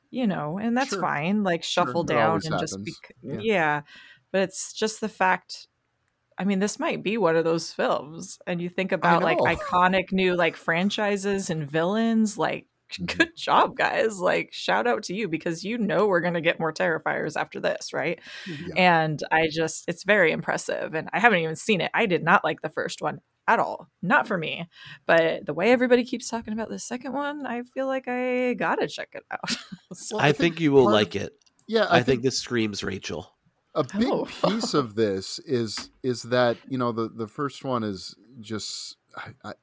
[0.09, 0.99] you know and that's Sure.
[1.01, 2.83] fine like shuffle it down and just happens.
[2.83, 2.93] be
[3.23, 3.39] Yeah.
[3.41, 3.81] yeah.
[4.31, 5.67] but it's just the fact
[6.37, 10.11] i mean this might be one of those films and you think about like iconic
[10.11, 12.67] new like franchises and villains like.
[12.91, 13.05] Mm-hmm.
[13.17, 16.59] good job guys like shout out to you because you know we're going to get
[16.59, 18.73] more terrifiers after this right yeah.
[18.75, 22.43] and i just it's very impressive and i haven't even seen it i did not
[22.43, 24.67] like the first one at all not for me
[25.05, 28.87] but the way everybody keeps talking about the second one i feel like i gotta
[28.87, 29.57] check it out
[29.93, 31.33] So- I, I think, think you will part like it.
[31.67, 31.87] yeah.
[31.89, 33.31] I, think, this screams Rachel.
[33.75, 34.25] a big Oh.
[34.43, 39.29] piece of this is is that you know the the first one is just I,
[39.43, 39.53] I,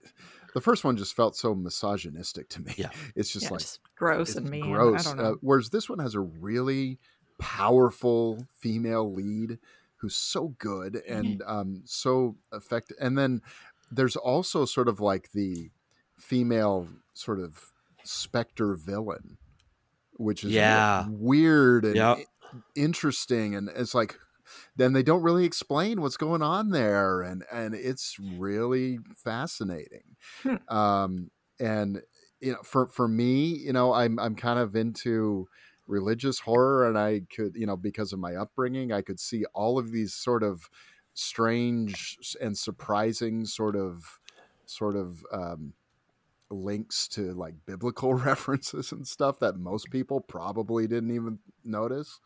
[0.55, 2.73] the first one just felt so misogynistic to me.
[2.77, 2.91] Yeah.
[3.15, 5.07] it's just yeah, like just gross and mean gross.
[5.07, 6.99] i don't Uh, whereas this one has a really
[7.39, 9.59] powerful female lead
[9.97, 11.12] who's so good Mm-hmm.
[11.12, 12.97] and um, so effective.
[13.01, 13.43] And then
[13.91, 15.70] there's also sort of like the
[16.19, 17.73] female sort of
[18.05, 19.39] specter villain,
[20.16, 21.07] which is Yeah.
[21.09, 22.12] weird and Yeah.
[22.12, 22.27] i-
[22.75, 23.55] interesting.
[23.55, 24.19] And it's like
[24.77, 30.16] then they don't really explain what's going on there, and and it's really fascinating.
[30.43, 30.57] Hmm.
[30.69, 31.31] Um,
[31.61, 32.03] and
[32.41, 35.49] you know, for for me, you know, I'm I'm kind of into
[35.87, 39.79] religious horror, and I could, you know, because of my upbringing, I could see all
[39.79, 40.69] of these sort of
[41.15, 44.20] strange and surprising sort of
[44.66, 45.73] sort of um,
[46.51, 52.20] links to like biblical references and stuff that most people probably didn't even notice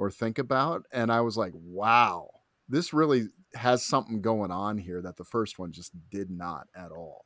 [0.00, 2.28] or think about and i was like wow
[2.68, 6.90] this really has something going on here that the first one just did not at
[6.92, 7.24] all.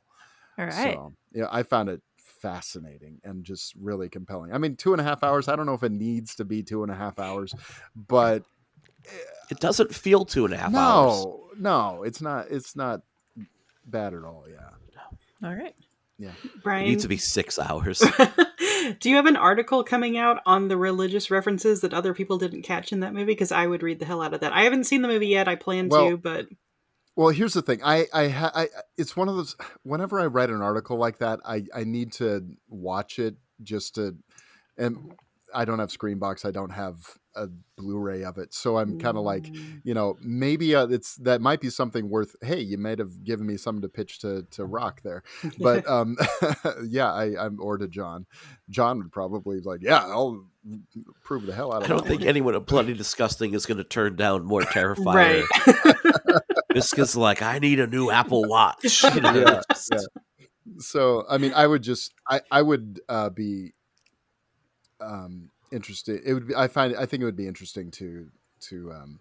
[0.57, 4.53] All right so yeah i found it fascinating and just really compelling.
[4.53, 6.61] I mean two and a half hours i don't know if it needs to be
[6.63, 7.53] two and a half hours
[7.95, 8.43] but
[9.07, 9.11] eh,
[9.51, 11.25] It doesn't feel two and a half hours.
[11.25, 13.01] no no it's not it's not
[13.85, 15.47] bad at all yeah.
[15.47, 15.75] All right
[16.19, 17.99] It Brian, needs to be six hours.
[18.99, 22.61] do you have an article coming out on the religious references that other people didn't
[22.61, 23.25] catch in that movie?
[23.25, 24.53] Because I would read the hell out of that.
[24.53, 25.47] I haven't seen the movie yet.
[25.47, 26.47] I plan Well, to, but
[27.15, 27.81] Well, here's the thing.
[27.83, 29.55] I, I, ha- I, it's one of those.
[29.83, 34.15] Whenever I write an article like that, I, I need to watch it just to,
[34.77, 35.13] and
[35.55, 36.45] I don't have Screambox.
[36.45, 36.97] I don't have
[37.35, 39.81] a Blu-ray of it, so I'm kind of like, Mm.
[39.83, 42.35] you know, maybe uh, it's that might be something worth.
[42.41, 45.23] Hey, you might have given me something to pitch to to Rock there,
[45.59, 46.15] but um,
[46.87, 48.25] yeah, I, I'm or to John.
[48.69, 50.45] John would probably be like, yeah, I'll
[51.23, 51.91] prove the hell out of.
[51.91, 55.43] I don't think one." anyone at Bloody Disgusting is going to turn down more terrifying.
[55.65, 56.03] right.
[56.73, 59.03] Biscuit's like, I need a new Apple Watch.
[59.03, 59.99] You know, Yeah, just- yeah.
[60.79, 63.71] so i mean i would just i i would uh be
[65.05, 68.27] um interested it would be i find i think it would be interesting to
[68.59, 69.19] to um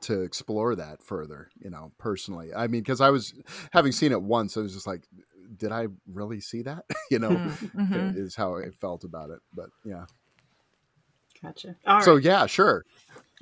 [0.00, 3.34] to explore that further you know personally i mean because i was
[3.72, 5.02] having seen it once i was just like
[5.56, 8.16] did i really see that you know Mm, mhm.
[8.16, 10.04] is how i felt about it but yeah
[11.42, 11.76] Gotcha.
[11.86, 12.04] All right.
[12.04, 12.84] so yeah sure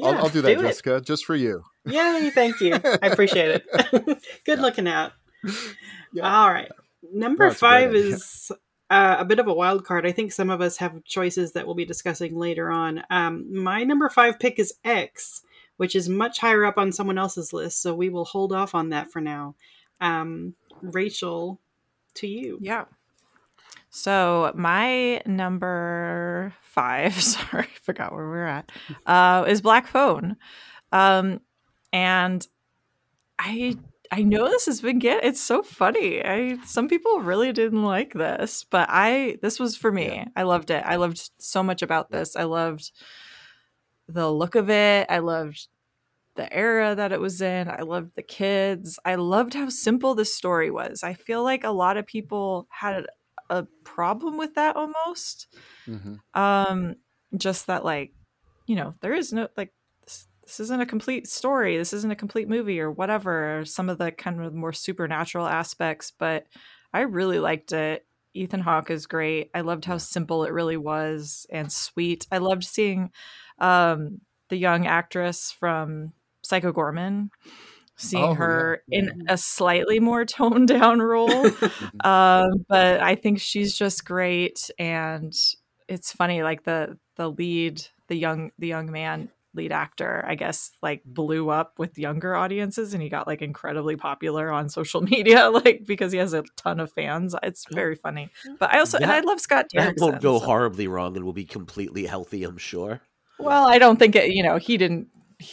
[0.00, 0.62] I'll, Yeah, I'll do that do it.
[0.62, 2.74] jessica just for you Yay, thank you.
[3.02, 4.22] I appreciate it.
[4.44, 4.62] Good Yeah.
[4.62, 5.12] looking out.
[6.12, 6.22] Yeah.
[6.22, 6.70] All right.
[7.12, 8.16] Number No, it's a five idea.
[8.16, 8.52] is
[8.90, 10.06] uh, a bit of a wild card.
[10.06, 13.02] I think some of us have choices that we'll be discussing later on.
[13.10, 15.42] Um, my number five pick is X,
[15.76, 18.90] which is much higher up on someone else's list, so we will hold off on
[18.90, 19.54] that for now.
[20.00, 21.60] Um, Rachel,
[22.14, 22.58] to you.
[22.60, 22.84] Yeah.
[23.90, 28.70] So my number five, sorry, I forgot where we're at,
[29.06, 30.36] uh, is Black Phone.
[30.92, 31.40] Um,
[31.92, 32.46] and
[33.38, 33.76] I
[34.10, 36.24] I know this has been get it's so funny.
[36.24, 40.06] I some people really didn't like this, but I this was for me.
[40.06, 40.24] Yeah.
[40.36, 40.82] I loved it.
[40.84, 42.36] I loved so much about this.
[42.36, 42.90] I loved
[44.08, 45.06] the look of it.
[45.10, 45.68] I loved
[46.36, 47.68] the era that it was in.
[47.68, 48.98] I loved the kids.
[49.04, 51.02] I loved how simple the story was.
[51.02, 53.06] I feel like a lot of people had
[53.50, 55.48] a problem with that almost.
[55.84, 56.96] hmm Um
[57.36, 58.14] just that like,
[58.66, 59.72] you know, there is no like
[60.48, 61.76] this, isn't a complete story.
[61.76, 63.62] This isn't a complete movie or whatever.
[63.66, 66.46] Some of the kind of more supernatural aspects, but
[66.92, 68.06] I really liked it.
[68.34, 69.50] Ethan Hawke is great.
[69.54, 72.26] I loved how simple it really was and sweet.
[72.32, 73.10] I loved seeing
[73.58, 76.12] um, the young actress from
[76.42, 77.28] Psycho Goreman,
[77.96, 79.00] seeing Oh, her yeah.
[79.00, 81.46] in a slightly more toned down role.
[82.04, 85.34] um, but I think she's just great, and
[85.88, 86.42] it's funny.
[86.42, 91.50] Like the the lead, the young the young man lead actor, I guess, like blew
[91.50, 96.12] up with younger audiences, and he got like incredibly popular on social media, like because
[96.12, 97.34] he has a ton of fans.
[97.42, 98.30] It's very funny.
[98.58, 100.00] But I also and I love Scott That Derrickson.
[100.00, 103.02] won't go so- horribly wrong and will be completely healthy, I'm sure.
[103.38, 104.30] Well, I don't think it.
[104.32, 105.08] You know, he didn't.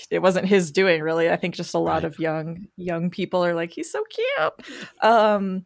[0.10, 1.30] It wasn't his doing, really.
[1.30, 2.06] I think just a lot Right.
[2.06, 4.54] of young young people are like, he's so cute.
[5.02, 5.66] Um,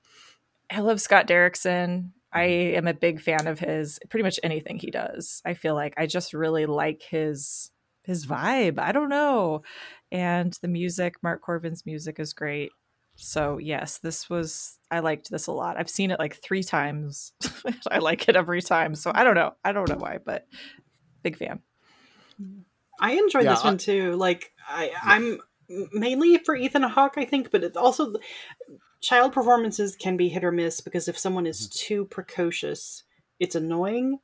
[0.71, 2.11] I love Scott Derrickson.
[2.31, 3.97] I am a big fan of his.
[4.09, 7.71] Pretty much anything he does, I feel like I just really like his
[8.09, 8.79] his vibe.
[8.79, 9.61] I don't know,
[10.11, 11.15] and the music.
[11.23, 12.71] Mark Korven's music is great.
[13.15, 14.77] So yes, this was.
[14.91, 15.77] I liked this a lot.
[15.77, 17.31] I've seen it like three times.
[17.91, 18.95] I like it every time.
[18.95, 19.53] So I don't know.
[19.63, 20.47] I don't know why, but
[21.23, 21.61] big fan.
[22.41, 22.63] Mm.
[22.99, 24.13] I enjoyed Yeah, this one too.
[24.13, 25.39] Like I, I'm
[25.93, 28.15] mainly for Ethan Hawke, I think, but it's also
[29.01, 31.87] child performances can be hit or miss because if someone is mm-hmm.
[31.87, 33.03] too precocious,
[33.39, 34.19] it's annoying.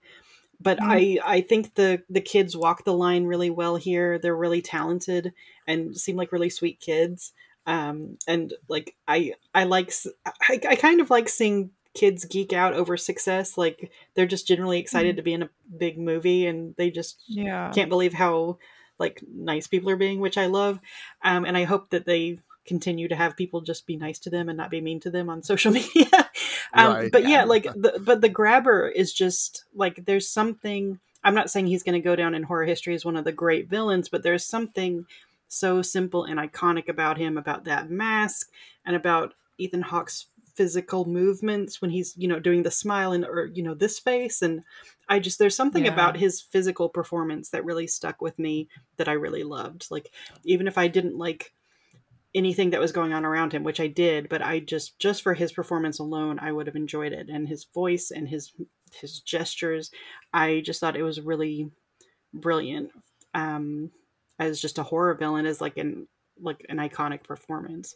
[0.59, 4.17] But I, I think the the kids walk the line really well here.
[4.19, 5.33] They're really talented
[5.67, 7.33] and seem like really sweet kids.
[7.67, 9.91] Um, and like I, I like,
[10.25, 13.57] I, I kind of like seeing kids geek out over success.
[13.57, 17.71] Like they're just generally excited to be in a big movie, and they just Yeah.
[17.73, 18.57] can't believe how
[18.99, 20.79] like nice people are being, which I love.
[21.23, 24.49] Um, and I hope that they continue to have people just be nice to them
[24.49, 26.24] and not be mean to them on social media.
[26.73, 27.11] Um, Right.
[27.11, 30.99] But yeah, like the, but the grabber is just like there's something.
[31.23, 33.31] I'm not saying he's going to go down in horror history as one of the
[33.31, 35.05] great villains, but there's something
[35.47, 38.51] so simple and iconic about him, about that mask,
[38.85, 43.47] and about Ethan Hawke's physical movements when he's you know doing the smile and or
[43.53, 44.63] you know this face and
[45.09, 45.91] I just there's something Yeah.
[45.93, 49.87] about his physical performance that really stuck with me that I really loved.
[49.91, 50.11] Like
[50.45, 51.53] even if I didn't like
[52.35, 55.33] anything that was going on around him, which I did, but I just just for
[55.33, 58.51] his performance alone, I would have enjoyed it and his voice and his
[58.93, 59.89] his gestures.
[60.33, 61.71] I just thought it was really
[62.33, 62.91] brilliant
[63.33, 63.89] um
[64.37, 66.07] as just a horror villain as like an
[66.39, 67.95] like an iconic performance.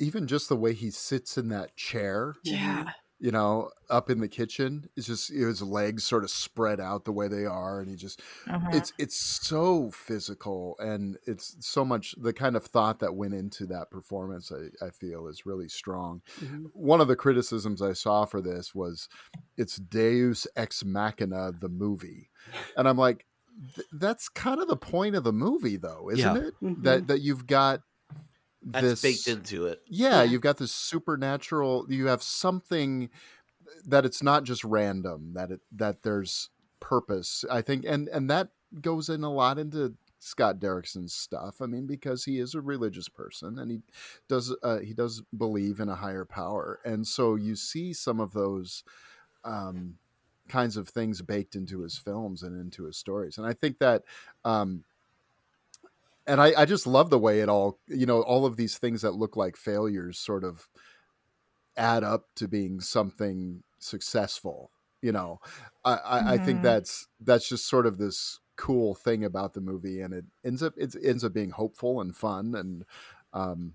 [0.00, 2.90] Even just the way he sits in that chair, Yeah.
[3.20, 7.12] You know, up in the kitchen, it's just his legs sort of spread out the
[7.12, 8.68] way they are, and he just Uh-huh.
[8.72, 13.66] it's it's so physical and it's so much the kind of thought that went into
[13.66, 16.70] that performance I, I feel is really strong Mhm.
[16.74, 19.08] one of the criticisms i saw for this was
[19.56, 22.30] it's deus ex machina the movie
[22.76, 23.26] and i'm like
[23.74, 26.48] th- that's kind of the point of the movie though isn't Yeah.
[26.48, 26.82] it Mhm.
[26.84, 27.82] that that you've got
[28.72, 29.82] That's this baked into it.
[29.86, 30.22] yeah, Yeah.
[30.24, 31.86] you've got this supernatural.
[31.88, 33.10] You have something
[33.86, 35.32] that it's not just random.
[35.34, 36.50] That it that there's
[36.80, 37.44] purpose.
[37.50, 38.48] I think, and and that
[38.80, 41.62] goes in a lot into Scott Derrickson's stuff.
[41.62, 43.80] I mean, because he is a religious person and he
[44.28, 48.32] does uh, he does believe in a higher power, and so you see some of
[48.32, 48.84] those.
[49.44, 49.98] Um,
[50.48, 54.02] kinds of things baked into his films and into his stories and i think that
[54.46, 54.82] um,
[56.28, 59.02] and I, I just love the way it all you know all of these things
[59.02, 60.68] that look like failures sort of
[61.76, 65.38] add up to being something successful you know
[65.84, 66.62] i i, I think Mhm.
[66.62, 70.74] that's that's just sort of this cool thing about the movie and it ends up
[70.76, 72.84] it ends up being hopeful and fun and
[73.32, 73.74] um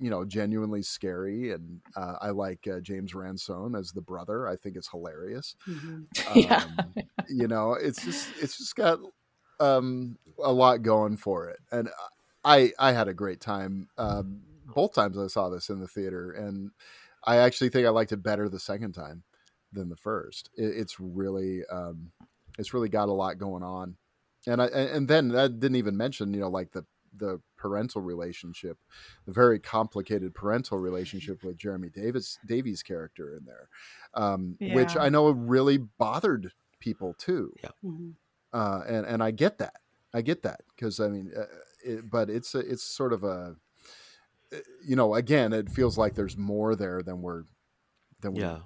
[0.00, 4.56] you know genuinely scary and uh, i like uh, james ransone as the brother i
[4.56, 6.08] think it's hilarious Mhm.
[6.34, 6.64] Yeah.
[6.64, 6.96] um,
[7.28, 8.98] you know it's just it's just got
[9.60, 11.60] um a lot going for it.
[11.70, 11.88] And
[12.44, 14.42] i i had a great time um
[14.74, 16.70] both times i saw this in the theater and
[17.24, 19.22] i actually think i liked it better the second time
[19.72, 20.50] than the first.
[20.56, 22.12] It, it's really um
[22.58, 23.96] it's really got a lot going on.
[24.46, 26.84] And i and and then that didn't even mention you know like the
[27.14, 28.78] the parental relationship
[29.26, 33.68] the very complicated parental relationship with jeremy davis davies character in there
[34.14, 37.52] um which i know really bothered people too.
[37.82, 38.16] Mhm.
[38.52, 39.80] Uh, and and I get that.
[40.14, 41.46] I get that because I mean, uh,
[41.84, 43.56] it, but it's a, it's sort of a,
[44.52, 47.44] uh, you know, again, it feels like there's more there than we're
[48.20, 48.62] than we Yeah.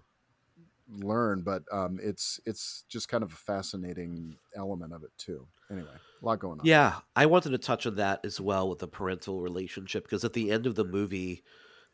[0.88, 5.48] learn, but um, it's it's just kind of a fascinating element of it too.
[5.70, 6.70] Anyway, a lot going on.
[6.70, 10.32] Yeah, I wanted to touch on that as well with the parental relationship because at
[10.32, 11.44] the end of the movie,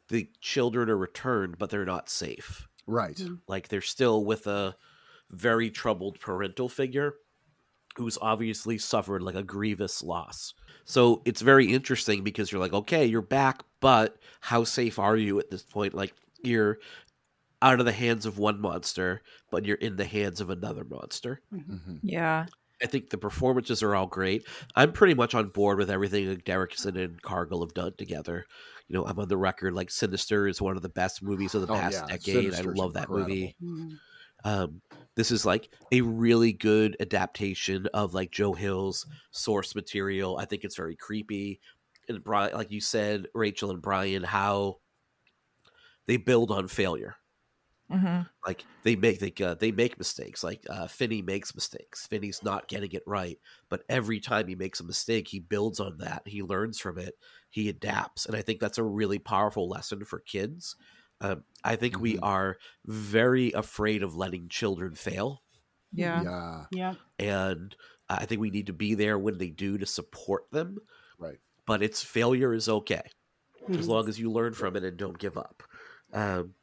[0.08, 2.68] the children are returned, but they're not safe.
[2.86, 3.20] right.
[3.20, 3.42] Mhm.
[3.48, 4.76] Like they're still with a
[5.30, 7.16] very troubled parental figure
[7.96, 10.54] who's obviously suffered like a grievous loss.
[10.84, 15.38] So it's very interesting because you're like, okay, you're back, but how safe are you
[15.38, 15.94] at this point?
[15.94, 16.78] Like you're
[17.60, 21.40] out of the hands of one monster, but you're in the hands of another monster.
[21.54, 22.00] Mhm.
[22.02, 22.46] Yeah.
[22.82, 24.44] I think the performances are all great.
[24.74, 28.44] I'm pretty much on board with everything that Derrickson and Cargill have done together.
[28.88, 31.60] You know, I'm on the record like Sinister is one of the best movies of
[31.64, 32.16] the Oh, past yeah.
[32.16, 32.54] decade.
[32.54, 33.54] I love that movie.
[33.62, 34.00] Mhm.
[34.44, 34.82] Um,
[35.16, 40.38] this is like a really good adaptation of like Joe Hill's source material.
[40.38, 41.60] I think it's very creepy.
[42.08, 44.78] And Brian, like you said, Rachel and Brian, how
[46.06, 47.16] they build on failure.
[47.88, 50.42] hmm Like they make they uh, they make mistakes.
[50.42, 52.08] Like uh, Finney makes mistakes.
[52.08, 53.38] Finney's not getting it right,
[53.68, 56.26] but every time he makes a mistake, he builds on that.
[56.26, 57.14] He learns from it.
[57.50, 60.74] He adapts, and I think that's a really powerful lesson for kids.
[61.22, 62.18] Um, I think we Mhm.
[62.22, 65.42] are very afraid of letting children fail,
[65.92, 66.22] Yeah.
[66.22, 66.64] Yeah.
[66.72, 66.94] Yeah.
[67.18, 67.76] and
[68.08, 70.78] I think we need to be there when they do to support them.
[71.18, 71.38] Right.
[71.64, 73.02] But its failure is okay
[73.68, 73.88] as Mhm.
[73.88, 75.62] long as you learn from it and don't give up.
[76.12, 76.54] Um,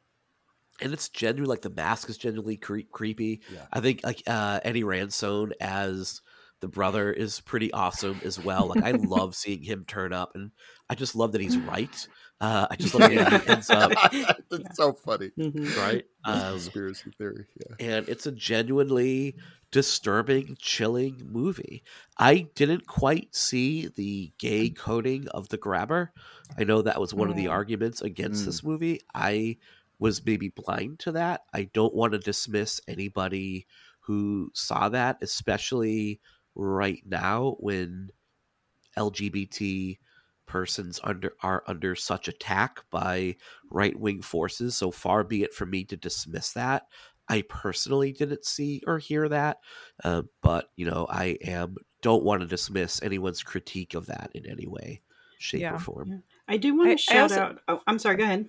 [0.82, 3.40] and it's genuine, like the mask is genuinely cre- creepy.
[3.50, 3.66] Yeah.
[3.72, 6.20] I think like uh, Eddie Ransone as
[6.60, 8.66] the brother is pretty awesome as well.
[8.68, 8.90] Like I
[9.24, 10.52] love seeing him turn up, and
[10.90, 12.06] I just love that he's right.
[12.40, 13.92] Uh, I just love that he ends up
[14.50, 15.30] it's so funny.
[15.38, 15.76] Mhm.
[15.76, 16.04] right.
[16.26, 17.46] This Um, conspiracy theory.
[17.68, 17.76] Yeah.
[17.78, 19.36] and it's a genuinely
[19.70, 21.82] disturbing, chilling movie.
[22.18, 26.12] I didn't quite see the gay coding of the grabber.
[26.58, 27.50] I know that was one of the Mm.
[27.50, 28.46] arguments against Mm.
[28.46, 29.00] this movie.
[29.14, 29.58] I
[29.98, 31.42] was maybe blind to that.
[31.52, 33.66] I don't want to dismiss anybody
[34.00, 36.20] who saw that, especially
[36.54, 38.10] right now when
[38.96, 39.98] LGBT
[40.50, 43.36] persons under are under such attack by
[43.70, 44.74] right wing forces.
[44.76, 46.86] So far be it from me to dismiss that.
[47.28, 49.58] I personally didn't see or hear that,
[50.02, 54.44] uh, but you know, I am don't want to dismiss anyone's critique of that in
[54.46, 55.02] any way,
[55.38, 55.74] shape, Yeah.
[55.76, 56.24] or form.
[56.48, 57.58] I do want I- I to shout also- out.
[57.68, 58.16] Oh, I'm sorry.
[58.16, 58.48] Go ahead.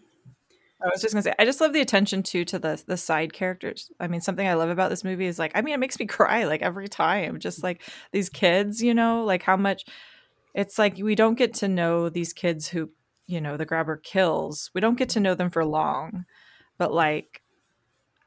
[0.83, 3.33] I was just gonna say, I just love the attention too to the the side
[3.33, 3.91] characters.
[3.99, 6.05] I mean, something I love about this movie is like, I mean, it makes me
[6.17, 7.39] cry like every time.
[7.39, 9.85] Just like these kids, you know, like how much
[10.53, 12.89] it's like we don't get to know these kids who,
[13.27, 14.69] you know, the grabber kills.
[14.73, 16.25] We don't get to know them for long,
[16.77, 17.41] but like,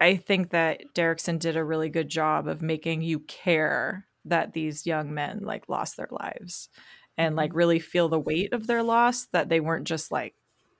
[0.01, 4.87] I think that Derrickson did a really good job of making you care that these
[4.87, 6.69] young men like lost their lives
[7.17, 7.59] and like mm-hmm.
[7.59, 9.27] really feel the weight of their loss.
[9.27, 10.35] That they weren't just like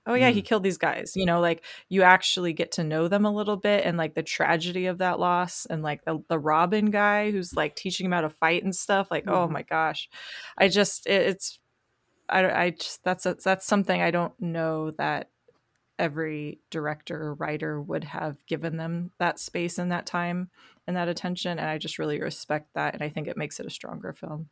[0.07, 3.25] oh yeah he killed these guys you know like you actually get to know them
[3.25, 6.91] a little bit and like the tragedy of that loss and like the, the robin
[6.91, 9.51] guy who's like teaching him how to fight and stuff like oh Mhm.
[9.51, 10.09] my gosh
[10.57, 11.59] i just it, it's
[12.29, 15.29] i i just that's a, that's something i don't know that
[15.97, 20.49] every director or writer would have given them that space and that time
[20.87, 23.65] and that attention and i just really respect that and i think it makes it
[23.65, 24.49] a stronger film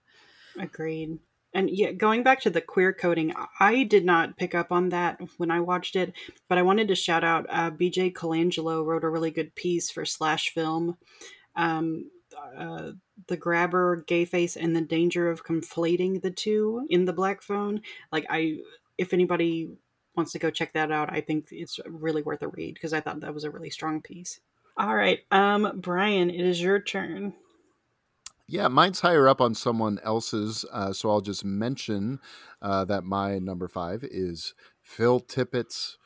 [0.59, 1.17] Agreed.
[1.53, 5.19] And yeah, going back to the queer coding, I did not pick up on that
[5.37, 6.13] when I watched it,
[6.49, 10.05] but I wanted to shout out uh, BJ Colangelo wrote a really good piece for
[10.05, 10.97] Slash Film.
[11.55, 12.09] Um,
[12.57, 12.91] uh,
[13.27, 17.81] the grabber, gay face, and the danger of conflating the two in the black phone.
[18.11, 18.57] Like, I,
[18.97, 19.69] if anybody
[20.15, 23.01] wants to go check that out, I think it's really worth a read because I
[23.01, 24.39] thought that was a really strong piece.
[24.77, 27.33] All right, um, Brian, it is your turn.
[28.47, 32.19] Yeah, mine's higher up on someone else's, uh, so I'll just mention
[32.61, 35.97] uh, that my number five is Phil Tippett's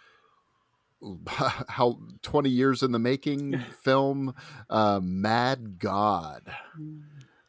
[1.27, 4.33] how 20 years in the making film
[4.69, 6.43] uh, Mad God,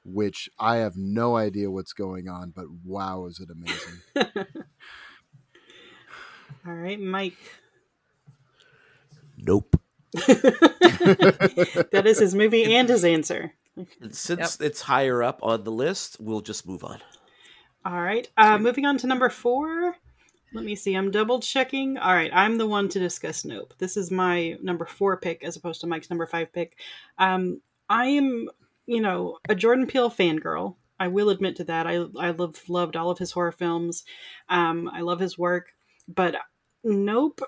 [0.04, 4.00] which I have no idea what's going on, but wow, is it amazing!
[6.66, 7.36] All right, Mike.
[9.36, 9.76] Nope.
[10.14, 13.52] that is his movie and his answer.
[14.10, 17.00] Since it's higher up on the list, we'll just move on.
[17.84, 18.28] All right.
[18.36, 19.96] Uh, moving on to number four.
[20.52, 20.94] Let me see.
[20.94, 21.98] I'm double checking.
[21.98, 22.30] All right.
[22.32, 23.74] I'm the one to discuss Nope.
[23.78, 26.76] This is my number four pick as opposed to Mike's number five pick.
[27.18, 28.48] Um, I am,
[28.86, 30.76] you know, a Jordan Peele fangirl.
[31.00, 31.86] I will admit to that.
[31.86, 34.04] I I love loved all of his horror films.
[34.48, 35.72] Um, I love his work,
[36.08, 36.34] but
[36.84, 37.40] Nope.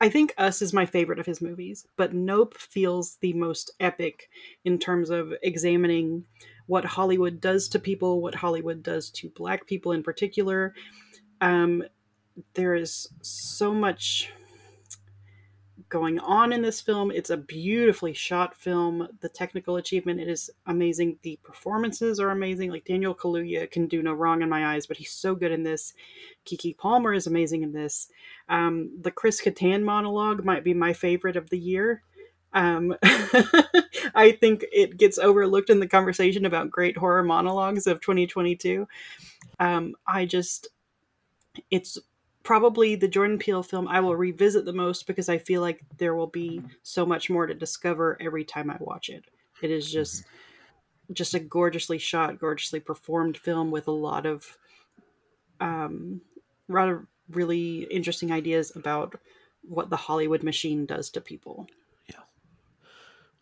[0.00, 4.30] I think Us is my favorite of his movies, but Nope feels the most epic
[4.64, 6.24] in terms of examining
[6.66, 10.74] what Hollywood does to people, what Hollywood does to black people in particular.
[11.40, 11.84] Um,
[12.54, 14.32] there is so much
[15.90, 17.10] going on in this film.
[17.10, 19.08] It's a beautifully shot film.
[19.20, 21.18] The technical achievement it is amazing.
[21.22, 22.70] The performances are amazing.
[22.70, 25.64] Like Daniel Kaluuya can do no wrong in my eyes, but he's so good in
[25.64, 25.92] this.
[26.46, 28.08] Keke Palmer is amazing in this.
[28.48, 32.02] Um, the Chris Kattan monologue might be my favorite of the year.
[32.52, 38.86] Um, I think it gets overlooked in the conversation about great horror monologues of 2022.
[39.58, 40.68] Um, I just,
[41.70, 41.98] it's
[42.42, 46.14] probably the Jordan Peele film I will revisit the most because I feel like there
[46.14, 49.24] will be so much more to discover every time I watch it.
[49.62, 50.24] It is just
[51.12, 54.56] just a gorgeously shot, gorgeously performed film with a lot of
[55.60, 56.20] um
[56.68, 59.20] a lot of really interesting ideas about
[59.62, 61.66] what the Hollywood machine does to people.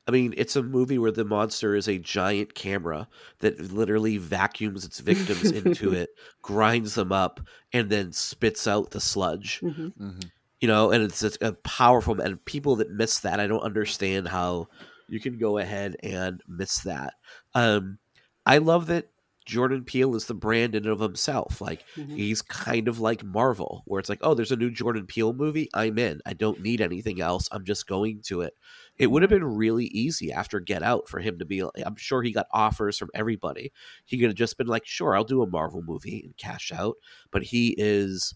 [0.09, 3.09] I mean, it's a movie where the monster is a giant camera
[3.41, 6.11] that literally vacuums its victims into it,
[6.43, 7.41] grinds them up,
[7.73, 9.63] and then spits out the sludge.
[9.63, 10.27] hmm hmm
[10.61, 14.29] You know, and it's, it's a powerful and people that miss that, I don't understand
[14.29, 14.69] how
[15.09, 17.15] you can go ahead and miss that.
[17.55, 17.99] Um,
[18.47, 19.11] I love that
[19.49, 21.61] Jordan Peele is the brand in and of himself.
[21.63, 22.15] Like Mhm.
[22.15, 25.71] he's kind of like Marvel, where it's like, oh, there's a new Jordan Peele movie.
[25.73, 26.21] I'm in.
[26.27, 27.49] I don't need anything else.
[27.51, 28.53] I'm just going to it.
[28.99, 31.63] It would have been really easy after Get Out for him to be.
[31.85, 33.73] I'm sure he got offers from everybody.
[34.05, 36.97] He could have just been like, sure, I'll do a Marvel movie and cash out.
[37.31, 38.35] But he is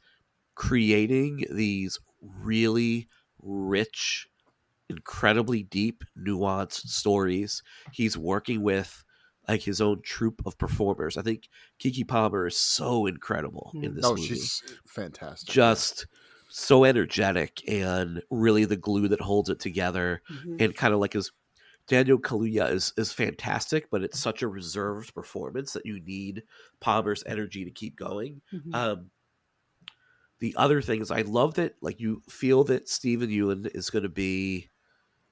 [0.55, 3.07] creating these really
[3.43, 4.29] rich,
[4.89, 7.63] incredibly deep, nuanced stories.
[7.93, 9.05] He's working with
[9.49, 11.17] like his own troupe of performers.
[11.17, 11.49] I think
[11.81, 15.63] Keke Palmer is so incredible in this Oh, movie she's fantastic.
[15.63, 16.07] just
[16.49, 20.61] so energetic and really the glue that holds it together Mhm.
[20.61, 21.33] and kind of like his
[21.89, 26.45] Daniel Kaluuya is is fantastic, but it's such a reserved performance that you need
[26.81, 28.43] Palmer's energy to keep going.
[28.53, 28.73] Mhm.
[28.73, 29.11] Um,
[30.41, 34.03] the other thing is, I love that like you feel that Steven Yeun is going
[34.03, 34.69] to be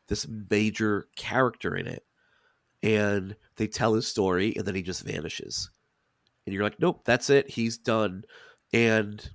[0.09, 2.07] this major character in it,
[2.83, 5.71] and they tell his story, and then he just vanishes,
[6.47, 8.25] and you're like, nope, that's it, he's done.
[8.73, 9.29] And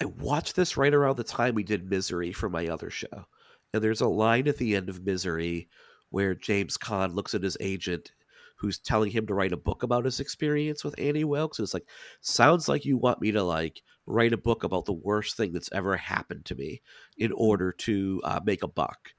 [0.00, 3.26] I watched this right around the time we did Misery for my other show,
[3.72, 5.68] and there's a line at the end of Misery
[6.10, 8.12] where James Caan looks at his agent
[8.58, 11.58] who's telling him to write a book about his experience with Annie Wilkes.
[11.58, 11.86] And it's like,
[12.22, 15.70] sounds like you want me to like write a book about the worst thing that's
[15.72, 16.82] ever happened to me
[17.16, 19.10] in order to uh, make a buck.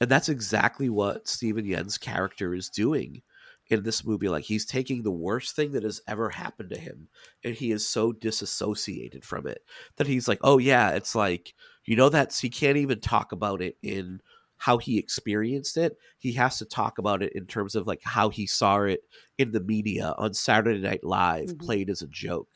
[0.00, 3.22] And that's exactly what Steven Yeun's character is doing
[3.68, 4.28] in this movie.
[4.28, 7.08] Like he's taking the worst thing that has ever happened to him
[7.44, 9.62] and he is so disassociated from it
[9.96, 11.54] that he's like, oh yeah, it's like,
[11.84, 14.20] you know, that's he can't even talk about it in
[14.56, 15.96] how he experienced it.
[16.18, 19.00] He has to talk about it in terms of like how he saw it
[19.38, 21.58] in the media on Saturday Night Live, Mhm.
[21.58, 22.48] played as a joke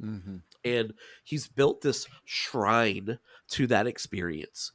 [0.00, 0.92] hmm and
[1.24, 3.18] he's built this shrine
[3.48, 4.72] to that experience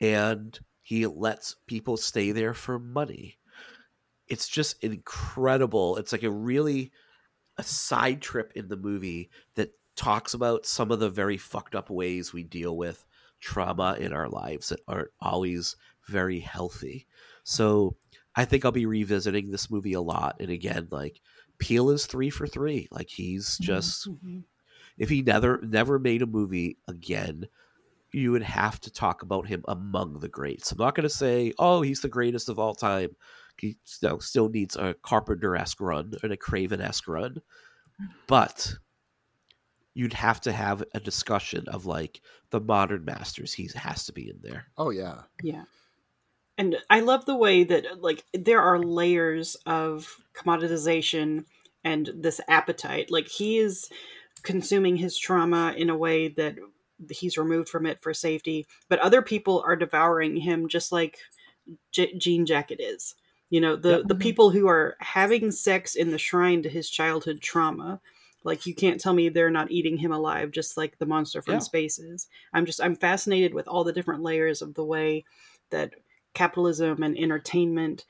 [0.00, 3.38] and he lets people stay there for money.
[4.28, 5.96] It's just incredible.
[5.98, 6.92] It's like a really
[7.58, 11.90] a side trip in the movie that talks about some of the very fucked up
[11.90, 13.04] ways we deal with
[13.40, 15.76] trauma in our lives that aren't always
[16.08, 17.06] very healthy.
[17.44, 17.96] So
[18.36, 20.36] i think i'll be revisiting this movie a lot.
[20.40, 21.20] And again like
[21.58, 22.88] Peele is three for three.
[22.90, 24.44] Like he's just Mhm.
[24.98, 27.46] if he never never made a movie again,
[28.14, 30.70] you would have to talk about him among the greats.
[30.70, 33.16] I'm not going to say, oh, he's the greatest of all time.
[33.58, 37.42] He still, still needs a Carpenter esque run and a Craven esque run,
[38.28, 38.74] but
[39.94, 42.20] you'd have to have a discussion of like
[42.50, 43.52] the modern masters.
[43.52, 44.66] He has to be in there.
[44.76, 45.22] Oh yeah.
[45.42, 45.64] Yeah.
[46.56, 51.46] And I love the way that like there are layers of commoditization
[51.82, 53.10] and this appetite.
[53.10, 53.88] Like he is
[54.42, 56.56] consuming his trauma in a way that
[57.10, 61.18] he's removed from it for safety, but other people are devouring him just like
[61.92, 63.14] J- Jean Jacket is.
[63.50, 64.02] You know, the Yep.
[64.06, 64.20] the mm-hmm.
[64.20, 68.00] people who are having sex in the shrine to his childhood trauma.
[68.42, 71.54] Like you can't tell me they're not eating him alive just like the monster from
[71.54, 71.60] Yeah.
[71.60, 72.28] space is.
[72.52, 75.24] I'm just I'm fascinated with all the different layers of the way
[75.70, 75.94] that
[76.34, 78.04] capitalism and entertainment,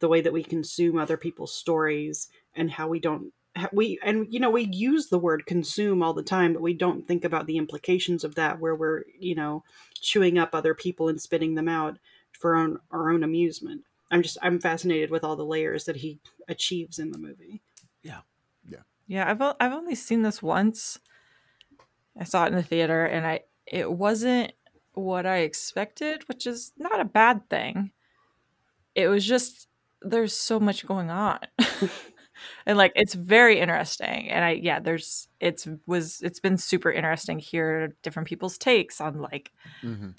[0.00, 3.32] the way that we consume other people's stories, and how we don't
[3.72, 7.06] we and you know we use the word consume all the time, but we don't
[7.06, 9.64] think about the implications of that, where we're you know
[10.00, 11.98] chewing up other people and spitting them out
[12.32, 13.82] for our own, our own amusement.
[14.10, 17.60] I'm just I'm fascinated with all the layers that he achieves in the movie.
[18.02, 18.20] Yeah,
[18.68, 18.78] Yeah.
[19.06, 20.98] Yeah, I've o- I've only seen this once.
[22.18, 24.52] I saw it in the theater, and I it wasn't
[24.94, 27.92] what I expected, which is not a bad thing.
[28.94, 29.68] It was just
[30.00, 31.40] there's so much going on,
[32.66, 34.30] and like it's very interesting.
[34.30, 39.20] And I yeah, there's it's was it's been super interesting hear different people's takes on
[39.20, 39.52] like
[39.82, 40.10] hmm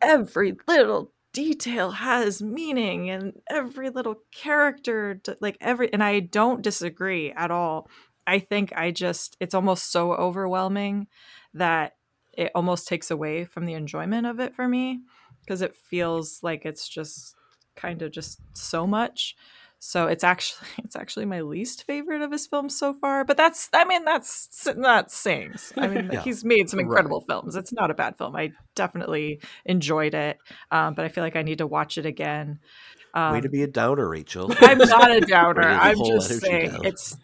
[0.00, 7.32] every little detail has meaning and every little character like every and I don't disagree
[7.32, 7.88] at all.
[8.26, 11.08] I think I just it's almost so overwhelming
[11.54, 11.96] that
[12.32, 15.00] it almost takes away from the enjoyment of it for me
[15.40, 17.34] because it feels like it's just
[17.76, 19.34] kind of just so much.
[19.84, 23.24] So it's actually it's actually my least favorite of his films so far.
[23.24, 25.56] But that's I mean that's not saying.
[25.76, 26.22] I mean Yeah.
[26.22, 26.84] he's made some Right.
[26.84, 27.56] incredible films.
[27.56, 28.36] It's not a bad film.
[28.36, 30.38] I definitely enjoyed it,
[30.70, 32.60] um, but I feel like I need to watch it again.
[33.12, 34.54] Um, Way to be a downer, Rachel.
[34.60, 36.86] I'm not a the I'm just saying down.
[36.86, 37.16] it's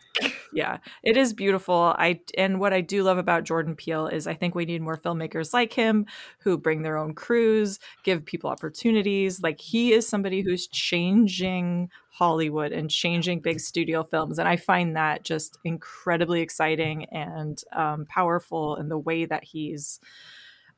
[0.53, 1.95] yeah, it is beautiful.
[1.97, 4.97] I and what I do love about Jordan Peele is I think we need more
[4.97, 6.07] filmmakers like him
[6.41, 9.41] who bring their own crews, give people opportunities.
[9.43, 14.97] Like he is somebody who's changing Hollywood and changing big studio films, and I find
[14.97, 20.01] that just incredibly exciting and um, powerful in the way that he's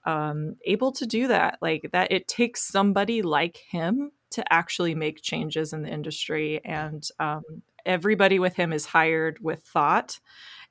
[0.05, 1.59] um, able to do that.
[1.63, 7.09] Like that, it takes somebody like him to actually make changes in the industry, and
[7.19, 7.43] um,
[7.87, 10.21] everybody with him is hired with thought.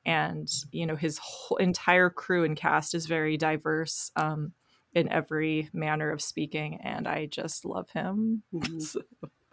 [0.05, 4.53] And you know his whole entire crew and cast is very diverse um,
[4.93, 8.43] in every manner of speaking, and I just love him.
[8.53, 8.81] Mhm.
[8.81, 9.01] So,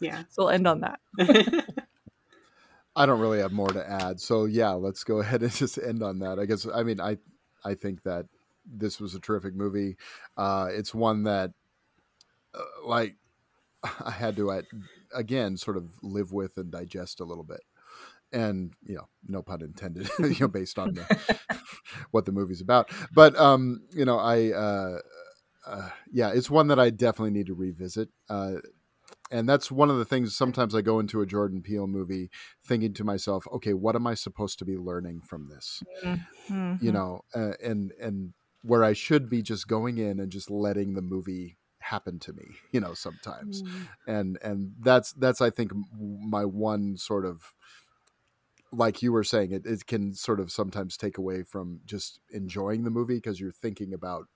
[0.00, 0.22] yeah.
[0.28, 1.00] so we'll end on that.
[2.96, 4.20] I don't really have more to add.
[4.20, 6.38] So yeah, let's go ahead and just end on that.
[6.38, 7.18] I guess I mean I
[7.64, 8.26] I think that
[8.64, 9.96] this was a terrific movie.
[10.36, 11.52] Uh, it's one that
[12.54, 13.14] uh, like
[14.04, 14.62] I had to uh,
[15.14, 17.60] again sort of live with and digest a little bit.
[18.32, 20.10] And you know, no pun intended.
[20.18, 21.38] you know, based on the,
[22.10, 22.90] what the movie's about.
[23.14, 24.98] But um, you know, I uh,
[25.66, 28.08] uh, yeah, it's one that I definitely need to revisit.
[28.28, 28.56] Uh,
[29.30, 30.36] and that's one of the things.
[30.36, 32.30] Sometimes I go into a Jordan Peele movie
[32.64, 35.82] thinking to myself, okay, what am I supposed to be learning from this?
[36.04, 36.82] Mhm.
[36.82, 40.94] You know, uh, and and where I should be just going in and just letting
[40.94, 42.46] the movie happen to me.
[42.72, 43.62] You know, sometimes,
[44.06, 47.54] and and that's that's I think my one sort of
[48.72, 52.84] like you were saying it, it can sort of sometimes take away from just enjoying
[52.84, 54.26] the movie because you're thinking about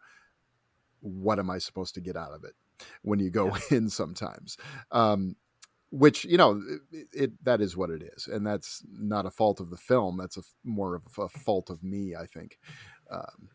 [1.00, 2.54] what am I supposed to get out of it
[3.02, 4.56] when you go in sometimes.
[4.90, 5.36] Um,
[5.90, 6.62] which you know
[6.92, 10.16] it, it that is what it is and that's not a fault of the film
[10.16, 12.58] that's a f- more of a fault of me i think
[13.10, 13.48] um,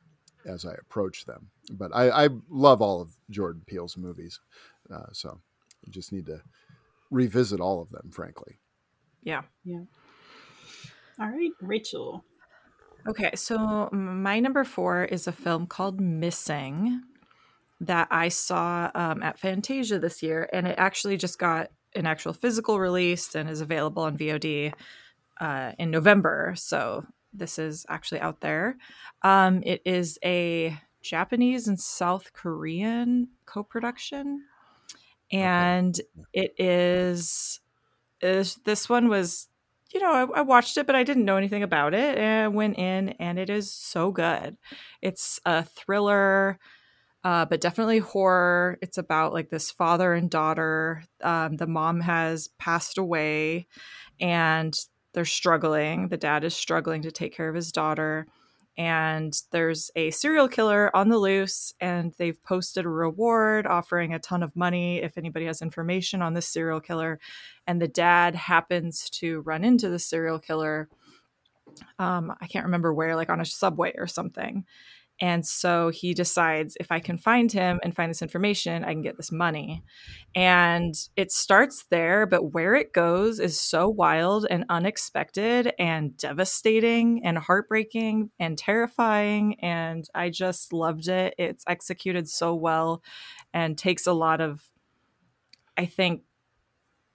[0.46, 4.40] as i approach them but I, I love all of jordan peele's movies
[4.94, 5.40] uh, so
[5.86, 6.42] you just need to
[7.10, 8.60] revisit all of them frankly
[9.24, 9.82] yeah Yeah.
[11.20, 12.26] All right, Rachel.
[13.08, 17.02] Okay, so my number four is a film called Missing
[17.82, 22.34] that I saw um, at Fantasia this year, and it actually just got an actual
[22.34, 24.74] physical release and is available on VOD
[25.40, 26.54] uh, in November.
[26.58, 28.78] So this is actually out there.
[29.22, 34.44] Um, it is a Japanese and South Korean co-production,
[35.32, 36.00] and
[36.34, 37.60] it is,
[38.22, 39.48] is this one was
[39.94, 42.18] you know, I, I watched it, but I didn't know anything about it.
[42.18, 44.58] And I went in, and it is so good.
[45.02, 46.60] It's a thriller,
[47.26, 48.78] uh, but definitely horror.
[48.84, 51.04] It's about like this father and daughter.
[51.24, 53.66] Um, the mom has passed away,
[54.22, 54.78] and
[55.14, 56.10] they're struggling.
[56.10, 58.28] The dad is struggling to take care of his daughter.
[58.78, 64.20] And there's a serial killer on the loose, and they've posted a reward offering a
[64.20, 67.20] ton of money if anybody has information on this serial killer
[67.66, 70.90] and the dad happens to run into the serial killer
[72.00, 74.66] um, i can't remember where like on a subway or something
[75.22, 79.02] and so he decides if i can find him and find this information i can
[79.02, 79.84] get this money.
[80.36, 87.22] And it starts there but where it goes is so wild and unexpected and devastating
[87.24, 91.36] and heartbreaking and terrifying and i just loved it.
[91.38, 93.02] It's executed so well
[93.54, 94.70] and takes a lot of
[95.78, 96.24] i think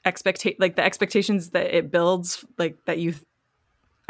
[0.04, 3.14] expectate like the expectations that it builds like that you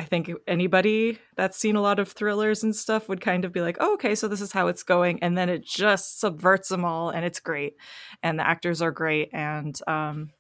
[0.01, 3.60] i think anybody that's seen a lot of thrillers and stuff would kind of be
[3.60, 6.85] like oh, okay so this is how it's going and then it just subverts them
[6.85, 7.77] all and it's great
[8.22, 10.31] and the actors are great and um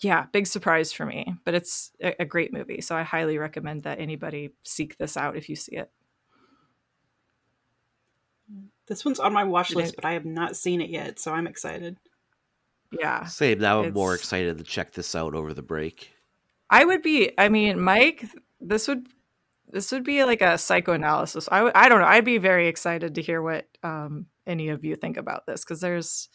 [0.00, 3.82] yeah big surprise for me but it's a, a great movie so i highly recommend
[3.84, 5.90] that anybody seek this out if you see it
[8.88, 11.46] This one's on my watch list, but I have not seen it yet, so I'm
[11.46, 11.98] excited.
[12.90, 13.58] yeah Same.
[13.58, 16.10] Now I'm more excited to check this out over the break.
[16.70, 17.30] I would be.
[17.38, 18.24] I mean, Mike,
[18.60, 19.06] this would
[19.70, 21.48] this would be like a psychoanalysis.
[21.50, 21.70] I.
[21.74, 22.06] I don't know.
[22.06, 25.80] I'd be very excited to hear what um, any of you think about this because
[25.80, 26.28] there's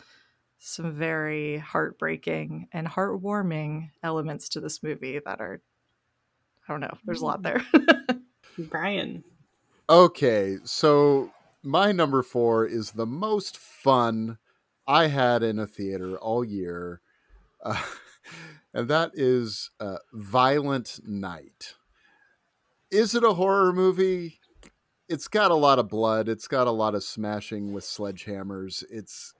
[0.60, 5.62] some very heartbreaking and heartwarming elements to this movie that are.
[6.68, 6.98] I don't know.
[7.04, 7.64] There's a lot there.
[8.58, 9.24] Brian.
[9.90, 11.32] Okay, so
[11.62, 14.38] my number four is the most fun
[14.88, 17.02] I had in a theater all year,
[17.62, 17.82] uh,
[18.74, 21.76] and that is uh, Violent Night.
[22.94, 24.40] Is it a horror movie?
[25.10, 26.30] It's got a lot of blood.
[26.30, 28.84] It's got a lot of smashing with sledgehammers.
[28.88, 29.34] It's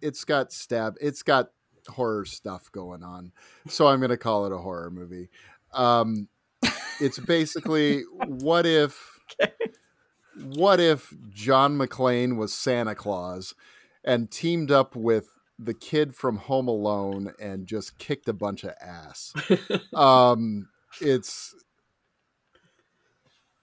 [0.00, 0.96] it's got stab.
[0.98, 1.50] It's got
[1.88, 3.32] horror stuff going on,
[3.68, 5.28] so I'm going to call it a horror movie.
[5.74, 6.28] Um,
[7.00, 9.52] it's basically what if Okay.
[10.54, 13.54] what if John McClane was Santa Claus
[14.02, 15.28] and teamed up with
[15.58, 19.34] the kid from Home Alone and just kicked a bunch of ass?
[19.94, 20.68] um,
[21.02, 21.54] it's.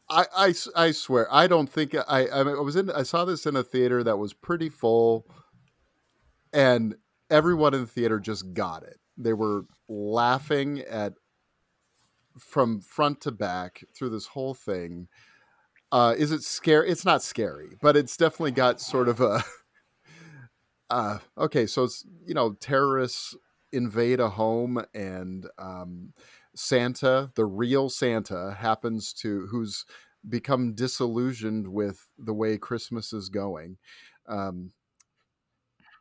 [0.10, 3.56] I, I, I swear I don't think I I was in I saw this in
[3.56, 5.26] a theater that was pretty full
[6.54, 6.96] and
[7.30, 8.98] everyone in the theater just got it.
[9.18, 11.14] They were laughing at
[12.38, 15.08] from front to back through this whole thing.
[15.92, 16.90] Uh, is it scary?
[16.90, 19.44] It's not scary, but it's definitely got sort of a.
[20.90, 23.36] Uh, okay, so it's you know terrorists
[23.74, 26.14] invade a home and um,
[26.58, 29.86] Santa, the real Santa, happens to who's
[30.28, 33.78] become disillusioned with the way Christmas is going.
[34.28, 34.72] Um,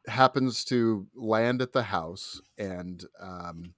[0.09, 3.75] happens to land at the house and um,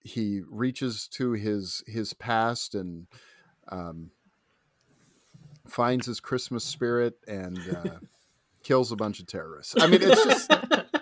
[0.00, 3.06] he reaches to his his past and
[3.68, 4.10] um,
[5.66, 7.98] finds his Christmas spirit and uh,
[8.62, 9.74] kills a bunch of terrorists.
[9.78, 10.50] I mean, it's just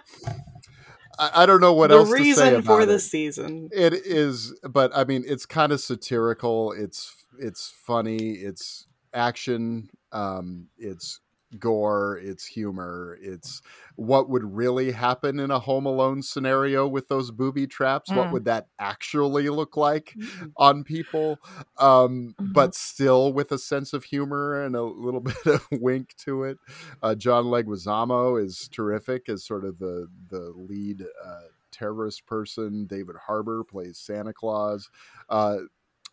[1.18, 3.70] I, I don't know what the else to say reason for the season.
[3.72, 6.72] It is, but I mean, it's kind of satirical.
[6.72, 8.32] It's it's funny.
[8.32, 9.90] It's action.
[10.12, 11.20] Um, it's
[11.59, 12.18] gore.
[12.23, 13.16] It's humor.
[13.20, 13.62] It's
[13.97, 18.10] what would really happen in a Home Alone scenario with those booby traps.
[18.10, 18.32] What Mm.
[18.32, 20.14] would that actually look like
[20.56, 21.39] on people?
[21.78, 22.52] Um, Mhm.
[22.52, 26.59] But still with a sense of humor and a little bit of wink to it.
[27.02, 31.05] Uh, John Leguizamo is terrific as sort of the the lead.
[31.24, 31.40] Uh,
[31.73, 32.86] terrorist person.
[32.86, 34.89] David Harbour plays Santa Claus.
[35.28, 35.59] Uh,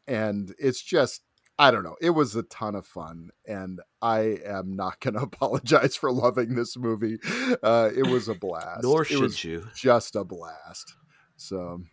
[0.07, 1.21] and it's just,
[1.59, 1.95] I don't know.
[2.01, 3.29] It was a ton of fun.
[3.47, 7.19] And I am not going to apologize for loving this movie.
[7.61, 8.83] Uh, it was a blast.
[8.83, 9.67] Nor it should was you.
[9.75, 10.95] just a blast.
[11.35, 11.83] So,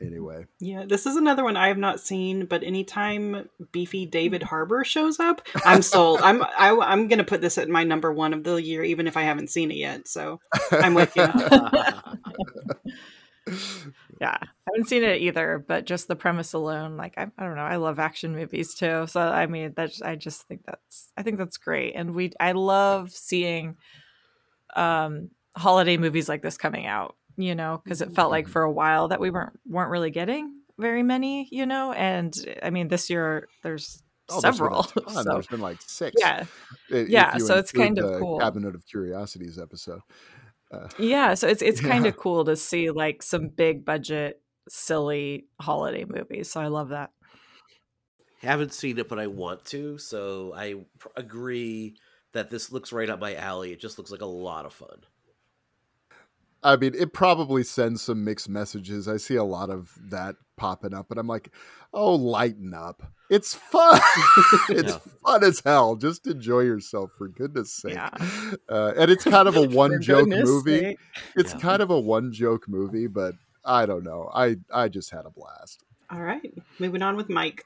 [0.00, 0.46] anyway.
[0.60, 5.18] Yeah, this is another one I have not seen, but anytime beefy David Harbour shows
[5.18, 6.20] up, I'm sold.
[6.22, 9.16] I'm I, I'm gonna put this at my number one of the year, even if
[9.16, 10.08] I haven't seen it yet.
[10.08, 10.40] So
[10.72, 11.26] I'm with you.
[14.20, 17.54] Yeah, I haven't seen it either, but just the premise alone, like I, I don't
[17.54, 19.06] know, I love action movies too.
[19.06, 22.52] So I mean, that's I just think that's I think that's great, and we I
[22.52, 23.76] love seeing
[24.74, 27.14] um holiday movies like this coming out.
[27.36, 30.62] You know, because it felt like for a while that we weren't weren't really getting
[30.78, 31.46] very many.
[31.52, 34.82] You know, and I mean this year there's Oh, there's been several.
[35.08, 36.20] so There's been like six.
[36.20, 36.44] yeah,
[36.90, 38.38] Yeah, so it's kind of cool.
[38.38, 40.00] Cabinet of Curiosities episode.
[40.72, 41.34] Uh, yeah.
[41.34, 46.50] So it's it's kind of cool to see like some big budget silly holiday movies.
[46.50, 47.10] So I love that.
[48.40, 49.98] Haven't seen it, but I want to.
[49.98, 51.96] So I pr- agree
[52.32, 53.72] that this looks right up my alley.
[53.72, 55.00] It just looks like a lot of fun.
[56.62, 59.06] I mean, it probably sends some mixed messages.
[59.08, 61.50] I see a lot of that popping up, and I'm like,
[61.94, 63.02] oh, lighten up.
[63.30, 64.00] It's fun.
[64.68, 64.98] it's Yeah.
[65.24, 65.94] fun as hell.
[65.96, 67.94] Just enjoy yourself, for goodness sake.
[67.94, 68.10] Yeah.
[68.68, 70.80] Uh, and it's kind of a one joke movie.
[70.80, 70.98] sake.
[71.36, 71.60] It's Yeah.
[71.60, 74.30] kind of a one joke movie, but I don't know.
[74.34, 75.84] I, I just had a blast.
[76.10, 77.64] All right, moving on with Mike.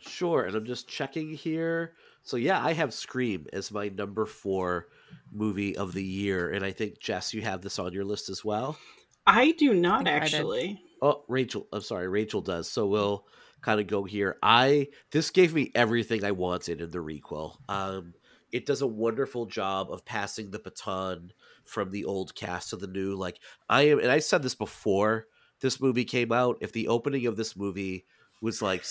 [0.00, 1.92] Sure, and I'm just checking here.
[2.22, 4.88] So yeah, I have Scream as my number four
[5.32, 8.44] movie of the year, and I think Jess, you have this on your list as
[8.44, 8.78] well.
[9.26, 10.82] I do not I actually.
[11.02, 12.70] Oh, Rachel, I'm sorry, Rachel does.
[12.70, 13.26] So we'll
[13.60, 14.38] kind of go here.
[14.42, 17.56] I this gave me everything I wanted in the requel.
[17.68, 18.14] Um,
[18.52, 21.32] it does a wonderful job of passing the baton
[21.64, 23.14] from the old cast to the new.
[23.16, 25.26] Like I am, and I said this before
[25.60, 26.58] this movie came out.
[26.60, 28.06] If the opening of this movie
[28.40, 28.84] was like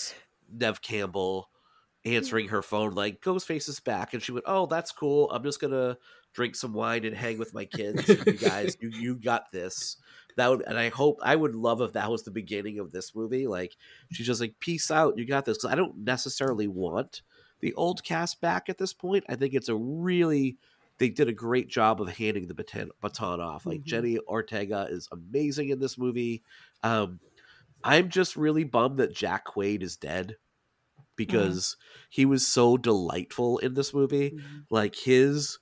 [0.51, 1.49] Neve Campbell
[2.05, 5.29] answering her phone, like Ghostface is back, and she went, "Oh, that's cool.
[5.31, 5.97] I'm just gonna
[6.33, 8.07] drink some wine and hang with my kids.
[8.07, 9.97] you guys, you you got this."
[10.37, 13.15] That would, and I hope I would love if that was the beginning of this
[13.15, 13.47] movie.
[13.47, 13.75] Like
[14.11, 17.21] she's just like, "Peace out, you got this." Because I don't necessarily want
[17.61, 19.23] the old cast back at this point.
[19.29, 20.57] I think it's a really
[20.97, 23.65] they did a great job of handing the baton, baton off.
[23.65, 23.85] Like Mhm.
[23.85, 26.41] Jenna Ortega is amazing in this movie.
[26.83, 27.19] Um,
[27.83, 30.37] I'm just really bummed that Jack Quaid is dead
[31.15, 31.77] because
[32.09, 34.31] he was so delightful in this movie.
[34.31, 34.65] Mhm.
[34.69, 35.59] Like his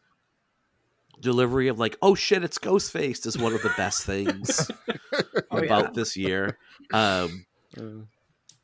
[1.19, 4.69] delivery of like, "Oh shit, it's Ghostface" is one of the best things
[5.51, 5.89] Oh, about yeah.
[5.93, 6.57] this year.
[6.91, 7.45] Um,
[7.77, 8.05] Uh,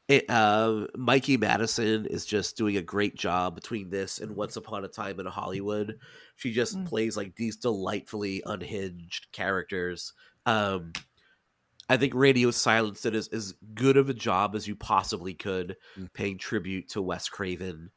[0.07, 4.83] it, uh, Mikey Madison is just doing a great job between this and Once Upon
[4.83, 5.99] a Time in Hollywood.
[6.35, 6.87] She just Mm.
[6.87, 10.13] plays like these delightfully unhinged characters.
[10.47, 10.93] Um,
[11.89, 15.75] I think Radio Silence did as, as good of a job as you possibly could,
[15.97, 16.13] Mm.
[16.13, 17.89] paying tribute to Wes Craven.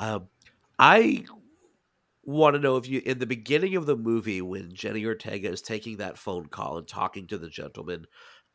[0.00, 0.28] Um,
[0.78, 1.24] I
[2.22, 5.60] want to know if you in the beginning of the movie when Jenna Ortega is
[5.60, 8.06] taking that phone call and talking to the gentleman,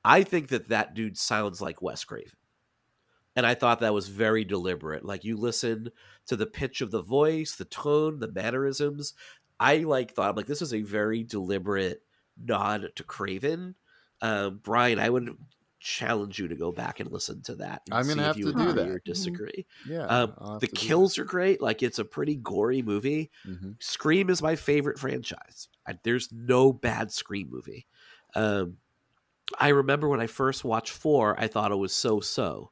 [0.03, 2.31] I think that that dude sounds like Wes Craven.
[3.35, 5.05] And I thought that was very deliberate.
[5.05, 5.91] Like you listen
[6.27, 9.13] to the pitch of the voice, the tone, the mannerisms.
[9.59, 12.01] I like thought like this is a very deliberate
[12.43, 13.75] nod to Craven.
[14.21, 15.35] Um, Brian, I would
[15.79, 17.83] challenge you to go back and listen to that.
[17.91, 18.87] I'm gonna if have you to do that.
[18.87, 19.65] or disagree.
[19.87, 20.05] Yeah.
[20.05, 21.61] Um, the kills are great.
[21.61, 23.31] Like it's a pretty gory movie.
[23.47, 23.81] Mhm.
[23.81, 25.69] Scream is my favorite franchise.
[25.87, 27.87] I, there's no bad Scream movie.
[28.35, 28.77] Um,
[29.59, 32.71] I remember when I first watched four, I thought it was so so.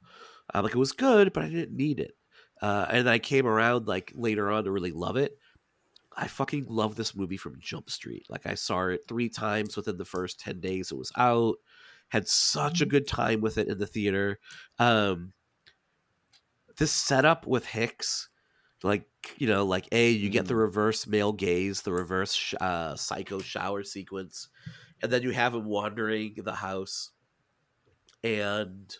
[0.53, 2.15] Uh, like it was good, but I didn't need it.
[2.61, 5.38] Uh, and I came around like later on to really love it.
[6.18, 8.26] I fucking love this movie from Jump Street.
[8.27, 11.57] Like I saw it three times within the first ten days it was out.
[12.10, 14.39] Had such a good time with it in the theater.
[14.80, 15.34] Um,
[16.77, 18.30] this setup with Hicks,
[18.81, 19.06] like
[19.38, 23.39] you know, like a you get the reverse male gaze, the reverse sh- uh, psycho
[23.39, 24.48] shower sequence,
[25.02, 27.11] and then you have him wandering the house,
[28.23, 28.95] and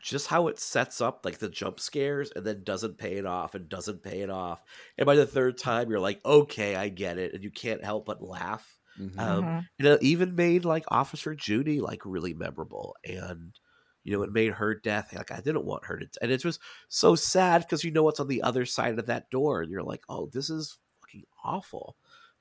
[0.00, 3.54] just how it sets up like the jump scares and then doesn't pay it off
[3.54, 4.62] and doesn't pay it off,
[4.98, 8.06] and by the third time you're like, okay, I get it, and you can't help
[8.06, 8.78] but laugh.
[9.18, 9.68] Um, Mhm.
[9.78, 13.58] and it even made like Officer Judy like really memorable, and
[14.04, 16.58] you know it made her death like I didn't want her to, and it was
[16.88, 19.82] so sad because you know what's on the other side of that door, and you're
[19.82, 21.96] like, oh, this is fucking awful.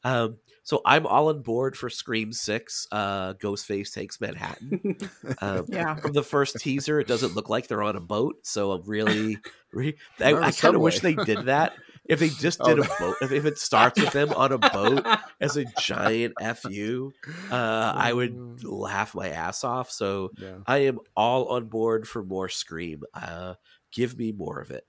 [0.05, 2.87] Um, so I'm all on board for Scream Six.
[2.91, 4.97] Uh, Ghostface takes Manhattan.
[5.41, 5.95] Um, Yeah.
[5.95, 9.37] from the first teaser, it doesn't look like they're on a boat, so I'm really,
[9.73, 11.73] re- I, They're on a I kind of wish they did that.
[12.05, 14.59] If they just Oh, did a boat, if, if it starts with them on a
[14.59, 15.05] boat
[15.41, 17.11] as a giant fu,
[17.51, 19.89] uh, I would laugh my ass off.
[19.91, 20.57] So yeah.
[20.67, 23.03] I am all on board for more Scream.
[23.13, 23.55] Uh,
[23.91, 24.85] give me more of it.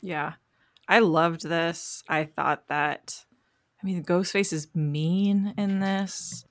[0.00, 0.34] Yeah.
[0.88, 2.02] I loved this.
[2.08, 3.24] I thought that
[3.82, 6.44] I mean Ghostface is mean in this.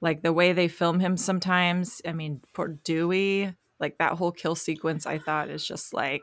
[0.00, 2.02] Like the way they film him sometimes.
[2.06, 6.22] I mean, poor Dewey, like that whole kill sequence I thought is just like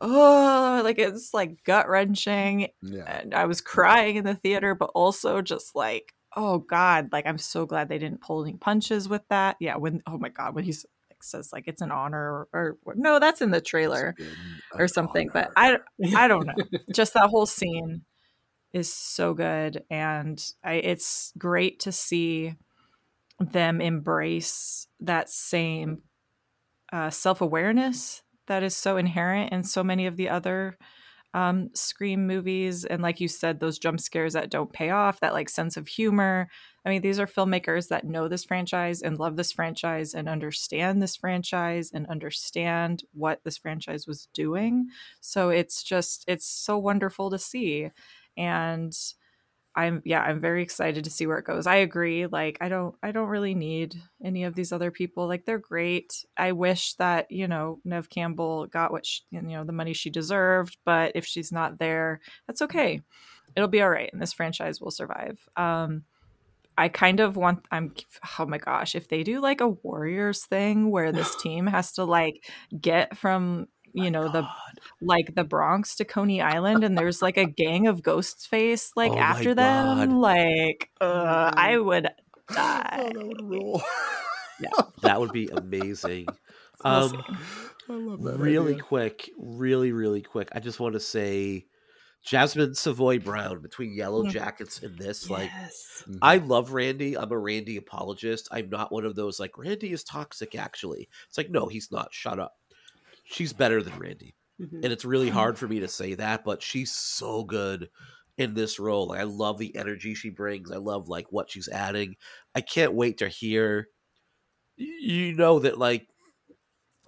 [0.00, 3.04] oh, like it's like gut wrenching Yeah.
[3.20, 7.38] and I was crying in the theater, but also just like, oh god, like I'm
[7.38, 9.56] so glad they didn't pull any punches with that.
[9.60, 10.84] Yeah, when oh my god, when he's
[11.24, 14.16] says like it's an honor or, or no, that's in the trailer
[14.74, 15.30] or something.
[15.32, 15.50] But.
[15.56, 15.78] I
[16.16, 16.54] I don't know.
[16.92, 18.02] Just that whole scene
[18.72, 22.54] is so good, and I it's great to see
[23.38, 26.02] them embrace that same
[26.92, 30.76] uh, self awareness that is so inherent in so many of the other
[31.34, 32.84] um, Scream movies.
[32.84, 35.88] And like you said, those jump scares that don't pay off, that like sense of
[35.88, 36.48] humor.
[36.84, 41.00] I mean, these are filmmakers that know this franchise and love this franchise and understand
[41.00, 44.88] this franchise and understand what this franchise was doing.
[45.20, 47.90] So it's just, it's so wonderful to see.
[48.36, 48.94] And
[49.74, 51.66] I'm yeah, I'm very excited to see where it goes.
[51.66, 52.26] I agree.
[52.26, 55.26] Like I don't I don't really need any of these other people.
[55.26, 56.24] Like they're great.
[56.36, 60.10] I wish that, you know, Neve Campbell got what she, you know, the money she
[60.10, 63.00] deserved, but if she's not there, that's okay.
[63.56, 65.38] It'll be all right and this franchise will survive.
[65.56, 66.04] Um
[66.76, 67.94] I kind of want I'm
[68.38, 72.04] oh my gosh, if they do like a Warriors thing where this team has to
[72.04, 72.44] like
[72.78, 74.46] get from you know the
[75.00, 79.16] like the Bronx to Coney Island, and there's like a gang of Ghostface like Oh
[79.16, 79.58] my after God.
[80.08, 80.18] them.
[80.20, 82.08] Like, uh, I would
[82.52, 83.12] die.
[83.12, 83.82] Oh, that would rule.
[85.02, 86.26] That would be amazing.
[86.84, 87.22] Um.
[87.88, 88.38] I love that.
[88.38, 88.82] really idea.
[88.84, 90.48] quick, really, really quick.
[90.52, 91.66] I just want to say
[92.24, 94.30] Jasmine Savoy Brown between Yellow Mhm.
[94.30, 96.04] Jackets and this, like yes.
[96.22, 97.18] I love Randy.
[97.18, 98.48] I'm a Randy apologist.
[98.52, 101.08] I'm not one of those like Randy is toxic actually.
[101.28, 102.14] It's like no, he's not.
[102.14, 102.54] Shut up.
[103.24, 104.34] She's better than Randy.
[104.58, 104.82] Mhm.
[104.82, 107.90] And it's really hard for me to say that, but she's so good
[108.36, 109.08] in this role.
[109.08, 110.70] Like I love the energy she brings.
[110.70, 112.16] I love like what she's adding.
[112.54, 113.88] I can't wait to hear
[114.76, 116.08] you know that like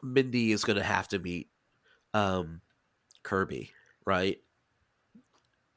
[0.02, 1.50] Mindy is going to have to meet
[2.14, 2.62] um
[3.22, 3.72] Kirby,
[4.06, 4.42] right?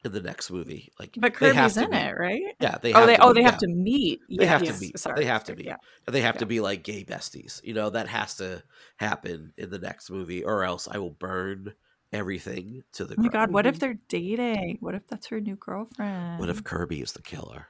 [0.04, 0.92] In the next movie.
[0.98, 1.94] Like But they have Kirby's to in meet.
[1.94, 2.42] it, right?
[2.60, 3.50] Yeah, they oh, have they to oh meet, they yeah.
[3.50, 4.20] have to meet.
[4.36, 4.98] They have to Yes, meet.
[4.98, 5.66] Sorry, They have to sorry, meet.
[5.66, 5.76] Yeah.
[6.06, 6.40] They have Yeah.
[6.40, 7.60] to be like gay besties.
[7.64, 8.62] You know, that has to
[8.96, 11.74] happen in the next movie, or else I will burn
[12.12, 14.78] everything to the Oh my god, what if they're dating?
[14.80, 16.38] What if that's her new girlfriend?
[16.40, 17.66] What if Kirby is the killer?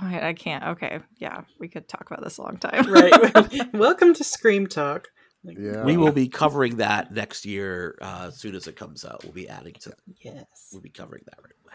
[0.00, 0.64] Oh, I, I can't.
[0.64, 2.92] Okay, yeah, we could talk about this a long time.
[2.92, 3.72] right.
[3.72, 5.08] Welcome to Scream Talk.
[5.44, 5.84] Like, Yeah.
[5.84, 9.22] We will be covering that next year uh, as soon as it comes out.
[9.24, 9.92] We'll be adding to.
[10.20, 10.70] Yes.
[10.72, 11.74] We'll be covering that right away.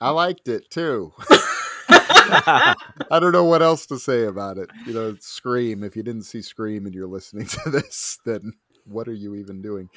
[0.00, 1.12] I liked it too.
[1.90, 2.74] I
[3.20, 4.70] don't know what else to say about it.
[4.86, 5.82] You know, Scream.
[5.84, 8.52] If you didn't see Scream and you're listening to this, then
[8.86, 9.88] what are you even doing?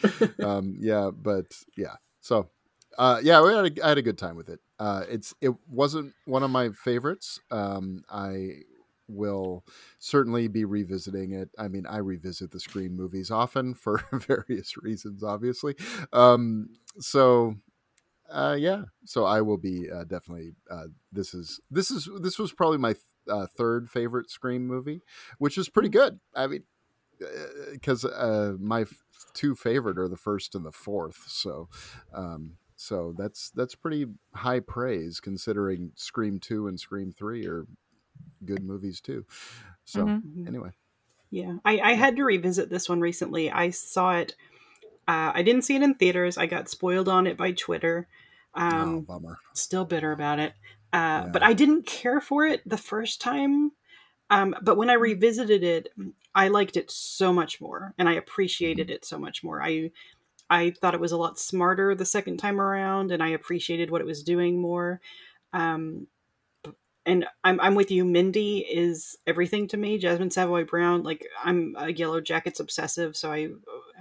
[0.42, 1.46] Um, yeah, but
[1.78, 2.50] yeah, So,
[2.98, 4.60] uh, yeah, we had a, I had a good time with it.
[4.78, 7.40] Uh, it's it wasn't one of my favorites.
[7.50, 8.62] Um, I
[9.14, 9.64] will
[10.00, 11.50] certainly be revisiting it.
[11.58, 15.76] I mean, I revisit the Scream movies often for various reasons, obviously.
[16.12, 16.70] Um,
[17.00, 17.56] so
[18.30, 20.54] uh, yeah, so I will be uh, definitely.
[20.70, 22.96] Uh, this is this is this was probably my
[23.30, 25.02] uh, third favorite Scream movie,
[25.38, 26.20] which is pretty good.
[26.36, 26.64] I mean,
[27.72, 29.04] because uh, my f-
[29.34, 31.70] two favorite are the first and the fourth, so
[32.14, 37.68] um, so that's that's pretty high praise considering Scream two and Scream three are
[38.46, 39.26] good movies too.
[39.86, 40.48] So Mhm.
[40.48, 40.72] anyway,
[41.32, 43.52] Yeah, I, I had to revisit this one recently.
[43.52, 44.36] I saw it.
[45.08, 46.38] Uh, I didn't see it in theaters.
[46.38, 48.08] I got spoiled on it by Twitter.
[48.72, 49.40] oh Um, bummer.
[49.54, 50.54] still bitter about it.
[50.94, 51.30] Uh, Yeah.
[51.32, 53.72] But I didn't care for it the first time.
[54.30, 55.90] Um, but when I revisited it,
[56.36, 59.62] I liked it so much more, and I appreciated it so much more.
[59.64, 59.92] I
[60.50, 64.02] I thought it was a lot smarter the second time around, and I appreciated what
[64.02, 65.02] it was doing more.
[65.54, 66.08] Um,
[67.06, 68.06] and I'm I'm with you.
[68.06, 69.98] Mindy is everything to me.
[69.98, 73.50] Jasmine Savoy Brown, like I'm a Yellowjackets obsessive, so I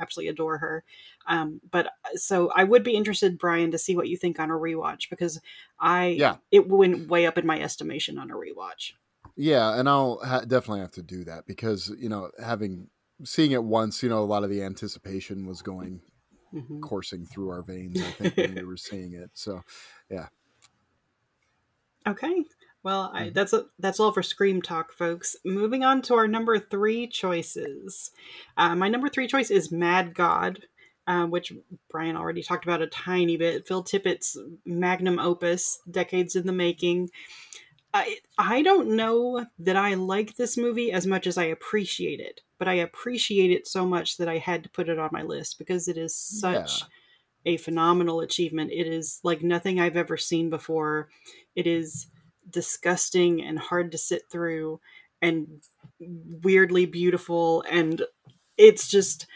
[0.00, 0.84] absolutely adore her.
[1.26, 4.54] Um, but so I would be interested, Brian, to see what you think on a
[4.54, 5.40] rewatch because
[5.78, 6.36] I Yeah.
[6.50, 8.92] it went way up in my estimation on a rewatch.
[9.36, 12.88] Yeah, and I'll ha- definitely have to do that because you know having
[13.24, 16.00] seeing it once, you know, a lot of the anticipation was going
[16.52, 16.80] Mhm.
[16.82, 18.02] coursing through our veins.
[18.02, 19.30] I think when we were seeing it.
[19.34, 19.62] So
[20.10, 20.28] yeah.
[22.06, 22.44] Okay.
[22.84, 23.34] Well, I, Mhm.
[23.34, 25.36] that's a, that's all for Scream Talk, folks.
[25.44, 28.10] Moving on to our number three choices.
[28.56, 30.66] Uh, my number three choice is Mad God,
[31.06, 31.52] uh, which
[31.90, 33.66] Brian already talked about a tiny bit.
[33.66, 37.10] Phil Tippett's magnum opus, decades in the making.
[37.94, 42.40] I I don't know that I like this movie as much as I appreciate it,
[42.58, 45.58] but I appreciate it so much that I had to put it on my list
[45.58, 46.86] because it is such Yeah.
[47.44, 48.72] a phenomenal achievement.
[48.72, 51.10] It is like nothing I've ever seen before.
[51.54, 52.06] It is
[52.50, 54.80] disgusting and hard to sit through
[55.20, 55.62] and
[56.42, 58.02] weirdly beautiful and
[58.58, 59.26] it's just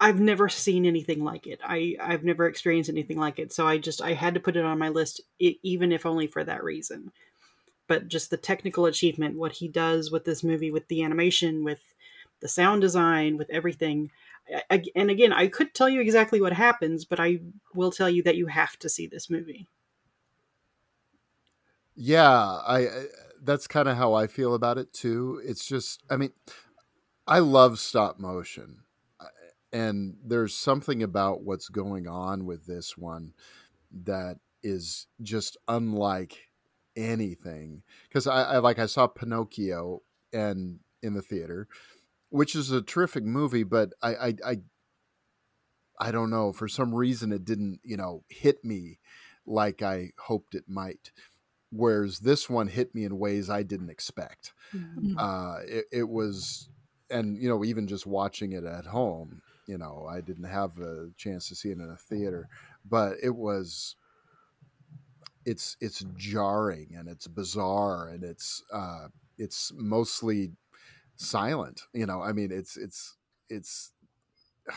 [0.00, 1.60] I've never seen anything like it.
[1.64, 3.52] I I've never experienced anything like it.
[3.52, 6.44] So I just I had to put it on my list even if only for
[6.44, 7.12] that reason.
[7.88, 11.80] But just the technical achievement what he does with this movie with the animation with
[12.40, 14.10] the sound design with everything
[14.70, 17.40] I- and again, I could tell you exactly what happens, but I
[17.74, 19.68] will tell you that you have to see this movie.
[22.00, 23.06] Yeah, I,
[23.42, 25.42] that's kind of how I feel about it too.
[25.44, 26.30] It's just, I mean,
[27.26, 28.84] I love stop motion,
[29.72, 33.32] and there's something about what's going on with this one
[34.04, 36.38] that is just unlike
[36.96, 37.82] anything.
[38.08, 40.02] Because I, I like I saw Pinocchio
[40.32, 41.66] and in the theater,
[42.30, 44.56] which is a terrific movie, but I, I, I,
[46.00, 49.00] I don't know for some reason it didn't you know hit me
[49.48, 51.10] like I hoped it might.
[51.70, 54.52] Whereas this one hit me in ways I didn't expect
[55.18, 56.68] uh, it, it was,
[57.10, 61.10] and you know, even just watching it at home, you know, I didn't have a
[61.16, 62.48] chance to see it in a theater,
[62.88, 63.96] but it was,
[65.44, 69.08] it's it's jarring and it's bizarre and it's uh,
[69.38, 70.52] it's mostly
[71.16, 71.82] silent.
[71.94, 73.16] You know, I mean, it's it's
[73.48, 73.92] it's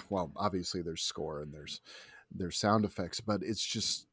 [0.10, 1.82] well, obviously there's score and there's
[2.34, 4.08] there's sound effects, but it's just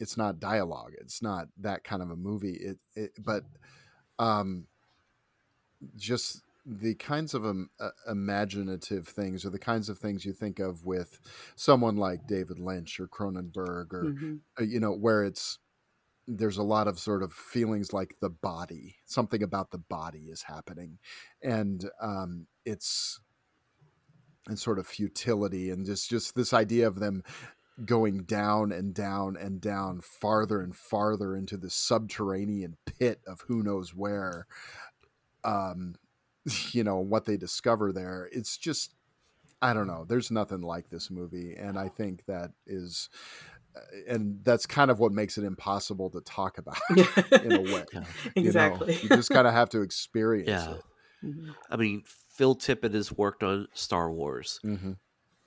[0.00, 0.92] it's not dialogue.
[1.00, 2.54] It's not that kind of a movie.
[2.54, 3.44] It, it but
[4.18, 4.66] um
[5.96, 10.58] just the kinds of um, uh, imaginative things or the kinds of things you think
[10.58, 11.20] of with
[11.56, 14.40] someone like David Lynch or Cronenberg or Mhm.
[14.58, 15.58] uh, you know where it's
[16.28, 20.42] there's a lot of sort of feelings like the body something about the body is
[20.42, 20.98] happening
[21.42, 23.20] and um it's
[24.46, 27.22] and sort of futility and just just this idea of them
[27.84, 33.62] going down and down and down farther and farther into the subterranean pit of who
[33.62, 34.46] knows where
[35.44, 35.94] um
[36.72, 38.94] you know what they discover there it's just
[39.62, 43.08] i don't know there's nothing like this movie and i think that is
[43.76, 46.78] uh, and that's kind of what makes it impossible to talk about
[47.44, 48.04] in a way Yeah.
[48.34, 48.74] you know?
[48.74, 48.98] exactly.
[49.02, 50.74] you, just kind of have to experience Yeah.
[50.74, 50.82] it
[51.22, 51.54] Mhm.
[51.70, 54.92] I mean, Phil Tippett has worked on Star Wars, hmm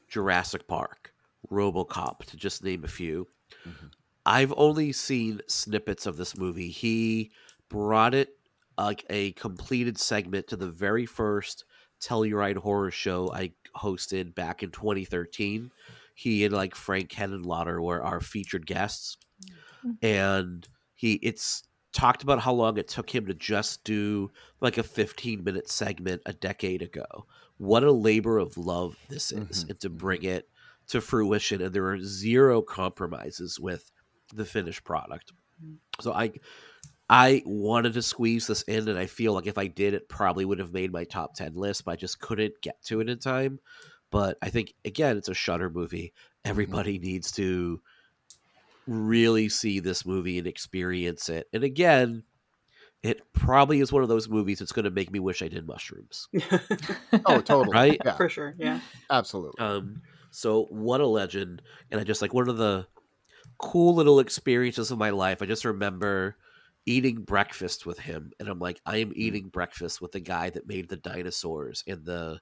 [0.07, 1.12] Jurassic Park,
[1.51, 3.27] RoboCop, to just name a few.
[3.65, 3.91] Mhm.
[4.25, 6.69] I've only seen snippets of this movie.
[6.69, 7.31] He
[7.69, 8.37] brought it
[8.77, 11.65] like a completed segment to the very first
[12.01, 15.71] Telluride horror show I hosted back in 2013.
[16.15, 19.17] He and like Frank Henenlotter were our featured guests,
[20.01, 21.63] and he it's
[21.93, 26.21] talked about how long it took him to just do like a 15 minute segment
[26.25, 27.25] a decade ago.
[27.57, 29.69] What a labor of love this is, Mhm.
[29.69, 30.49] and to bring it
[30.87, 33.91] to fruition and there were zero compromises with
[34.33, 35.31] the finished product.
[36.01, 36.31] So I
[37.09, 40.45] I wanted to squeeze this in and I feel like if I did it probably
[40.45, 43.19] would have made my top 10 list, but I just couldn't get to it in
[43.19, 43.59] time.
[44.11, 46.13] But I think again it's a Shudder movie.
[46.45, 47.81] Everybody needs to
[48.87, 51.47] really see this movie and experience it.
[51.53, 52.23] And again,
[53.01, 55.67] it probably is one of those movies that's going to make me wish I did
[55.67, 56.27] mushrooms.
[57.25, 57.73] Oh, totally.
[57.73, 58.01] Right?
[58.03, 58.55] Yeah, For sure.
[58.57, 58.79] Yeah.
[59.09, 59.59] absolutely.
[59.63, 60.01] Um,
[60.33, 61.61] so what a legend,
[61.91, 62.87] and I just like one of the
[63.59, 65.41] cool little experiences of my life.
[65.41, 66.37] I just remember
[66.87, 69.13] eating breakfast with him, and I'm like, I am hmm.
[69.15, 72.39] eating breakfast with the guy that made the dinosaurs and the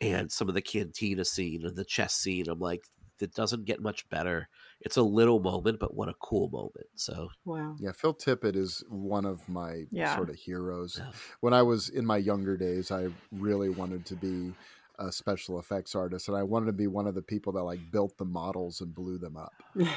[0.00, 2.48] and some of the cantina scene and the chess scene.
[2.48, 2.82] I'm like,
[3.20, 4.48] it doesn't get much better.
[4.80, 6.86] It's a little moment, but what a cool moment.
[6.94, 7.76] So Wow.
[7.78, 10.16] Yeah, Phil Tippett is one of my Yeah.
[10.16, 10.96] sort of heroes.
[10.98, 11.12] Yeah.
[11.40, 14.54] When I was in my younger days, I really wanted to be
[15.00, 17.90] a special effects artist, and I wanted to be one of the people that like
[17.90, 19.54] built the models and blew them up.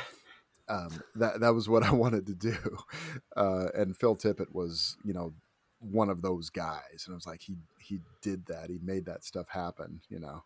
[0.69, 2.57] Um, that that was what I wanted to do,
[3.35, 5.33] uh, and Phil Tippett was, you know,
[5.79, 9.25] one of those guys, and it was like he he did that, he made that
[9.25, 10.43] stuff happen, you know.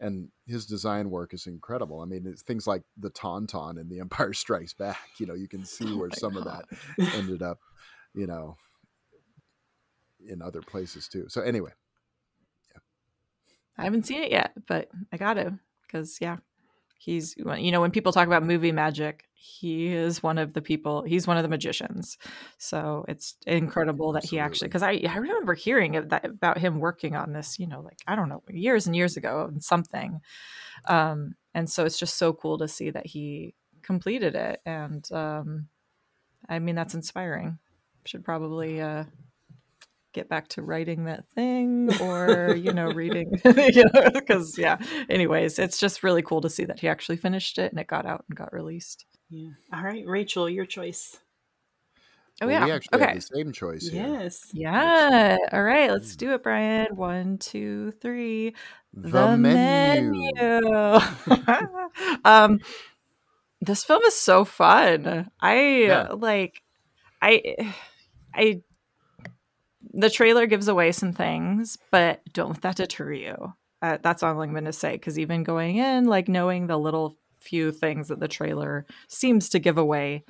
[0.00, 2.00] And his design work is incredible.
[2.00, 5.10] I mean, it's things like the Tauntaun in The Empire Strikes Back.
[5.18, 6.64] You know, you can see Oh where my some of that
[7.14, 7.58] ended up,
[8.14, 8.56] you know,
[10.26, 11.26] in other places too.
[11.28, 11.72] So anyway,
[13.80, 16.36] I haven't seen it yet, but I got to because yeah,
[16.98, 21.02] he's you know when people talk about movie magic, he is one of the people.
[21.02, 22.18] He's one of the magicians.
[22.58, 27.16] So it's incredible that he actually because I I remember hearing that about him working
[27.16, 27.58] on this.
[27.58, 30.20] You know, like I don't know years and years ago and something.
[30.86, 35.68] Um, and so it's just so cool to see that he completed it, and um,
[36.48, 37.58] I mean that's inspiring.
[38.04, 39.04] Should probably uh,
[40.12, 44.76] get back to writing that thing or you know reading you know because yeah
[45.08, 48.06] anyways it's just really cool to see that he actually finished it and it got
[48.06, 49.50] out and got released Yeah.
[49.72, 51.18] All right, Rachel, your choice.
[52.42, 54.02] oh well, yeah we actually okay have the same choice here.
[54.06, 54.50] Yes.
[54.52, 58.54] yeah all right let's do it brian one two three
[58.94, 60.12] The, menu.
[60.36, 60.98] menu.
[62.24, 62.58] um
[63.60, 66.08] this film is so fun i Yeah.
[66.12, 66.62] like
[67.22, 67.54] i
[68.34, 68.62] i
[69.92, 73.54] the trailer gives away some things but don't let that deter you.
[73.82, 77.16] Uh, that's all i'm going to say because even going in like knowing the little
[77.40, 80.22] few things that the trailer seems to give away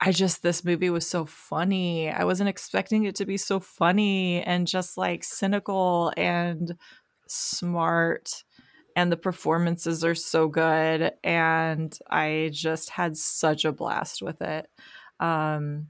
[0.00, 2.10] i just this movie was so funny.
[2.10, 6.76] I wasn't expecting it to be so funny and just like cynical and
[7.28, 8.42] smart
[8.96, 14.68] and the performances are so good and i just had such a blast with it.
[15.20, 15.88] Um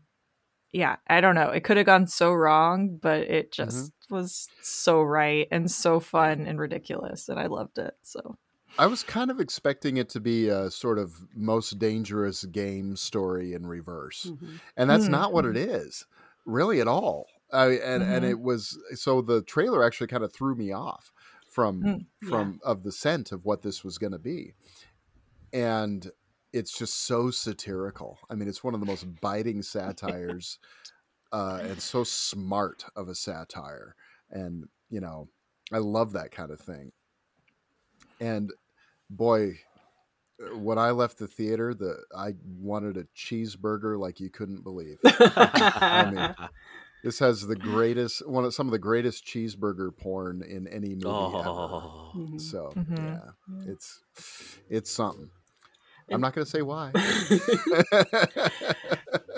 [0.72, 5.02] yeah i don't know it could have gone so wrong but it just was so
[5.02, 8.36] right and so fun and ridiculous and i loved it so
[8.78, 13.52] I was kind of expecting it to be a sort of most dangerous game story
[13.52, 14.32] in reverse.
[14.32, 14.60] Mhm.
[14.76, 16.06] and that's Mm, not what it is
[16.47, 18.30] really at all I, and and Mhm.
[18.30, 21.12] it was so the trailer actually kind of threw me off
[21.48, 24.55] from Mm, from of the scent of what this was going to be
[25.52, 26.10] and
[26.52, 28.18] it's just so satirical.
[28.31, 30.59] I mean it's one of the most biting satires
[31.32, 33.94] uh, and so smart of a satire
[34.31, 35.28] and you know
[35.72, 36.93] i love that kind of thing.
[38.20, 38.52] And
[39.10, 39.60] boy
[40.43, 44.98] uh, when i left the theater the i wanted a cheeseburger like you couldn't believe.
[45.93, 46.35] I mean,
[47.02, 51.06] this has the greatest one of some of the greatest cheeseburger porn in any movie
[51.09, 51.82] oh, ever
[52.36, 52.97] so Mhm.
[52.98, 53.72] yeah Yeah.
[53.72, 54.02] it's
[54.70, 55.31] it's something
[56.10, 56.90] i'm not going to say why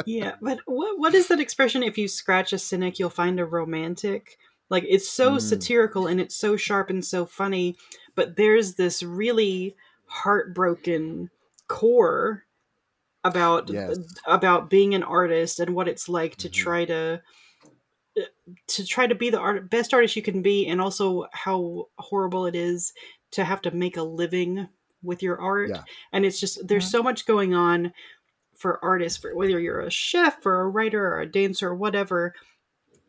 [0.04, 1.82] yeah, but what what is that expression?
[1.82, 4.38] If you scratch a cynic, you'll find a romantic.
[4.68, 5.40] Like it's so Mm.
[5.40, 7.76] satirical and it's so sharp and so funny,
[8.14, 9.76] but there's this really
[10.06, 11.30] heartbroken
[11.68, 12.44] core
[13.24, 13.98] about Yes.
[14.26, 16.52] about being an artist and what it's like to Mhm.
[16.52, 17.22] try to
[18.66, 22.46] to try to be the art, best artist you can be and also how horrible
[22.46, 22.92] it is
[23.30, 24.68] to have to make a living
[25.02, 25.82] with your art Yeah.
[26.12, 26.90] and it's just there's Mhm.
[26.90, 27.92] so much going on
[28.56, 32.34] for artists for whether you're a chef or a writer or a dancer or whatever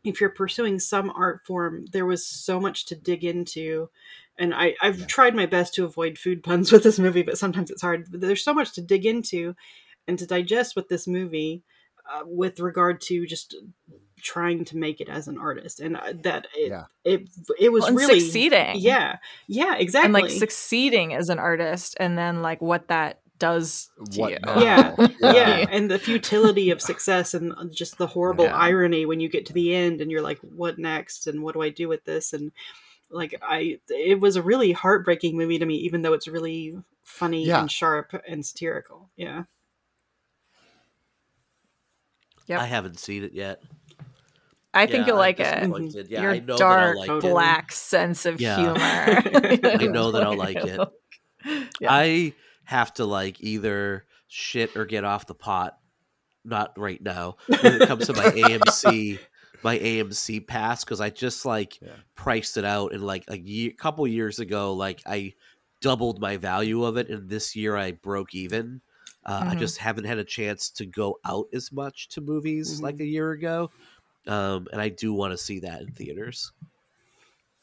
[0.03, 3.89] if you're pursuing some art form there was so much to dig into
[4.37, 5.05] and I, I've Yeah.
[5.05, 8.21] tried my best to avoid food puns with this movie but sometimes it's hard but
[8.21, 9.55] there's so much to dig into
[10.07, 11.63] and to digest with this movie
[12.11, 13.55] uh, with regard to just
[14.23, 16.85] trying to make it as an artist and uh, that it Yeah.
[17.03, 17.29] it,
[17.59, 19.17] it was Well, really succeeding yeah
[19.47, 24.21] yeah exactly and like succeeding as an artist and then like what that does to
[24.21, 24.37] What you?
[24.63, 24.95] Yeah.
[24.97, 25.07] Yeah.
[25.33, 28.55] yeah and the futility of success and just the horrible Yeah.
[28.57, 31.61] irony when you get to the end and you're like what next and what do
[31.61, 32.51] i do with this and
[33.09, 37.45] Like I, it was a really heartbreaking movie to me, even though it's really funny
[37.45, 37.59] Yeah.
[37.61, 39.09] and sharp and satirical.
[39.15, 39.43] Yeah.
[42.47, 42.59] Yep.
[42.59, 43.61] I haven't seen it yet.
[44.73, 45.39] I think Yeah, you'll I'm like
[45.95, 46.09] it.
[46.09, 47.31] Yeah, Your I know dark that I'll like it.
[47.31, 48.55] black sense of Yeah.
[48.57, 48.79] humor.
[49.79, 50.79] I know that I'll like it.
[51.81, 51.89] Yeah.
[51.91, 52.33] I
[52.63, 55.77] have to like either shit or get off the pot.
[56.45, 57.35] Not right now.
[57.61, 59.19] When it comes to my AMC,
[59.61, 61.89] my AMC pass, because I just like Yeah.
[62.15, 65.33] priced it out, and like a year, couple years ago, like I
[65.81, 68.81] doubled my value of it, and this year I broke even.
[69.25, 69.59] Uh, I Mhm.
[69.59, 73.31] just haven't had a chance to go out as much to movies like a year
[73.31, 73.71] ago,
[74.27, 76.51] um, and I do want to see that in theaters.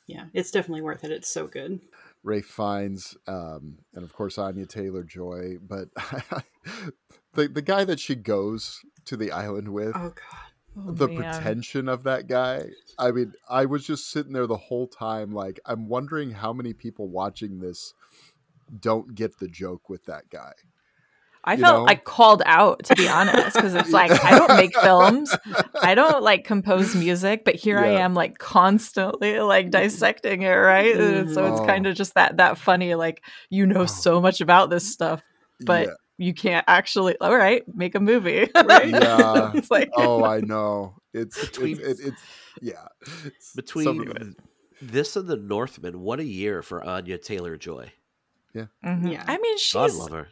[0.06, 0.24] Yeah.
[0.34, 1.12] It's definitely worth it.
[1.12, 1.80] It's so good.
[2.22, 5.56] Ralph Fiennes, um, and of course Anya Taylor Joy.
[5.62, 5.88] But
[7.34, 10.50] the the guy that she goes to the island with, Oh God.
[10.76, 11.16] Oh, the man.
[11.16, 12.66] pretension of that guy.
[12.98, 16.72] I mean, I was just sitting there the whole time, like I'm wondering how many
[16.72, 17.94] people watching this
[18.78, 20.52] don't get the joke with that guy.
[21.44, 21.84] I felt know?
[21.84, 25.34] like called out to be honest because it's like I don't make films,
[25.80, 30.94] I don't like compose music, but here I am like constantly like dissecting it, right?
[30.94, 31.66] And So it's Mhm.
[31.66, 33.86] kind of just that that funny like you know Oh.
[33.86, 35.22] so much about this stuff,
[35.60, 35.94] but Yeah.
[36.18, 37.16] you can't actually.
[37.20, 38.88] All right, make a movie, right?
[38.90, 39.52] Yeah.
[39.54, 40.96] it's like Oh, I know.
[41.14, 42.22] It's Between- it's, it, it's
[42.60, 42.86] yeah.
[43.24, 44.36] It's Between some-
[44.82, 47.92] this and the Northman, what a year for Anya Taylor Joy.
[48.54, 49.12] Mhm.
[49.12, 49.24] Yeah.
[49.26, 49.58] I mean, God
[49.90, 50.28] she's love her.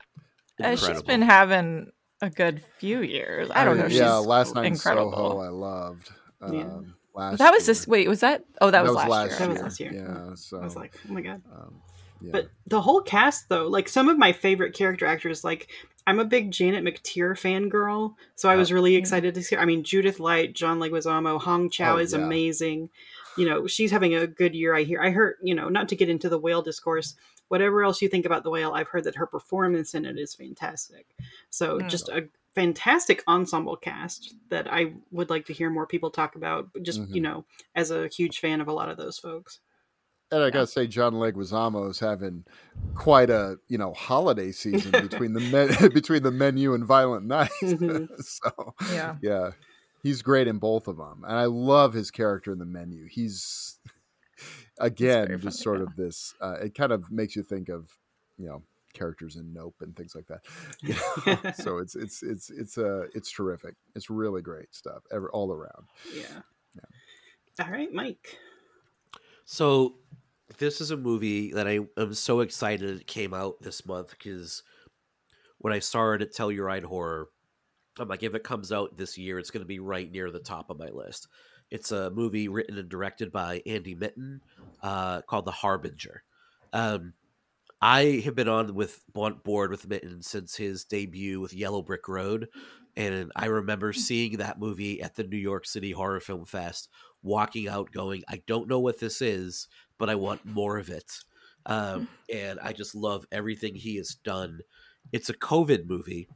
[0.62, 1.06] Uh, she's Incredible.
[1.06, 3.48] been having a good few years.
[3.54, 3.84] I don't know.
[3.84, 5.08] mean, She's yeah, last night incredible.
[5.12, 6.10] in Soho, I loved.
[6.40, 6.78] Um, Yeah.
[7.14, 7.66] last that was year.
[7.74, 7.86] this.
[7.86, 8.44] Wait, was that?
[8.60, 9.38] Oh, that, was, last, year.
[9.38, 9.92] That was last year.
[9.92, 11.42] Yeah, so I was like, oh my God.
[11.52, 11.80] um,
[12.20, 12.30] yeah.
[12.32, 15.68] But the whole cast, though, like some of my favorite character actors, like
[16.08, 19.54] I'm a big Janet McTeer fangirl, so I was really excited to see.
[19.54, 19.62] Her.
[19.62, 22.18] I mean, Judith Light, John Leguizamo, Hong Chau Oh, is yeah.
[22.20, 22.90] amazing.
[23.36, 24.74] You know, she's having a good year.
[24.74, 25.00] I hear.
[25.00, 25.36] I heard.
[25.42, 27.14] You know, not to get into the whale discourse.
[27.48, 30.34] Whatever else you think about the whale, I've heard that her performance in it is
[30.34, 31.06] fantastic.
[31.50, 31.88] So Mm.
[31.88, 36.68] just a fantastic ensemble cast that I would like to hear more people talk about.
[36.82, 37.22] Just you Mhm.
[37.22, 37.44] know,
[37.74, 39.60] as a huge fan of a lot of those folks.
[40.30, 42.44] And I gotta say, John Leguizamo is having
[42.94, 47.50] quite a you know holiday season between the men, between the menu and Violent Night.
[47.62, 48.08] Mhm.
[48.22, 49.16] so Yeah.
[49.22, 49.52] yeah,
[50.02, 53.06] he's great in both of them, and I love his character in the menu.
[53.06, 53.78] He's
[54.80, 55.84] again just funny, sort yeah.
[55.84, 56.34] of this.
[56.40, 57.90] Uh, it kind of makes you think of
[58.36, 58.62] you know
[58.94, 60.40] characters in Nope and things like that.
[60.82, 61.52] You know?
[61.54, 63.74] so it's it's it's it's uh it's terrific.
[63.94, 65.86] It's really great stuff ever all around.
[66.14, 66.40] Yeah.
[67.60, 68.36] All right, Mike.
[69.44, 69.96] So
[70.58, 74.62] this is a movie that I am so excited it came out this month because
[75.58, 77.28] when I saw it at Telluride Horror,
[77.98, 80.38] I'm like, if it comes out this year, it's going to be right near the
[80.38, 81.26] top of my list.
[81.70, 84.40] It's a movie written and directed by Andy Mitton
[84.82, 86.22] uh, called The Harbinger.
[86.72, 87.14] Um,
[87.80, 92.08] I have been on with on board with Mitton since his debut with Yellow Brick
[92.08, 92.48] Road,
[92.96, 96.88] and I remember seeing that movie at the New York City Horror Film Fest,
[97.22, 101.20] walking out going, "I don't know what this is, but I want more of it."
[101.66, 104.60] Um, and I just love everything he has done.
[105.12, 106.28] It's a COVID movie,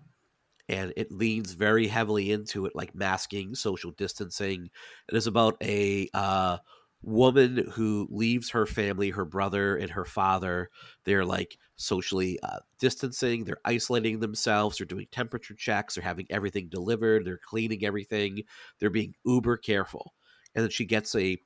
[0.68, 4.70] and it leans very heavily into it, like masking, social distancing.
[5.08, 6.58] It is about a uh,
[7.02, 10.70] woman who leaves her family, her brother and her father.
[11.04, 13.44] They're like socially uh, distancing.
[13.44, 14.78] They're isolating themselves.
[14.78, 15.94] They're doing temperature checks.
[15.94, 17.24] They're having everything delivered.
[17.24, 18.42] They're cleaning everything.
[18.78, 20.14] They're being uber careful.
[20.54, 21.38] And then she gets a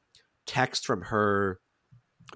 [0.47, 1.61] text from her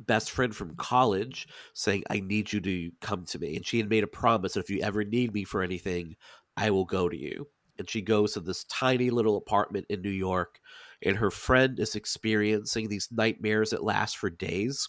[0.07, 3.57] best friend from college saying, I need you to come to me.
[3.57, 6.17] And she had made a promise that if you ever need me for anything,
[6.57, 7.49] I will go to you.
[7.79, 10.61] And she goes to this tiny little apartment in New York,
[11.02, 14.89] and her friend is experiencing these nightmares that last for days.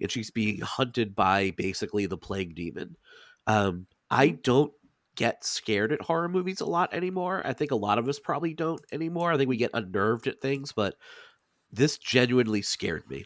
[0.00, 2.96] And she's being hunted by basically the plague demon.
[3.46, 4.72] Um, I don't
[5.16, 7.42] get scared at horror movies a lot anymore.
[7.44, 9.32] I think a lot of us probably don't anymore.
[9.32, 10.94] I think we get unnerved at things, but
[11.72, 13.24] this genuinely scared me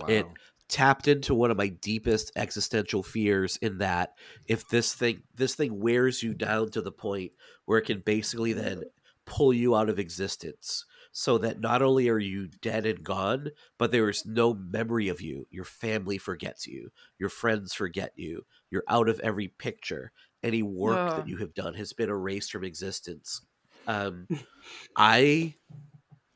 [0.00, 0.06] Wow.
[0.08, 0.26] It-
[0.66, 4.14] tapped into one of my deepest existential fears in that
[4.48, 7.32] if this thing this thing wears you down to the point
[7.66, 8.82] where it can basically then
[9.26, 10.86] pull you out of existence
[11.16, 15.20] so that not only are you dead and gone but there is no memory of
[15.20, 20.10] you your family forgets you your friends forget you you're out of every picture
[20.42, 21.16] any work Ugh.
[21.16, 23.40] that you have done has been erased from existence
[23.86, 24.26] um
[24.96, 25.54] i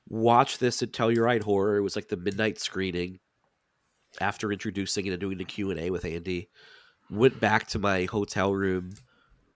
[0.09, 1.77] watched this at Telluride Horror.
[1.77, 3.19] It was like the midnight screening.
[4.21, 6.49] After introducing it and doing the Q and A with Andy,
[7.11, 8.95] went back to my hotel room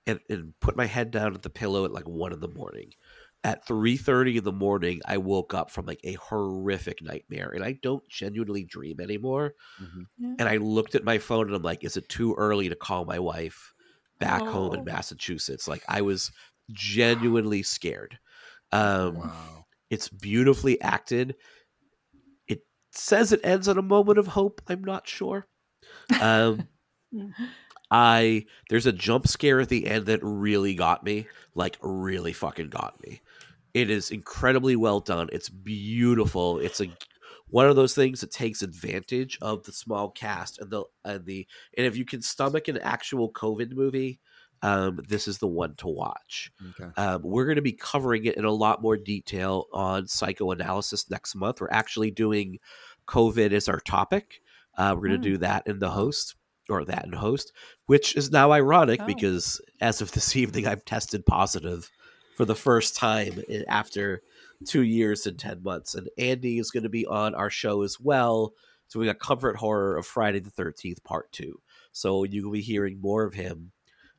[0.06, 2.92] and, and put my head down at the pillow at like one in the morning.
[3.44, 7.72] At 3:30 in the morning I woke up from like a horrific nightmare and I
[7.82, 9.54] don't genuinely dream anymore.
[9.78, 10.08] Mhm.
[10.18, 10.36] Yeah.
[10.38, 13.04] And I looked at my phone and I'm like is it too early to call
[13.06, 13.74] my wife
[14.20, 14.84] back home in Oh.
[14.84, 15.68] Massachusetts?
[15.68, 16.32] Like I was
[16.72, 18.18] genuinely scared.
[18.72, 19.66] Um Wow.
[19.90, 21.36] it's beautifully acted.
[22.46, 24.62] It says it ends on a moment of hope.
[24.68, 25.48] I'm not sure.
[26.18, 26.68] Um,
[27.90, 32.70] I there's a jump scare at the end that really got me, like really fucking
[32.70, 33.20] got me.
[33.74, 35.28] It is incredibly well done.
[35.32, 36.58] It's beautiful.
[36.58, 36.88] It's a
[37.48, 41.46] one of those things that takes advantage of the small cast and the and the
[41.76, 44.20] and if you can stomach an actual COVID movie,
[44.62, 46.50] um, this is the one to watch.
[46.80, 46.90] Okay.
[46.96, 51.34] Um, we're going to be covering it in a lot more detail on psychoanalysis next
[51.34, 51.60] month.
[51.60, 52.58] We're actually doing
[53.06, 54.40] COVID as our topic.
[54.78, 55.34] Uh, we're going to Hmm.
[55.34, 56.34] do that in the host
[56.70, 57.52] or that in host,
[57.86, 59.06] which is now ironic Oh.
[59.06, 61.90] because as of this evening, I've tested positive
[62.36, 64.22] for the first time i- after
[64.66, 65.94] two years and 10 months.
[65.94, 68.54] And Andy is going to be on our show as well.
[68.88, 71.60] So we got Comfort Horror of Friday the 13th, part two.
[71.92, 73.72] So you will be hearing more of him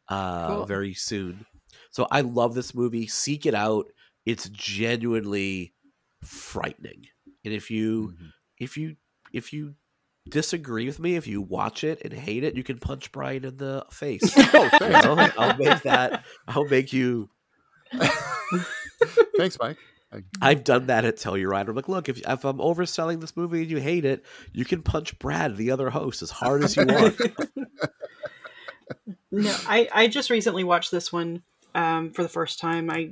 [0.09, 0.65] uh, Cool.
[0.65, 1.45] very soon.
[1.91, 3.07] So I love this movie.
[3.07, 3.87] Seek it out.
[4.25, 5.73] It's genuinely
[6.23, 7.07] frightening.
[7.45, 8.31] And if you Mhm.
[8.59, 8.95] if you
[9.31, 9.75] if you
[10.29, 13.57] disagree with me, if you watch it and hate it, you can punch Brian in
[13.57, 14.21] the face.
[14.53, 15.05] Oh, You thanks.
[15.05, 15.15] know?
[15.37, 16.23] I'll make that.
[16.47, 17.29] I'll make you.
[19.37, 19.77] Thanks, Mike.
[20.41, 21.67] I've done that at Telluride.
[21.67, 24.83] I'm like, look, if if I'm overselling this movie and you hate it, you can
[24.83, 27.19] punch Brad, the other host, as hard as you want.
[29.31, 31.41] no, I, I just recently watched this one
[31.73, 32.91] um, for the first time.
[32.91, 33.09] I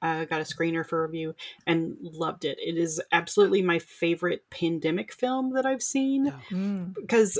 [0.00, 1.34] uh, got a screener for review
[1.66, 2.58] and loved it.
[2.64, 6.38] It is absolutely my favorite pandemic film that I've seen Yeah.
[6.50, 6.94] Mm.
[6.94, 7.38] because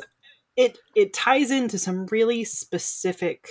[0.57, 3.51] it it ties into some really specific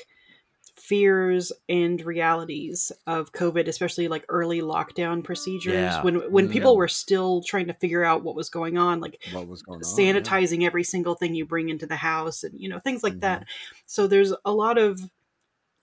[0.88, 6.04] fears and realities of COVID, especially like early lockdown procedures Yeah.
[6.04, 6.52] when when Mm.
[6.52, 9.78] people were still trying to figure out what was going on, like What was going
[9.78, 9.84] on?
[9.84, 13.22] sanitizing every single thing you bring into the house and you know things like Mhm.
[13.22, 13.46] that
[13.86, 15.00] so there's a lot of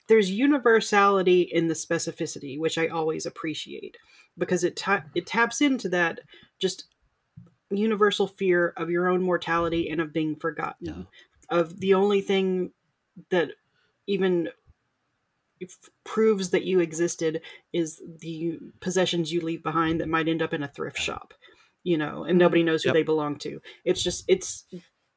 [0.08, 3.96] there's universality in the specificity which i always appreciate
[4.36, 6.20] because it ta- it taps into that
[6.58, 6.84] just
[7.70, 11.02] universal fear of your own mortality and of being forgotten Yeah.
[11.58, 12.72] of the only thing
[13.30, 13.52] that
[14.06, 14.48] even
[16.04, 17.40] proves that you existed
[17.72, 21.34] is the possessions you leave behind that might end up in a thrift shop
[21.82, 22.38] you know and mm-hmm.
[22.38, 22.94] nobody knows who Yep.
[22.94, 23.60] they belong to.
[23.84, 24.64] It's just it's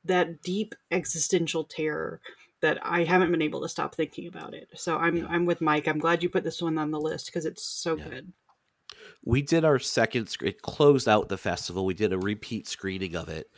[0.05, 2.19] that deep existential terror
[2.61, 4.69] that i haven't been able to stop thinking about it.
[4.75, 5.27] So i'm Yeah.
[5.29, 5.87] i'm with mike.
[5.87, 8.09] I'm glad you put this one on the list because it's so Yeah.
[8.09, 8.33] good.
[9.25, 11.85] We did our second it closed out the festival.
[11.85, 13.49] We did a repeat screening of it.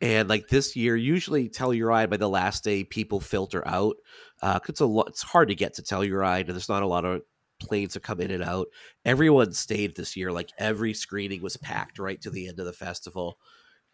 [0.00, 3.96] And like this year usually telluride by the last day people filter out
[4.42, 7.04] uh it's a lot it's hard to get to telluride and there's not a lot
[7.04, 7.22] of
[7.58, 8.68] planes that come in and out
[9.04, 12.72] everyone stayed this year like every screening was packed right to the end of the
[12.72, 13.38] festival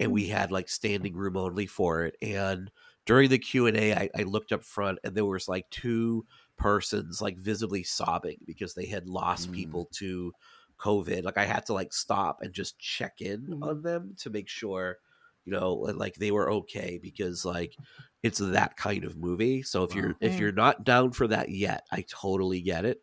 [0.00, 2.70] and we had like standing room only for it and
[3.06, 7.38] during the q&a I, I looked up front and there was like two persons like
[7.38, 9.52] visibly sobbing because they had lost Mm.
[9.52, 10.32] people to
[10.78, 11.22] COVID.
[11.22, 13.62] Like I had to like stop and just check in Mhm.
[13.62, 14.98] on them to make sure,
[15.44, 17.76] you know, like they were okay because like
[18.22, 19.62] it's that kind of movie.
[19.62, 20.38] So if you're if Mm.
[20.38, 23.02] you're not down for that yet, I totally get it.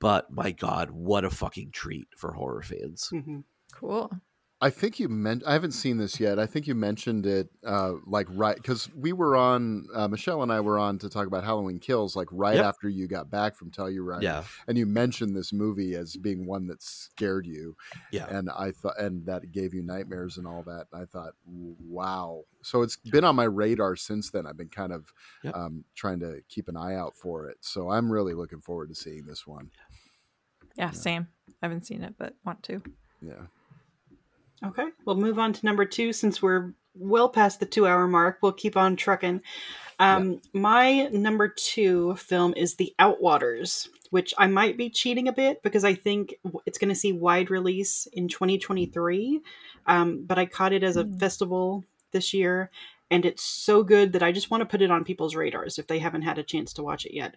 [0.00, 3.10] But my God, what a fucking treat for horror fans.
[3.10, 3.40] hmm
[3.72, 4.10] Cool.
[4.60, 5.44] I think you meant.
[5.46, 6.40] I haven't seen this yet.
[6.40, 9.86] I think you mentioned it, uh, like right because we were on.
[9.94, 12.64] Uh, Michelle and I were on to talk about Halloween Kills, like right Yep.
[12.64, 14.22] after you got back from Telluride.
[14.22, 14.42] Yeah.
[14.66, 17.76] and you mentioned this movie as being one that scared you.
[18.10, 18.26] Yeah.
[18.28, 20.86] and I thought, and that gave you nightmares and all that.
[20.92, 22.42] And I thought, wow.
[22.62, 24.44] So it's been on my radar since then.
[24.44, 25.12] I've been kind of
[25.44, 25.54] Yep.
[25.54, 27.58] um, trying to keep an eye out for it.
[27.60, 29.70] So I'm really looking forward to seeing this one.
[30.74, 31.28] Yeah, same.
[31.62, 32.82] I haven't seen it, but want to.
[33.20, 33.46] Yeah.
[34.64, 38.38] Okay, we'll move on to number two since we're well past the two hour mark.
[38.42, 39.40] We'll keep on trucking.
[40.00, 45.62] Um, My number two film is The Outwaters, which I might be cheating a bit
[45.62, 46.34] because I think
[46.66, 49.40] it's going to see wide release in 2023.
[49.86, 51.18] Um, but I caught it as a Hmm.
[51.18, 52.70] festival this year,
[53.10, 55.86] and it's so good that I just want to put it on people's radars if
[55.86, 57.36] they haven't had a chance to watch it yet.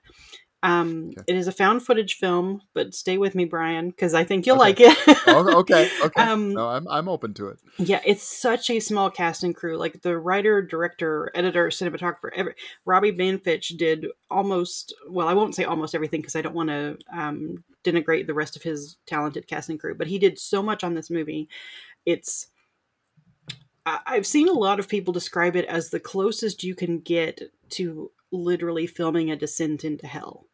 [0.63, 1.23] Um, Okay.
[1.33, 4.61] It is a found footage film, but stay with me, Brian, because I think you'll
[4.61, 4.85] Okay.
[4.87, 5.17] like it.
[5.27, 5.89] Oh, okay.
[6.03, 6.21] Okay.
[6.31, 7.57] Um, no, I'm I'm open to it.
[7.79, 9.75] yeah, it's such a small cast and crew.
[9.77, 12.53] Like the writer, director, editor, cinematographer, every,
[12.85, 16.97] Robbie Banfitch did almost, well, I won't say almost everything because I don't want to
[17.11, 20.83] um, denigrate the rest of his talented cast and crew, but he did so much
[20.83, 21.49] on this movie.
[22.05, 22.47] It's,
[23.85, 27.41] I- I've seen a lot of people describe it as the closest you can get
[27.71, 30.45] to literally filming a descent into hell.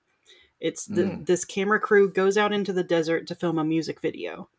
[0.60, 1.26] It's the, Mm.
[1.26, 4.50] this camera crew goes out into the desert to film a music video,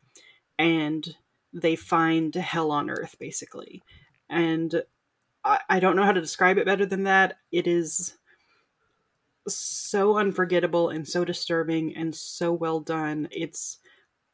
[0.58, 1.16] and
[1.52, 3.82] they find hell on earth basically.
[4.28, 4.82] And
[5.44, 7.38] I, I don't know how to describe it better than that.
[7.50, 8.14] It is
[9.46, 13.28] so unforgettable and so disturbing and so well done.
[13.30, 13.78] It's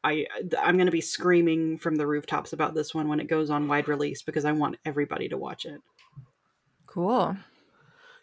[0.03, 0.27] I
[0.61, 3.67] I'm going to be screaming from the rooftops about this one when it goes on
[3.67, 5.81] wide release because I want everybody to watch it.
[6.85, 7.35] Cool.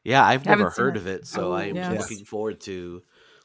[0.05, 1.01] Yeah, I've never heard it.
[1.01, 1.99] of it, so Oh, I'm yes.
[2.11, 3.03] looking forward to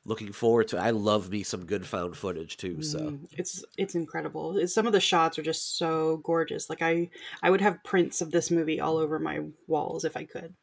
[0.08, 0.78] looking forward to.
[0.78, 2.82] I love me some good found footage too.
[2.82, 4.58] So Mm, it's it's incredible.
[4.58, 6.70] It's, some of the shots are just so gorgeous.
[6.70, 7.10] Like I
[7.44, 10.56] I would have prints of this movie all over my walls if I could.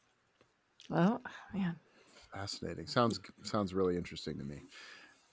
[0.89, 1.23] Well,
[1.53, 1.77] man.
[2.33, 2.87] Fascinating.
[2.87, 4.63] Sounds sounds really interesting to me.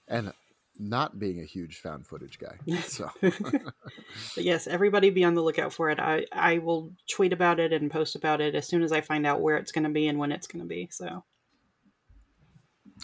[0.08, 0.34] And
[0.78, 2.58] not being a huge found footage guy.
[2.84, 6.00] So But yes, everybody be on the lookout for it.
[6.00, 9.26] I I will tweet about it and post about it as soon as I find
[9.26, 10.90] out where it's going to be and when it's going to be.
[10.92, 11.24] So,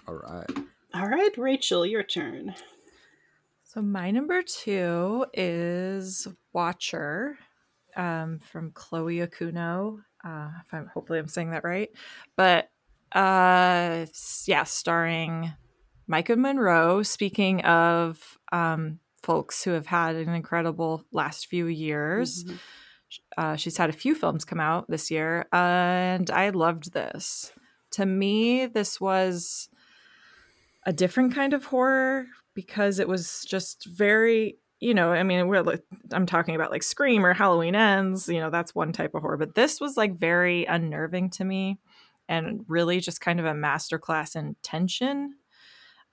[0.06, 0.68] all right.
[0.98, 2.56] All right, Rachel, your turn.
[3.64, 7.38] So my number two is Watcher
[7.96, 10.00] um, from Chloe Okuno.
[10.26, 11.90] Uh, if I'm hopefully I'm saying that right,
[12.36, 12.72] but
[13.12, 14.08] uh,
[14.48, 15.54] yeah, starring
[16.12, 17.04] Maika Monroe.
[17.04, 22.60] Speaking of um, folks who have had an incredible last few years, Mhm.
[23.38, 27.52] uh, she's had a few films come out this year, and I loved this.
[27.92, 29.70] To me, this was
[30.88, 35.64] a different kind of horror because it was just very, you know, I mean, we're
[36.14, 39.38] I'm talking about like Scream or Halloween Ends, you know, that's one type of horror,
[39.38, 41.78] but this was like very unnerving to me
[42.30, 45.36] and really just kind of a masterclass in tension.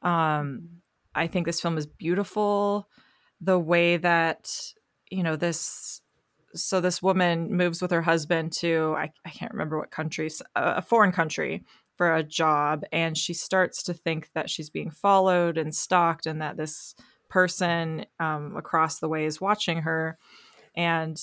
[0.02, 0.80] Um,
[1.14, 2.88] I think this film is beautiful.
[3.40, 4.50] The way that,
[5.08, 6.00] you know, this
[6.56, 10.82] so this woman moves with her husband to I, I can't remember what country a
[10.82, 11.64] foreign country
[11.96, 16.40] for a job and she starts to think that she's being followed and stalked and
[16.42, 16.94] that this
[17.28, 20.18] person um, across the way is watching her
[20.76, 21.20] and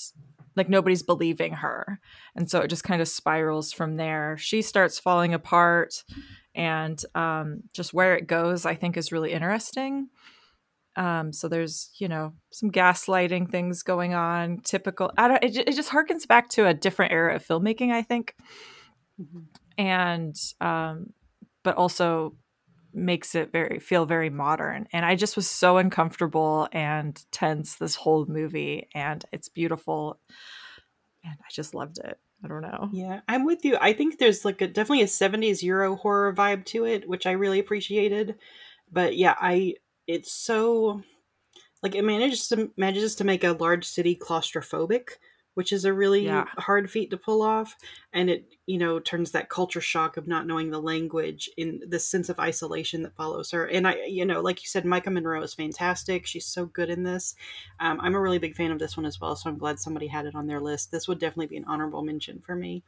[0.56, 2.00] like nobody's believing her.
[2.36, 4.36] And so it just kind of spirals from there.
[4.38, 6.04] She starts falling apart
[6.54, 10.10] and um, just where it goes i think is really interesting.
[10.98, 15.76] Um, so there's you know some gaslighting things going on typical I don't, it, it
[15.76, 18.36] just harkens back to a different era of filmmaking i think.
[19.22, 19.46] Mhm.
[19.78, 21.14] And um,
[21.64, 22.36] but also
[22.94, 27.96] makes it very feel very modern and i just was so uncomfortable and tense this
[27.96, 30.20] whole movie and it's beautiful
[31.24, 33.78] and i just loved it i don't know Yeah, I'm with you.
[33.80, 37.32] I think there's like a definitely a 70s Euro horror vibe to it, which I
[37.32, 38.36] really appreciated.
[38.92, 39.76] But yeah, I
[40.08, 41.02] it's so
[41.84, 45.12] like it manages to manages to make a large city claustrophobic,
[45.54, 46.46] which is a really Yeah.
[46.58, 47.76] hard feat to pull off.
[48.14, 52.00] And it, you know, turns that culture shock of not knowing the language in the
[52.00, 53.66] sense of isolation that follows her.
[53.68, 56.26] And I, you know, like you said, Maika Monroe is fantastic.
[56.26, 57.36] She's so good in this.
[57.80, 60.08] Um, I'm a really big fan of this one as well, so I'm glad somebody
[60.08, 60.92] had it on their list.
[60.92, 62.84] This would definitely be an honorable mention for me.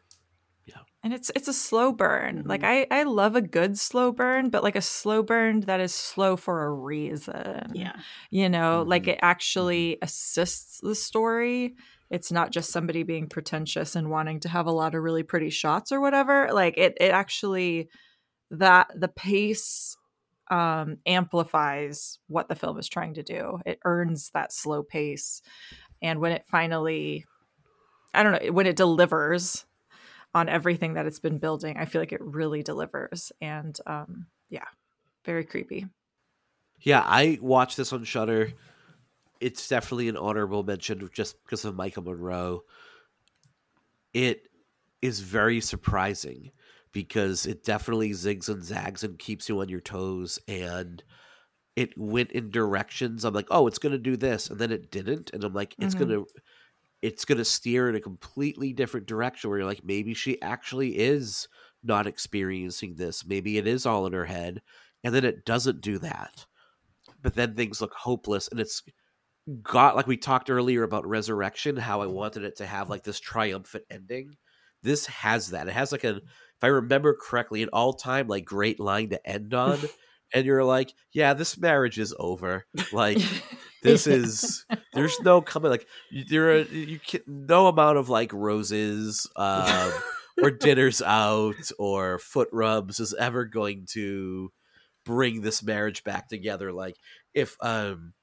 [0.66, 0.78] Yeah.
[1.04, 2.48] And it's it's a slow burn Mhm.
[2.48, 5.94] like i i love a good slow burn but like a slow burn that is
[5.94, 8.00] slow for a reason Yeah.
[8.32, 9.10] you know like Mhm.
[9.10, 11.76] it actually assists the story
[12.14, 15.50] it's not just somebody being pretentious and wanting to have a lot of really pretty
[15.50, 17.90] shots or whatever like it it actually
[18.52, 19.98] that the pace
[20.52, 23.60] um amplifies what the film is trying to do.
[23.66, 25.42] It earns that slow pace.
[26.02, 27.26] And when it finally
[28.14, 29.66] i don't know when it delivers
[30.36, 33.32] on everything that it's been building i feel like it really delivers.
[33.42, 34.68] And um yeah
[35.26, 35.88] very creepy.
[36.82, 38.52] Yeah, I watched this on Shudder.
[39.44, 42.64] It's definitely an honorable mention just because of Maika Monroe.
[44.14, 44.50] It
[45.02, 46.52] is very surprising
[46.92, 51.04] because it definitely zigs and zags and keeps you on your toes and
[51.76, 54.92] it went in directions I'm like, "Oh, it's going to do this." And then it
[54.92, 55.94] didn't and I'm like, "It's Mhm.
[55.96, 56.28] going to
[57.02, 60.98] it's going to steer in a completely different direction where you're like, maybe she actually
[61.00, 61.48] is
[61.84, 63.26] not experiencing this.
[63.26, 64.62] Maybe it is all in her head."
[65.04, 66.48] And then it doesn't do that
[67.22, 68.84] but then things look hopeless and it's
[69.62, 73.20] got like we talked earlier about resurrection how i wanted it to have like this
[73.20, 74.38] triumphant ending.
[74.82, 75.68] This has that.
[75.68, 79.54] It has like a if i remember correctly an all-time like great line to end
[79.54, 79.80] on
[80.34, 82.66] and you're like yeah this marriage is over.
[82.92, 83.20] Like
[83.84, 85.88] this is there's no coming like
[86.30, 89.92] there are you can no amount of like roses um
[90.42, 94.52] or dinners out or foot rubs is ever going to
[95.06, 96.72] bring this marriage back together.
[96.72, 96.96] Like
[97.34, 98.14] if um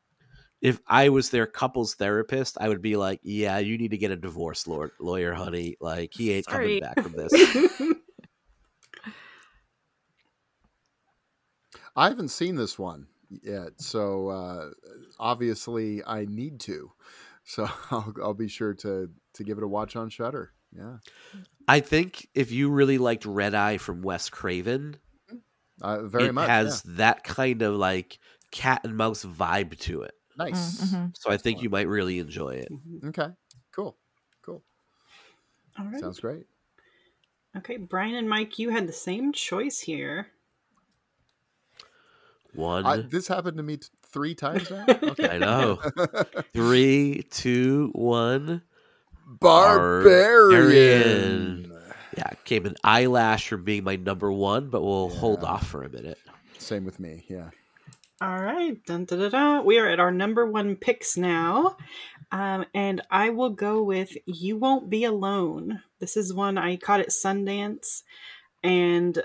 [0.61, 4.11] if i was their couples therapist i would be like yeah you need to get
[4.11, 6.81] a divorce lawyer, lawyer honey like he ain't Sorry.
[6.81, 7.33] coming back from this
[11.97, 13.07] I haven't seen this one
[13.43, 14.71] yet, so uh,
[15.19, 16.93] obviously I need to.
[17.45, 20.53] So I'll, I'll be sure to to give it a watch on Shudder.
[20.77, 20.99] Yeah,
[21.67, 24.97] I think if you really liked Red Eye from Wes Craven,
[25.83, 28.19] uh, very it much has that kind of like
[28.53, 30.15] cat and mouse vibe to it.
[30.39, 30.45] Yeah.
[30.45, 30.81] nice.
[30.81, 31.07] Mm-hmm.
[31.15, 32.73] So I think you might really enjoy it.
[32.73, 33.09] Mhm.
[33.09, 33.29] Okay,
[33.73, 33.97] cool,
[34.43, 34.63] cool.
[35.79, 36.01] All right.
[36.01, 36.47] Sounds great.
[37.57, 40.29] Okay, Brian and Mike, you had the same choice here.
[42.55, 44.85] One, I, this happened to me t- three times now.
[44.89, 45.29] Okay.
[45.29, 45.81] I know.
[46.53, 48.63] three, two, one.
[49.27, 51.73] Barbarian.
[52.17, 55.89] Yeah, came an eyelash from being my number one, but we'll hold off for a
[55.89, 56.19] minute.
[56.59, 57.25] Same with me.
[57.29, 57.51] Yeah.
[58.23, 59.61] All right, dun, da, da, da.
[59.63, 61.77] we are at our number one picks now,
[62.31, 67.01] um, and I will go with "You Won't Be Alone." This is one I caught
[67.01, 68.03] at Sundance,
[68.63, 69.23] and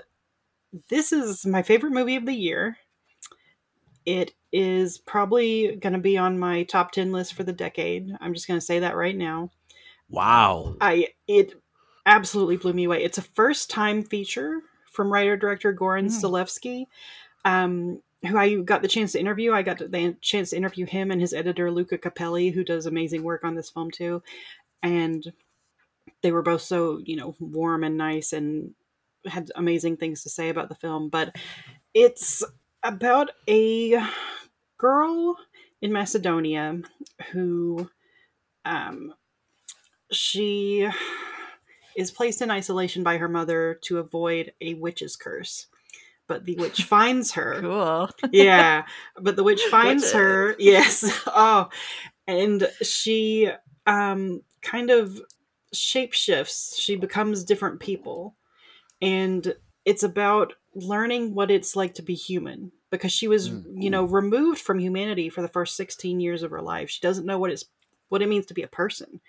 [0.88, 2.78] this is my favorite movie of the year.
[4.06, 8.10] It is probably going to be on my top ten list for the decade.
[8.20, 9.50] I'm just going to say that right now.
[10.08, 10.76] Wow.
[10.80, 11.54] I it
[12.06, 13.04] absolutely blew me away.
[13.04, 14.60] It's a first time feature
[14.90, 16.22] from writer director Goran Mm.
[16.22, 16.84] Stolevski,
[17.44, 19.52] um, who I got the chance to interview.
[19.52, 23.22] I got the chance to interview him and his editor Luca Capelli, who does amazing
[23.22, 24.22] work on this film too.
[24.82, 25.32] And
[26.22, 28.74] they were both so you know warm and nice and
[29.26, 31.08] had amazing things to say about the film.
[31.08, 31.36] But
[31.94, 32.42] it's
[32.82, 34.00] about a
[34.78, 35.36] girl
[35.82, 36.80] in Macedonia
[37.32, 37.88] who
[38.64, 39.14] um,
[40.10, 40.88] she
[41.96, 45.66] is placed in isolation by her mother to avoid a witch's curse.
[46.28, 47.60] But the witch finds her.
[47.60, 48.10] Cool.
[48.32, 48.84] Yeah,
[49.20, 50.12] but the witch finds Witches.
[50.14, 50.56] her.
[50.58, 51.22] Yes.
[51.26, 51.68] Oh,
[52.26, 53.50] and she
[53.86, 55.20] um kind of
[55.74, 56.78] shapeshifts.
[56.78, 58.34] She becomes different people.
[59.00, 59.54] And
[59.84, 63.82] it's about learning what it's like to be human because she was, Mm.
[63.82, 66.90] you know, removed from humanity for the first 16 years of her life.
[66.90, 67.64] She doesn't know what it's
[68.08, 69.20] what it means to be a person.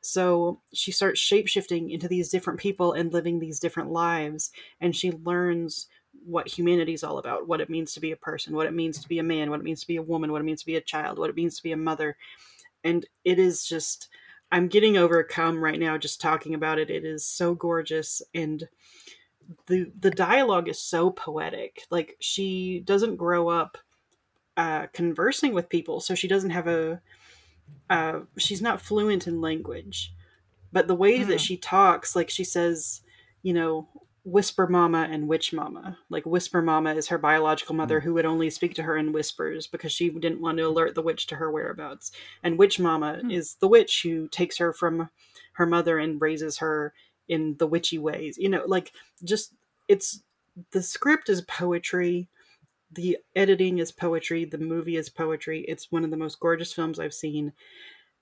[0.00, 4.50] So she starts shapeshifting into these different people and living these different lives
[4.80, 5.86] and she learns
[6.24, 9.00] what humanity is all about, what it means to be a person, what it means
[9.00, 10.66] to be a man, what it means to be a woman, what it means to
[10.66, 12.16] be a child, what it means to be a mother.
[12.84, 14.08] And it is just
[14.50, 16.90] I'm getting overcome right now just talking about it.
[16.90, 18.68] It is so gorgeous and
[19.66, 21.84] the the dialogue is so poetic.
[21.90, 23.78] Like she doesn't grow up
[24.56, 27.00] uh, conversing with people, so she doesn't have a.
[27.88, 30.14] Uh, she's not fluent in language,
[30.72, 31.28] but the way Mm.
[31.28, 33.02] that she talks, like she says,
[33.42, 33.88] you know,
[34.24, 35.98] whisper mama and witch mama.
[36.08, 39.66] Like whisper mama is her biological mother who would only speak to her in whispers
[39.66, 42.12] because she didn't want to alert the witch to her whereabouts.
[42.42, 43.30] And witch mama Hmm.
[43.30, 45.10] is the witch who takes her from
[45.54, 46.94] her mother and raises her
[47.28, 48.38] in the witchy ways.
[48.38, 48.92] You know, like
[49.24, 49.54] just
[49.88, 50.22] it's
[50.70, 52.28] the script is poetry
[52.92, 56.98] the editing is poetry the movie is poetry it's one of the most gorgeous films
[56.98, 57.50] i've seen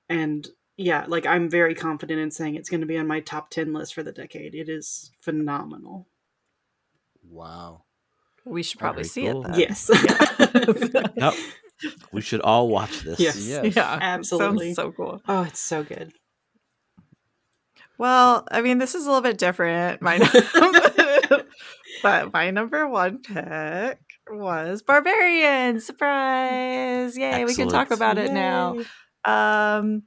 [0.08, 0.48] and
[0.82, 3.72] yeah like i'm very confident in saying it's going to be on my top 10
[3.74, 6.06] list for the decade it is phenomenal
[7.30, 7.84] Wow.
[8.44, 9.44] We should probably Very see cool.
[9.44, 9.60] it then.
[9.60, 9.90] yes
[11.16, 11.34] Yep.
[12.12, 13.20] we should all watch this.
[13.20, 13.46] Yes.
[13.46, 13.76] Yes.
[13.76, 14.74] Yeah, Absolutely.
[14.74, 15.22] Sounds so cool.
[15.28, 16.12] oh it's so good
[17.98, 20.00] Well, I mean, this is a little bit different.
[20.02, 20.18] My
[22.02, 24.00] but my number one pick
[24.30, 25.80] was Barbarian.
[25.80, 27.16] Surprise!
[27.18, 27.98] Yay, we can talk Excellent.
[27.98, 28.78] about it now.
[29.26, 30.04] Um,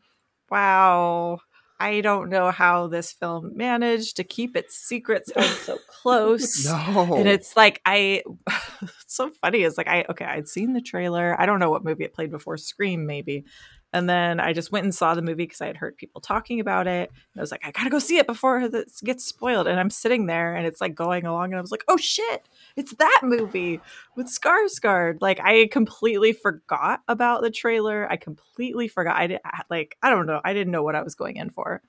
[0.53, 1.40] wow.
[1.80, 5.32] I don't know how this film managed to keep its secrets
[5.65, 6.65] so close.
[6.69, 7.15] No.
[7.15, 8.23] And it's like I
[8.82, 11.35] it's so funny is like I okay, I'd seen the trailer.
[11.40, 13.45] I don't know what movie it played before, Scream maybe.
[13.93, 16.59] And then I just went and saw the movie because I had heard people talking
[16.59, 17.09] about it.
[17.11, 19.67] And I was like, I gotta go see it before this gets spoiled.
[19.67, 22.47] And I'm sitting there and it's like going along, and I was like, oh shit,
[22.75, 23.80] it's that movie
[24.15, 25.22] with Skarsgård.
[25.22, 28.11] Like I completely forgot about the trailer.
[28.11, 29.15] I completely forgot.
[29.15, 30.41] I didn't like I don't know.
[30.43, 31.81] I didn't know what I was going in for.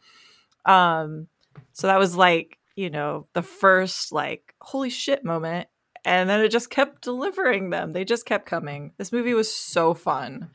[0.67, 1.29] Um,
[1.73, 5.69] so that was like you know the first like holy shit moment
[6.05, 9.95] and then it just kept delivering them they just kept coming this movie was so
[9.95, 10.51] fun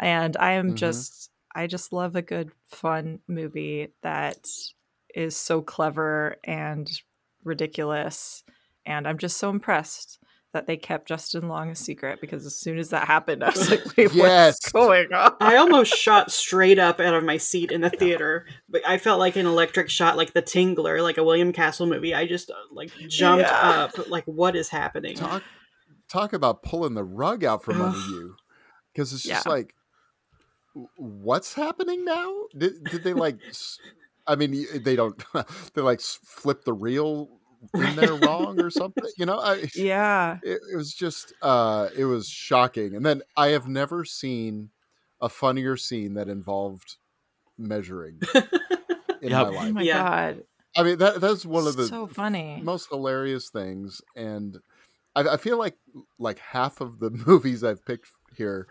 [0.00, 0.76] and i am Mhm.
[0.76, 4.46] just i just love a good fun movie that
[5.14, 6.90] is so clever and
[7.44, 8.42] ridiculous
[8.86, 10.18] and i'm just so impressed
[10.52, 13.68] that they kept Justin Long a secret because as soon as that happened, I was
[13.72, 14.60] like, "Wait, Yes.
[14.62, 18.46] what's going on?" I almost shot straight up out of my seat in the theater,
[18.68, 22.14] but I felt like an electric shot, like the Tingler, like a William Castle movie.
[22.14, 23.58] I just uh, like jumped Yeah.
[23.96, 25.16] up, like what is happening?
[25.16, 25.42] talk
[26.08, 28.36] talk about pulling the rug out from under you
[28.92, 29.50] because it's just Yeah.
[29.52, 29.83] like w-
[30.96, 33.38] what's happening now did, did they like
[34.26, 35.22] I mean they don't
[35.74, 37.40] they like flip the real
[37.78, 39.10] in there wrong or something?
[39.16, 40.40] You know, I, Yeah.
[40.42, 44.70] it, it was just uh it was shocking and then i have never seen
[45.20, 46.96] a funnier scene that involved
[47.58, 48.20] measuring
[49.20, 49.38] in Yep.
[49.38, 50.04] my Oh my Yeah.
[50.04, 50.46] god.
[50.76, 52.70] i mean that that's one of the so funny.
[52.70, 54.58] most hilarious things and
[55.16, 55.78] I, I feel like
[56.18, 58.68] like half of the movies i've picked here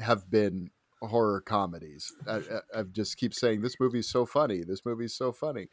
[0.00, 0.70] have been
[1.02, 2.12] horror comedies.
[2.26, 4.62] I, I, I just keep saying this movie's so funny.
[4.64, 5.68] This movie's so funny.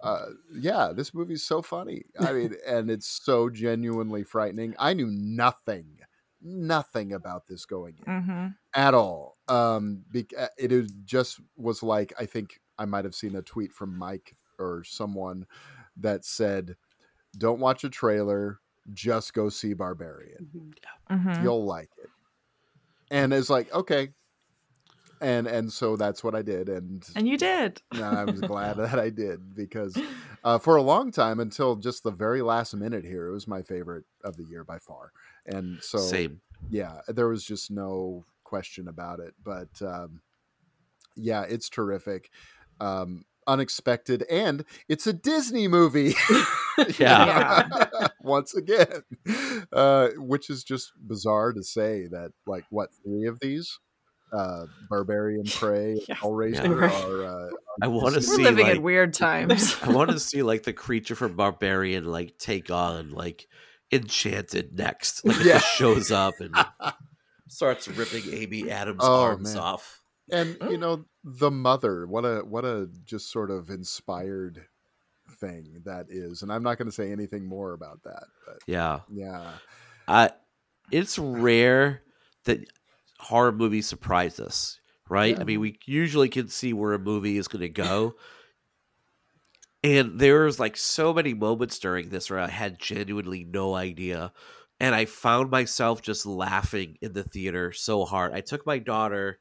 [0.00, 2.04] Uh, yeah this movie's so funny.
[2.20, 4.74] I mean and it's so genuinely frightening.
[4.78, 6.00] I knew nothing
[6.46, 9.38] nothing about this going in hmm at all.
[9.48, 13.42] Um bec- uh, it is just was like i think i might have seen a
[13.42, 15.46] tweet from mike or someone
[15.96, 16.76] that said
[17.38, 18.60] don't watch a trailer
[18.92, 20.40] just go see barbarian.
[21.08, 22.10] Hmm you'll like it.
[23.10, 24.10] And it's like okay
[25.20, 27.80] and and so that's what i did and And you did.
[27.92, 29.96] i was glad that i did because
[30.44, 33.62] uh, for a long time until just the very last minute here it was my
[33.62, 35.12] favorite of the year by far
[35.46, 36.40] and so Same.
[36.70, 40.20] yeah there was just no question about it but um
[41.16, 42.30] yeah it's terrific
[42.80, 46.14] um unexpected and it's a disney movie
[46.98, 47.68] Yeah.
[48.20, 49.02] once again
[49.72, 53.78] uh which is just bizarre to say that like what three of these
[54.34, 56.14] uh barbarian prey Yeah.
[56.16, 57.06] hellraiser Yeah.
[57.06, 57.50] are uh
[57.82, 59.76] I want to We're We're see living like, in weird times.
[59.82, 63.46] I want to see like the creature from Barbarian like take on like
[63.92, 65.24] Enchanted next.
[65.24, 65.52] Like it Yeah.
[65.58, 66.54] just shows up and
[67.48, 69.62] starts ripping Amy Adams' Oh, arms man.
[69.62, 70.02] off.
[70.30, 74.66] and you know the mother what a what a just sort of inspired
[75.40, 79.00] thing that is and i'm not going to say anything more about that but Yeah.
[79.10, 79.52] yeah
[80.08, 80.30] I
[80.90, 82.02] it's rare
[82.44, 82.60] that
[83.24, 84.78] horror movies surprise us,
[85.08, 85.34] right?
[85.34, 85.40] Yeah.
[85.40, 88.14] I mean, we usually can see where a movie is going to go.
[89.82, 94.32] And there's like so many moments during this where I had genuinely no idea.
[94.80, 98.32] And I found myself just laughing in the theater so hard.
[98.32, 99.38] I took my daughter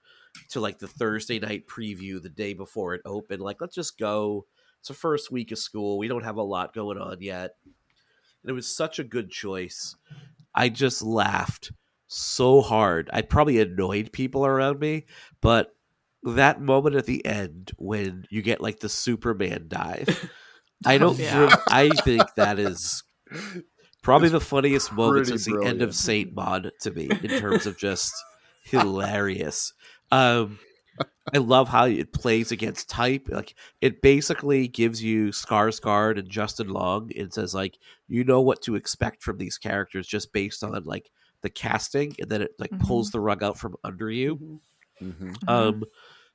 [0.49, 3.41] to like the Thursday night preview the day before it opened.
[3.41, 4.45] Like, let's just go.
[4.79, 5.97] It's the first week of school.
[5.97, 7.55] We don't have a lot going on yet.
[7.65, 9.95] And it was such a good choice.
[10.53, 11.71] I just laughed
[12.14, 13.09] so hard.
[13.14, 15.06] I probably annoyed people around me,
[15.42, 15.75] but
[16.24, 20.30] that moment at the end when you get like the Superman dive,
[20.85, 21.17] I don't.
[21.17, 21.56] Yeah.
[21.67, 23.03] I think that is
[24.01, 27.66] probably It's the funniest moment since the end of Saint Maud to me in terms
[27.66, 28.14] of just
[28.64, 29.74] hilarious.
[30.11, 30.59] Um,
[31.33, 33.27] I love how it plays against type.
[33.30, 37.77] Like it basically gives you Skarsgård and Justin Long and says like
[38.08, 41.09] you know what to expect from these characters just based on like
[41.43, 44.59] the casting, and then it like pulls the rug out from under you.
[44.99, 45.35] hmm Mhm.
[45.47, 45.83] Um,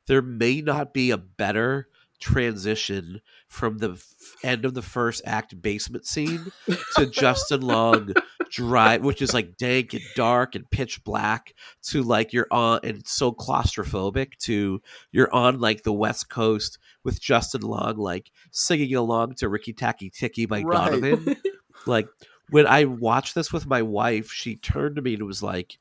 [0.07, 1.89] there may not be a better
[2.21, 4.05] transition from the f-
[4.43, 6.51] end of the first act basement scene
[6.97, 8.13] to Justin Long
[8.51, 11.53] drive, which is like dank and dark and pitch black,
[11.85, 14.81] to like you're on and it's so claustrophobic to
[15.13, 20.11] you're on like the west coast with Justin Long like singing along to Ricky Tacky
[20.11, 20.91] Ticky by Right.
[21.01, 21.37] Donovan.
[21.87, 22.09] like
[22.51, 25.79] when I watched this with my wife, she turned to me and was like,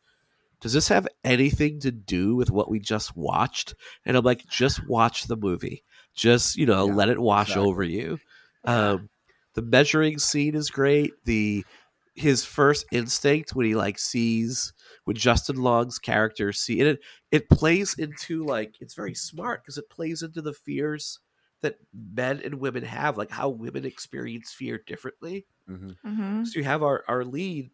[0.61, 3.75] Does this have anything to do with what we just watched?
[4.05, 5.83] And I'm like, just watch the movie.
[6.15, 7.69] Just, you know, Yeah, let it wash exactly.
[7.69, 8.19] over you.
[8.63, 9.09] Um
[9.55, 11.13] the measuring scene is great.
[11.25, 11.65] The
[12.15, 14.73] his first instinct when he like sees
[15.05, 16.99] when Justin Long's character see and it
[17.31, 21.19] it plays into like it's very smart because it plays into the fears
[21.61, 25.48] that men and women have, like how women experience fear differently.
[25.68, 26.44] hmm Mhm.
[26.44, 27.72] So you have our our lead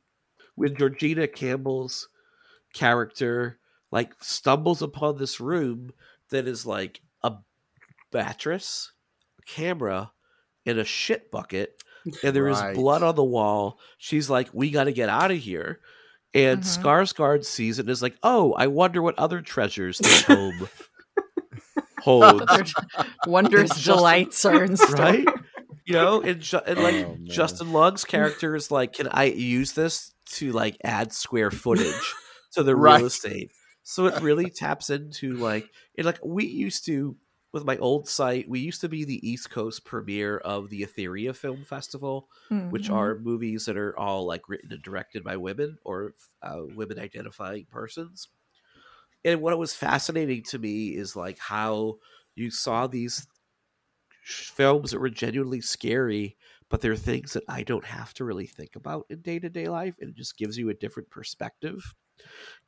[0.56, 2.10] when Georgina Campbell's
[2.74, 3.60] character
[3.92, 5.92] like stumbles upon this room
[6.32, 7.38] that is like a
[8.14, 8.94] mattress,
[9.40, 10.14] a camera,
[10.66, 11.84] and a shit bucket,
[12.24, 12.76] and there is Right.
[12.76, 13.80] blood on the wall.
[13.98, 15.82] She's like, "We got to get out of here."
[16.34, 16.64] And Mhm.
[16.64, 20.68] Skarsgård sees it and is like, "Oh, I wonder what other treasures this home
[22.04, 22.66] holds." Other
[23.28, 24.96] wondrous Justin- delights are in store.
[24.96, 25.28] right?
[25.86, 27.18] You know, and, Ju- and like Oh.
[27.24, 32.14] Justin Long's character is like, can I use this to like add square footage
[32.54, 32.98] to the Right.
[33.00, 33.52] real estate?
[33.84, 37.18] So it really taps into like, and like we used to
[37.52, 41.36] with my old site, we used to be the East Coast premiere of the Etheria
[41.36, 42.28] Film Festival,
[42.72, 42.96] which Mhm.
[42.96, 47.68] are movies that are all like written and directed by women or uh, women identifying
[47.70, 48.30] persons.
[49.26, 52.00] And what was fascinating to me is like how
[52.36, 53.28] you saw these
[54.26, 56.38] films that were genuinely scary,
[56.70, 59.68] but they're things that I don't have to really think about in day to day
[59.68, 61.94] life, and it just gives you a different perspective.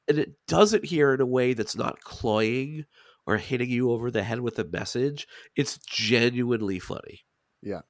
[0.07, 2.85] And it does it here in a way that's not cloying
[3.27, 5.27] or hitting you over the head with a message.
[5.55, 7.21] It's genuinely funny.
[7.61, 7.81] Yeah.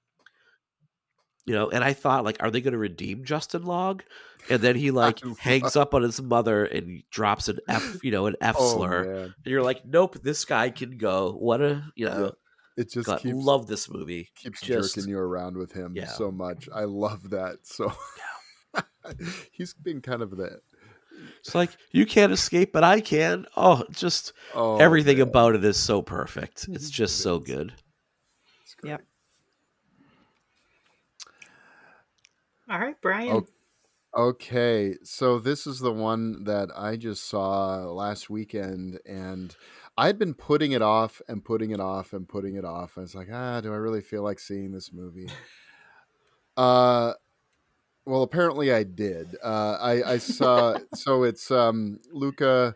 [1.45, 4.01] You know, and I thought like, are they going to redeem Justin Long?
[4.49, 8.25] And then he like hangs up on his mother and drops an F, you know,
[8.25, 9.23] an F Oh, slur, man.
[9.23, 11.33] and you're like, nope, this guy can go.
[11.33, 12.33] What a you know,
[12.77, 14.29] It just God, keeps love this movie.
[14.35, 16.07] keeps just- jerking you around with him Yeah.
[16.07, 16.67] so much.
[16.73, 17.57] I love that.
[17.63, 17.91] So
[19.51, 20.59] he's been kind of the
[21.39, 23.45] It's like you can't escape, but I can.
[23.55, 26.67] Oh, just oh everything man, about it is so perfect.
[26.71, 26.91] It's mm-hmm.
[26.91, 27.73] just It so good.
[28.63, 28.89] it's great.
[28.91, 29.01] Yep.
[32.69, 33.45] All right, Brian.
[34.17, 39.53] Okay, so this is the one that I just saw last weekend, and
[39.97, 42.97] I'd been putting it off and putting it off and putting it off.
[42.97, 45.27] I was like, ah, do I really feel like seeing this movie?
[46.55, 47.11] Uh,
[48.05, 49.35] well, apparently I did.
[49.43, 50.77] Uh, I, I saw.
[50.93, 52.73] so it's um Luca.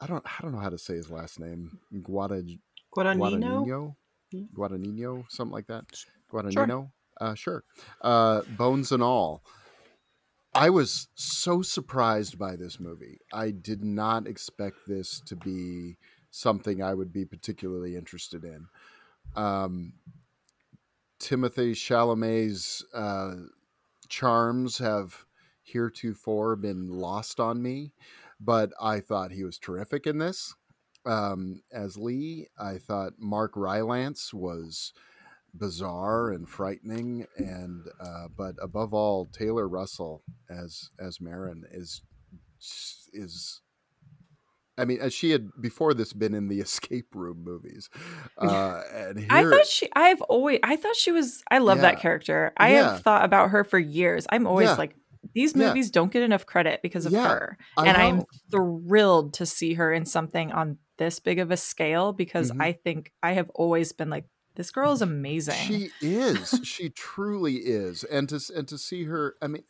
[0.00, 0.24] I don't.
[0.24, 1.80] I don't know how to say his last name.
[1.92, 2.46] Guada,
[2.96, 3.66] Guadagnino?
[3.66, 3.96] Guadagnino.
[4.54, 5.84] Guadagnino, something like that.
[6.32, 6.90] Guadagnino.
[7.20, 7.64] Uh, sure.
[8.02, 9.42] Uh, Bones and all.
[10.54, 13.18] I was so surprised by this movie.
[13.32, 15.98] I did not expect this to be
[16.30, 18.66] something I would be particularly interested in.
[19.34, 19.92] Um,
[21.20, 23.34] Timothée Chalamet's uh,
[24.08, 25.26] charms have
[25.62, 27.92] heretofore been lost on me,
[28.40, 30.54] but I thought he was terrific in this.
[31.04, 34.92] Um, as Lee, I thought Mark Rylance was
[35.58, 42.02] bizarre and frightening, and uh, but above all, Taylor Russell as as Maren is
[43.12, 43.60] is.
[44.78, 47.88] I mean, as she had before this been in the escape room movies,
[48.38, 49.88] uh, and here, I thought she.
[49.94, 50.58] I've always.
[50.62, 51.42] I thought she was.
[51.50, 51.82] I love Yeah.
[51.92, 52.52] that character.
[52.58, 52.92] I Yeah.
[52.92, 54.26] have thought about her for years.
[54.30, 54.74] I'm always Yeah.
[54.76, 54.94] like,
[55.34, 59.92] these movies don't get enough credit because of her, and I'm thrilled to see her
[59.92, 62.60] in something on this big of a scale because Mhm.
[62.62, 64.24] I think I have always been like,
[64.56, 65.54] this girl is amazing.
[65.54, 66.60] She is.
[66.64, 68.04] she truly is.
[68.04, 69.64] And to and to see her, I mean,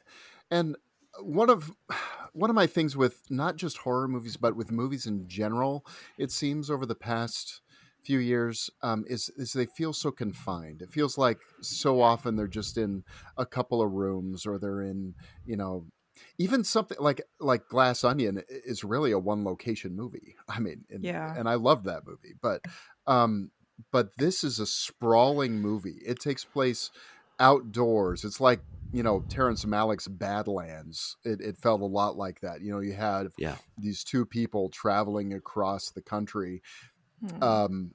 [0.50, 0.76] and
[1.20, 1.72] one of
[2.32, 5.84] one of my things with not just horror movies but with movies in general,
[6.18, 7.60] it seems over the past
[8.02, 10.82] few years um, is is they feel so confined.
[10.82, 13.04] It feels like so often they're just in
[13.36, 15.86] a couple of rooms or they're in you know
[16.38, 20.36] even something like like Glass Onion is really a one location movie.
[20.48, 21.34] I mean, and, Yeah.
[21.36, 22.62] and I love that movie, but
[23.06, 23.50] um,
[23.92, 26.00] but this is a sprawling movie.
[26.04, 26.90] It takes place
[27.38, 28.24] outdoors.
[28.24, 28.60] It's like
[28.92, 31.16] you know Terrence Malick's Badlands.
[31.24, 32.60] It, it felt a lot like that.
[32.62, 33.56] You know, you had Yeah.
[33.76, 36.62] these two people traveling across the country,
[37.20, 37.42] Hmm.
[37.42, 37.90] um,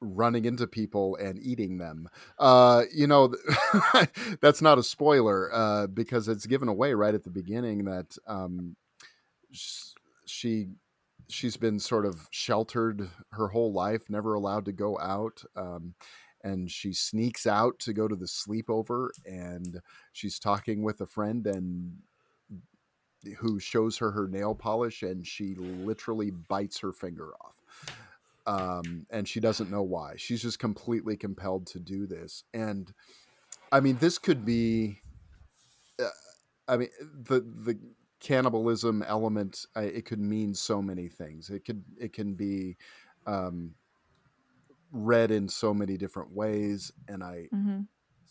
[0.00, 2.08] running into people and eating them.
[2.38, 3.34] Uh, you know,
[4.40, 8.76] that's not a spoiler uh, because it's given away right at the beginning that um,
[10.26, 10.68] she
[11.28, 15.42] she's been sort of sheltered her whole life, never allowed to go out.
[15.56, 15.94] Um,
[16.44, 19.80] and she sneaks out to go to the sleepover and
[20.12, 21.96] she's talking with a friend and
[23.38, 27.56] who shows her her nail polish and she literally bites her finger off
[28.46, 32.94] um, and she doesn't know why she's just completely compelled to do this and
[33.72, 35.00] i mean this could be
[36.00, 36.08] uh,
[36.68, 37.76] i mean the the
[38.20, 42.76] cannibalism element uh, it could mean so many things it could it can be
[43.26, 43.74] um,
[44.90, 47.88] read in so many different ways and i Mhm.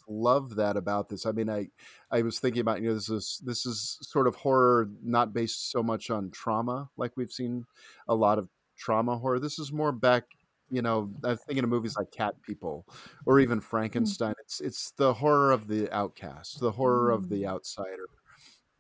[0.10, 1.26] love that about this.
[1.26, 1.70] I mean, I
[2.12, 5.72] I was thinking about you know this is this is sort of horror not based
[5.72, 7.66] so much on trauma like we've seen
[8.08, 9.40] a lot of trauma horror.
[9.40, 10.26] This is more back.
[10.70, 12.88] You know, I'm thinking of movies like Cat People
[13.26, 14.36] or even Frankenstein.
[14.42, 18.10] It's it's the horror of the outcast, the horror of the outsider,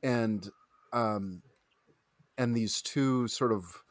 [0.03, 0.50] and
[0.98, 1.43] um,
[2.38, 3.84] and these two sort of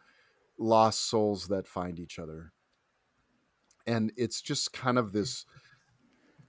[0.58, 2.52] lost souls that find each other,
[3.86, 5.44] and it's just kind of this.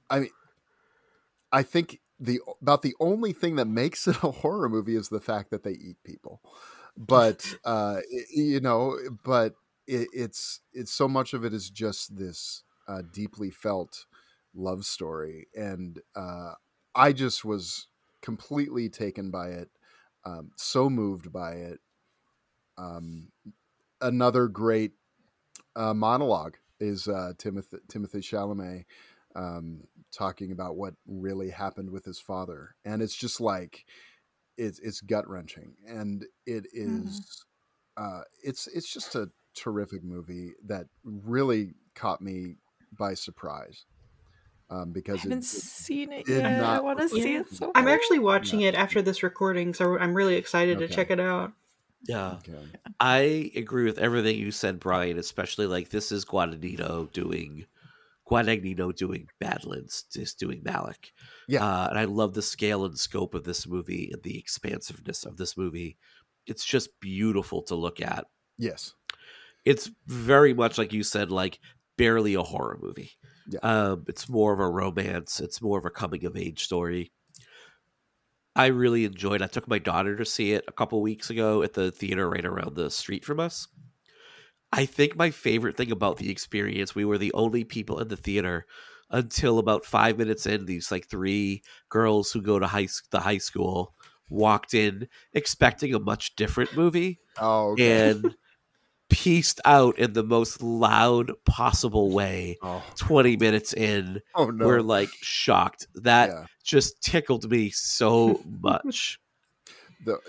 [0.10, 0.30] I mean,
[1.52, 5.22] I think the about the only thing that makes it a horror movie is the
[5.22, 6.42] fact that they eat people.
[6.96, 8.02] But uh,
[8.34, 9.56] you know, but
[9.86, 14.06] it, it's it's so much of it is just this uh, deeply felt
[14.56, 16.54] love story, and uh,
[16.96, 17.88] I just was
[18.22, 19.70] completely taken by it,
[20.28, 21.80] um, so moved by it.
[22.78, 23.30] Um,
[24.02, 24.92] another great
[25.76, 28.86] uh, monologue is uh, Timothée Timothée Chalamet
[29.36, 33.86] um, talking about what really happened with his father, and it's just like
[34.58, 37.46] it's it's gut wrenching, and it is,
[37.96, 42.56] uh, it's it's just a terrific movie that really caught me
[42.92, 43.86] by surprise
[44.70, 46.64] um, I because haven't it, seen it did yet.
[46.64, 47.72] I want to see it so.
[47.74, 47.94] I'm bad.
[47.94, 51.54] actually watching it after this recording, so I'm really excited to check it out.
[52.08, 52.34] Yeah.
[52.34, 52.54] okay.
[53.00, 57.66] I agree with everything you said, Brian, especially like this is Guadagnino doing
[58.30, 61.12] Guadagnino doing Badlands, just doing Malick.
[61.48, 61.66] Yeah.
[61.66, 65.38] Uh, and I love the scale and scope of this movie and the expansiveness of
[65.38, 65.98] this movie.
[66.46, 68.26] It's just beautiful to look at.
[68.58, 68.94] Yes.
[69.66, 71.60] It's very much like you said, like
[71.98, 73.12] barely a horror movie.
[73.48, 73.60] Yeah.
[73.62, 75.40] Um, it's more of a romance.
[75.40, 77.12] It's more of a coming of age story.
[78.56, 79.42] I really enjoyed.
[79.42, 82.46] I took my daughter to see it a couple weeks ago at the theater right
[82.46, 83.68] around the street from us.
[84.74, 88.18] I think my favorite thing about the experience, we were the only people in the
[88.18, 88.66] theater
[89.12, 90.66] until about five minutes in.
[90.66, 93.94] These like three girls who go to high the high school
[94.30, 98.10] walked in expecting a much different movie Oh, okay.
[98.10, 98.36] and
[99.10, 102.58] pieced out in the most loud possible way.
[102.62, 104.66] oh, 20 minutes in, oh no.
[104.66, 105.88] we're like shocked.
[105.96, 106.46] That yeah.
[106.64, 109.20] just tickled me so much.
[110.06, 110.20] Though,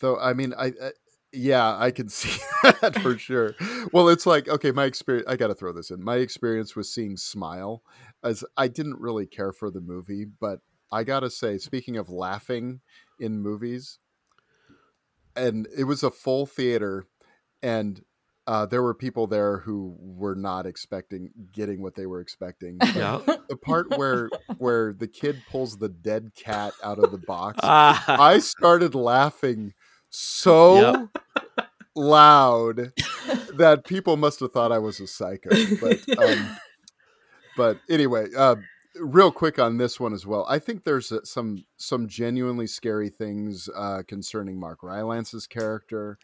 [0.00, 0.90] though I mean, I, I
[1.32, 2.40] yeah, I can see
[2.80, 3.54] that for sure.
[3.92, 5.28] Well, it's like okay, my experience.
[5.28, 6.02] I got to throw this in.
[6.02, 7.82] My experience with seeing Smile,
[8.24, 12.80] as I didn't really care for the movie, but I gotta say, speaking of laughing
[13.18, 13.98] in movies,
[15.34, 17.06] and it was a full theater,
[17.62, 18.02] and
[18.46, 22.78] uh, there were people there who were not expecting getting what they were expecting.
[22.94, 23.20] Yeah.
[23.48, 28.04] The part where where the kid pulls the dead cat out of the box, Ah,
[28.20, 29.74] I started laughing
[30.10, 31.08] so
[31.94, 32.92] loud
[33.54, 35.50] that people must have thought I was a psycho.
[35.80, 36.56] But um,
[37.56, 38.56] but anyway, uh,
[39.00, 40.46] real quick on this one as well.
[40.48, 46.18] I think there's some some genuinely scary things uh, concerning Mark Rylance's character.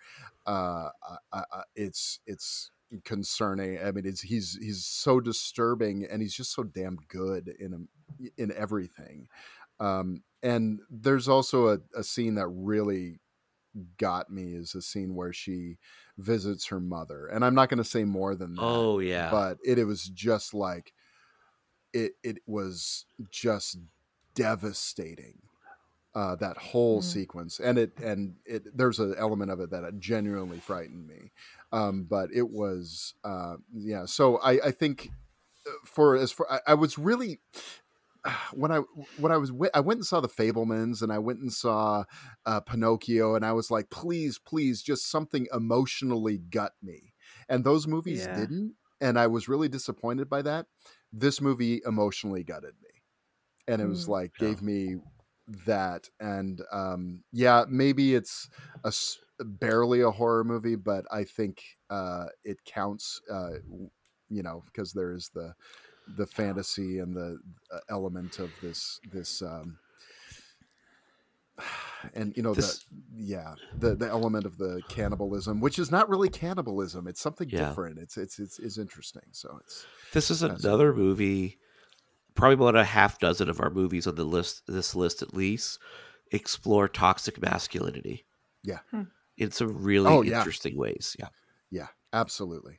[0.46, 0.88] Uh,
[1.32, 2.70] I, I, it's it's
[3.04, 3.78] concerning.
[3.82, 7.88] I mean, it's, he's he's so disturbing, and he's just so damn good in
[8.36, 9.28] in everything.
[9.80, 13.20] Um, and there's also a, a scene that really
[13.96, 15.78] got me is a scene where she
[16.18, 19.30] visits her mother, and I'm not going to say more than that oh yeah.
[19.30, 20.92] but it, it was just like
[21.92, 23.78] it it was just
[24.34, 25.42] devastating
[26.14, 27.02] uh that whole Mm.
[27.02, 31.32] sequence and it and it there's an element of it that genuinely frightened me
[31.72, 35.10] um but it was uh yeah so i i think
[35.66, 37.40] uh, for as for I, I was really
[38.52, 38.78] when I
[39.16, 42.04] when I was I went and saw the Fabelmans and I went and saw
[42.46, 47.14] uh, Pinocchio and I was like, please, please, just something emotionally gut me.
[47.48, 48.28] And those movies Yeah.
[48.28, 50.66] didn't, and I was really disappointed by that.
[51.12, 53.02] This movie emotionally gutted me,
[53.68, 54.08] and it was Mm.
[54.08, 54.56] like Yeah.
[54.56, 54.96] gave me
[55.48, 56.08] that.
[56.20, 58.48] And um, yeah, maybe it's
[58.84, 58.92] a
[59.44, 63.20] barely a horror movie, but I think uh, it counts.
[63.30, 63.58] Uh,
[64.28, 65.54] you know, because there is the
[66.06, 67.38] the fantasy and the
[67.72, 69.78] uh, element of this this um
[72.14, 76.08] and you know This- the yeah the the element of the cannibalism which is not
[76.08, 77.68] really cannibalism it's something Yeah.
[77.68, 81.58] different it's it's it's, it's interesting so it's This is That's- another movie,
[82.34, 85.78] probably about a half dozen of our movies on the list, this list at least,
[86.30, 88.24] explore toxic masculinity.
[88.64, 88.78] Yeah.
[88.90, 89.02] Hmm.
[89.36, 90.38] In some really Oh, yeah.
[90.38, 91.16] interesting ways.
[91.18, 91.28] Yeah.
[91.70, 92.78] yeah absolutely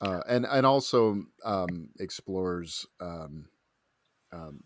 [0.00, 3.46] uh and and also um explores um
[4.32, 4.60] um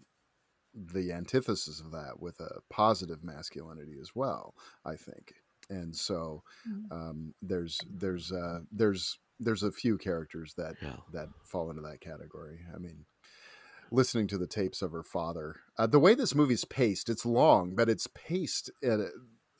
[0.76, 5.34] the antithesis of that with a positive masculinity as well i think.
[5.70, 6.92] And so Mm.
[6.92, 10.96] um there's there's uh there's there's a few characters that Yeah.
[11.12, 12.60] that fall into that category.
[12.74, 13.06] I mean
[13.90, 17.74] listening to the tapes of her father uh, the way this movie's paced it's long
[17.76, 19.10] but it's paced at a,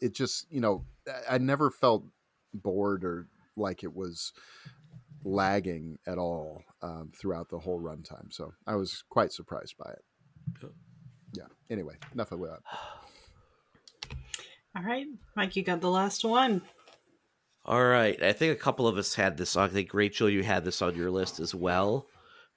[0.00, 2.04] it just you know I- i never felt
[2.52, 4.32] bored or like it was
[5.24, 8.32] lagging at all um, throughout the whole runtime.
[8.32, 10.04] So i was quite surprised by it
[11.36, 11.44] Yeah.
[11.68, 12.60] yeah anyway enough of that
[14.76, 16.60] All right, Mike, you got the last one.
[17.65, 18.23] All right.
[18.23, 19.56] I think a couple of us had this.
[19.56, 22.06] I think Rachel, you had this on your list as well.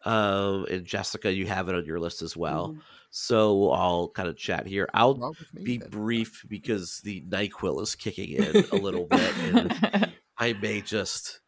[0.06, 2.74] Um, and Jessica, you have it on your list as well.
[2.74, 2.82] Mhm.
[3.12, 4.88] So I'll kind of chat here.
[4.94, 5.90] I'll Wrong with me, be then?
[5.90, 9.34] brief because the NyQuil is kicking in a little bit.
[9.38, 11.40] And I may just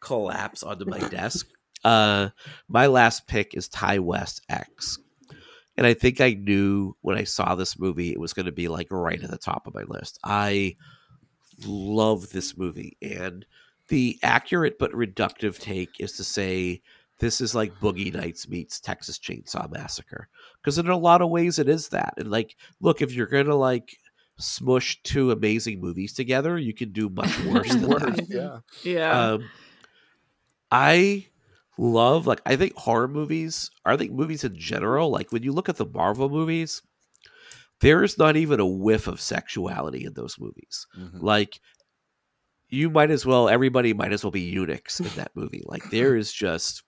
[0.00, 1.48] collapse onto my desk.
[1.84, 2.28] Uh,
[2.68, 4.98] my last pick is Ti West X.
[5.76, 8.68] And I think I knew when I saw this movie, it was going to be
[8.68, 10.18] like right at the top of my list.
[10.22, 10.76] I
[11.66, 12.96] love this movie.
[13.00, 13.46] And
[13.88, 16.82] the accurate but reductive take is to say
[17.20, 20.28] this is like Boogie Nights meets Texas Chainsaw Massacre.
[20.60, 22.14] Because in a lot of ways, it is that.
[22.16, 23.96] And like, look, if you're going to like
[24.38, 28.28] smush two amazing movies together, you can do much worse than Worse, that.
[28.28, 29.20] yeah yeah.
[29.32, 29.48] Um,
[30.70, 31.26] I
[31.82, 33.70] love like I think horror movies.
[33.84, 35.10] I think movies in general.
[35.10, 36.82] Like when you look at the Marvel movies,
[37.80, 40.86] there is not even a whiff of sexuality in those movies.
[40.96, 41.22] Mhm.
[41.22, 41.60] Like
[42.68, 43.48] you might as well.
[43.48, 45.62] Everybody might as well be eunuchs in that movie.
[45.66, 46.84] Like there is just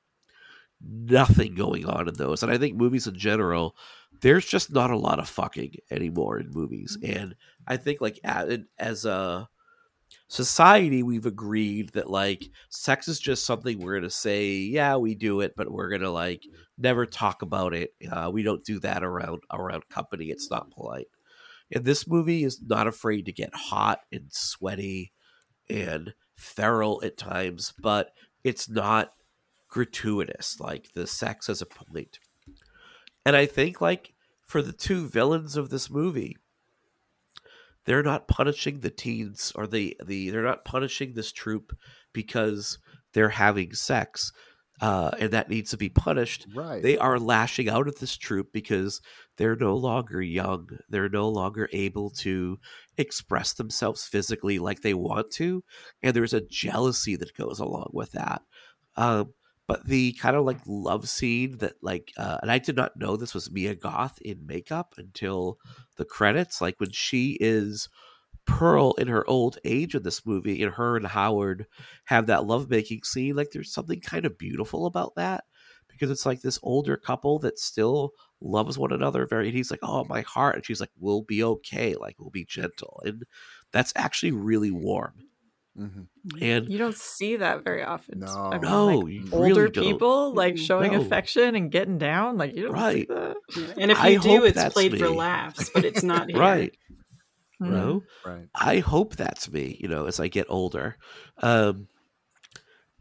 [0.81, 2.42] nothing going on in those.
[2.42, 3.76] And I think movies in general,
[4.23, 6.97] there's just not a lot of fucking anymore in movies.
[7.02, 7.34] And
[7.66, 9.48] I think like as a
[10.28, 15.40] society, we've agreed that like sex is just something we're gonna say, yeah, we do
[15.40, 16.42] it, but we're gonna like
[16.78, 17.90] never talk about it.
[18.10, 20.26] Uh, we don't do that around around company.
[20.26, 21.08] It's not polite.
[21.72, 25.12] And this movie is not afraid to get hot and sweaty
[25.68, 28.10] and feral at times, but
[28.42, 29.12] it's not
[29.68, 30.60] gratuitous.
[30.60, 32.18] Like the sex has a point.
[33.26, 34.12] And I think like
[34.46, 36.36] for the two villains of this movie,
[37.86, 41.76] they're not punishing the teens or the, the they're not punishing this troop
[42.12, 42.78] because
[43.12, 44.32] they're having sex
[44.80, 46.46] uh, and that needs to be punished.
[46.52, 46.82] Right.
[46.82, 49.00] They are lashing out at this troop because
[49.36, 50.68] they're no longer young.
[50.88, 52.58] They're no longer able to
[52.98, 55.62] express themselves physically like they want to,
[56.02, 58.42] and there's a jealousy that goes along with that.
[58.96, 59.32] Um,
[59.67, 63.17] but the kind of like love scene that like uh, and i did not know
[63.17, 65.59] this was mia goth in makeup until
[65.97, 67.89] the credits like when she is
[68.47, 71.67] pearl in her old age in this movie and her and howard
[72.05, 75.44] have that lovemaking scene like there's something kind of beautiful about that
[75.89, 79.81] because it's like this older couple that still loves one another very and he's like
[79.83, 83.25] oh my heart and she's like we'll be okay like we'll be gentle and
[83.73, 85.15] that's actually really warm
[85.78, 86.42] Mm-hmm.
[86.42, 88.20] And you don't see that very often.
[88.20, 89.84] No, I mean, no, like, you older really don't.
[89.84, 91.00] people like showing No.
[91.00, 92.36] affection and getting down.
[92.38, 93.08] Like you don't Right.
[93.08, 93.36] see that.
[93.56, 93.74] Yeah.
[93.78, 96.38] And if I you do, it's that's played for laughs, but it's not here.
[96.38, 96.72] right
[97.62, 97.66] Mm.
[97.66, 98.46] you know Right.
[98.54, 100.96] I hope that's me, you know, as I get older.
[101.42, 101.86] Um,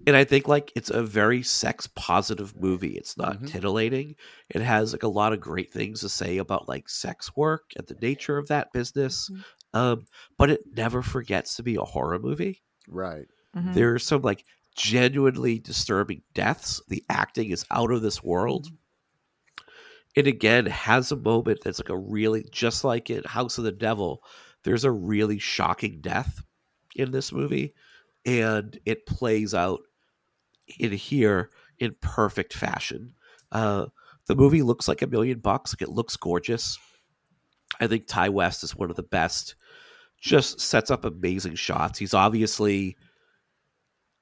[0.05, 2.95] and I think like it's a very sex positive movie.
[2.95, 3.47] It's not Mhm.
[3.47, 4.15] titillating.
[4.49, 7.87] It has like a lot of great things to say about like sex work and
[7.87, 9.29] the nature of that business.
[9.73, 10.05] Um,
[10.37, 12.63] but it never forgets to be a horror movie.
[12.87, 13.27] Right.
[13.55, 13.73] Mhm.
[13.73, 14.45] There are some like
[14.75, 16.81] genuinely disturbing deaths.
[16.87, 18.67] The acting is out of this world.
[20.15, 23.71] It again has a moment that's like a really just like in House of the
[23.71, 24.23] Devil.
[24.63, 26.43] There's a really shocking death
[26.95, 27.73] in this movie,
[28.25, 29.81] and it plays out
[30.79, 33.13] in here in perfect fashion.
[33.51, 33.87] Uh,
[34.27, 35.73] the movie looks like a million bucks.
[35.73, 36.77] Like it looks gorgeous.
[37.79, 39.55] I think Ti West is one of the best.
[40.23, 41.99] Just sets up amazing shots.
[41.99, 42.97] He's obviously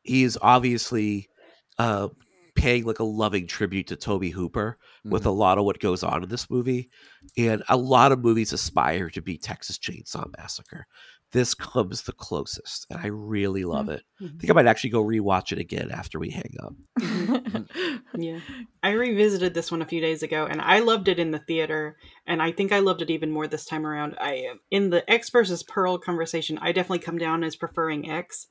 [0.03, 1.29] he is obviously
[1.77, 2.09] uh,
[2.55, 4.77] paying like a loving tribute to Tobe Hooper
[5.09, 5.27] with Mhm.
[5.27, 6.89] a lot of what goes on in this movie.
[7.37, 10.85] And a lot of movies aspire to be Texas Chainsaw Massacre.
[11.31, 13.95] This comes the closest, and I really love mm-hmm.
[13.95, 14.03] it.
[14.19, 14.55] I think I mm-hmm.
[14.55, 16.73] might actually go rewatch it again after we hang up.
[16.99, 17.61] Mm-hmm.
[18.21, 18.39] Yeah.
[18.83, 21.95] I revisited this one a few days ago and I loved it in the theater
[22.27, 24.15] and I think I loved it even more this time around.
[24.19, 28.47] I in the X versus Pearl conversation, I definitely come down as preferring X.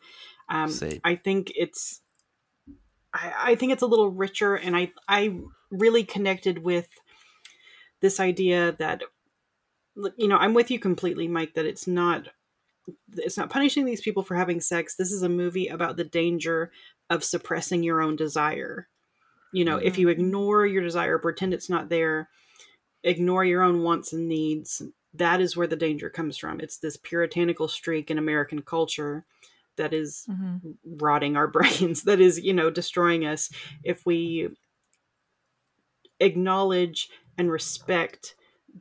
[0.49, 1.01] Um, Same.
[1.05, 2.01] I think it's
[3.13, 5.39] I, I think it's a little richer and I I
[5.71, 6.89] really connected with
[8.01, 9.03] this idea that
[10.17, 12.29] you know, I'm with you completely, Mike, that it's not
[13.17, 14.95] it's not punishing these people for having sex.
[14.97, 16.73] This is a movie about the danger
[17.11, 18.89] of suppressing your own desire.
[19.53, 22.29] You know, if you ignore your desire, pretend it's not there,
[23.05, 24.83] ignore your own wants and needs,
[25.15, 26.61] that is where the danger comes from.
[26.61, 29.27] It's this puritanical streak in American culture
[29.77, 30.77] that is Mhm.
[30.85, 33.51] rotting our brains, that is, you know, destroying us.
[33.83, 34.51] If we
[36.21, 38.35] acknowledge and respect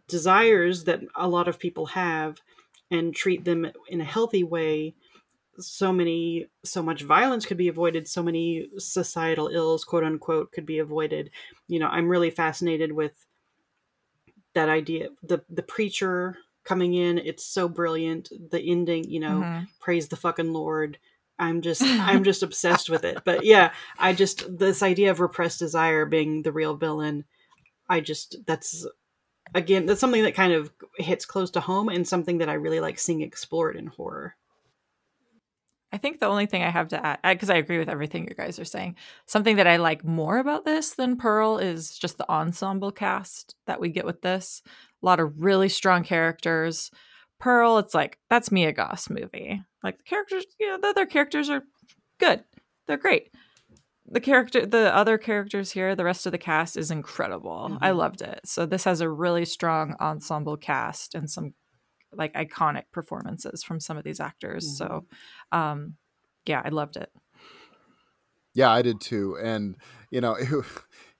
[0.07, 2.41] desires that a lot of people have
[2.91, 4.93] and treat them in a healthy way
[5.59, 10.65] so many so much violence could be avoided so many societal ills quote unquote could
[10.65, 11.29] be avoided.
[11.67, 13.25] You know i'm really fascinated with
[14.53, 19.67] that idea the the preacher coming in it's so brilliant the ending you know Mhm.
[19.79, 20.97] praise the fucking lord.
[21.37, 23.19] I'm just i'm just obsessed with it.
[23.25, 27.25] But yeah i just this idea of repressed desire being the real villain
[27.89, 28.85] i just that's
[29.55, 32.79] again that's something that kind of hits close to home and something that i really
[32.79, 34.35] like seeing explored in horror
[35.91, 38.35] I think the only thing I have to add, because I agree with everything you
[38.35, 38.95] guys are saying,
[39.25, 43.79] something that I like more about this than Pearl is just the ensemble cast that
[43.79, 44.61] we get with this.
[45.01, 46.91] A lot of really strong characters.
[47.39, 49.63] Pearl, it's like that's Mia Goth's movie.
[49.83, 51.63] Like the characters, you know, the other characters are
[52.19, 52.43] good.
[52.85, 53.33] They're great.
[54.11, 57.77] The character, the other characters here, the rest of the cast is incredible.
[57.81, 57.91] I Mhm.
[57.91, 58.39] loved it.
[58.43, 61.53] So this has a really strong ensemble cast and some
[62.13, 64.67] like iconic performances from some of these actors.
[64.67, 65.05] So,
[65.51, 65.97] um,
[66.47, 67.11] yeah, I loved it.
[68.53, 69.37] Yeah, I did too.
[69.37, 69.77] And,
[70.09, 70.65] you know, it,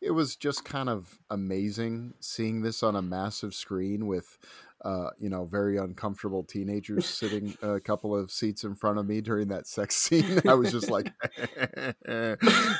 [0.02, 4.38] it was just kind of amazing seeing this on a massive screen with
[4.86, 9.22] uh, you know, very uncomfortable teenagers sitting a couple of seats in front of me
[9.22, 10.42] during that sex scene.
[10.48, 11.12] I was just like,
[12.08, 12.38] I'm,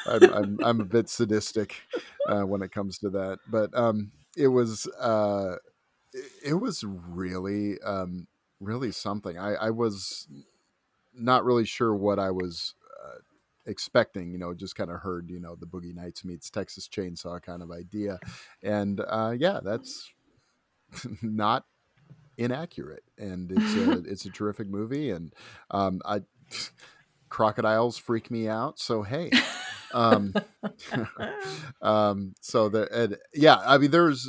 [0.08, 1.76] I'm, I'm, a bit sadistic
[2.28, 3.40] uh, when it comes to that.
[3.50, 5.56] But um, it was uh,
[6.44, 8.28] it was really um,
[8.60, 9.38] really something.
[9.38, 10.28] I, I was
[11.14, 13.20] not really sure what I was uh,
[13.66, 14.32] expecting.
[14.32, 17.62] You know, just kind of heard you know the Boogie Nights meets Texas Chainsaw kind
[17.62, 18.20] of idea,
[18.64, 20.14] and uh, yeah, that's
[21.22, 21.66] not
[22.40, 25.34] inaccurate, and it's a it's a terrific movie, and
[25.70, 26.22] um, I
[27.30, 28.80] crocodiles freak me out.
[28.80, 29.32] So hey.
[29.94, 30.34] um,
[31.82, 34.28] um, so the and, yeah, I mean, there's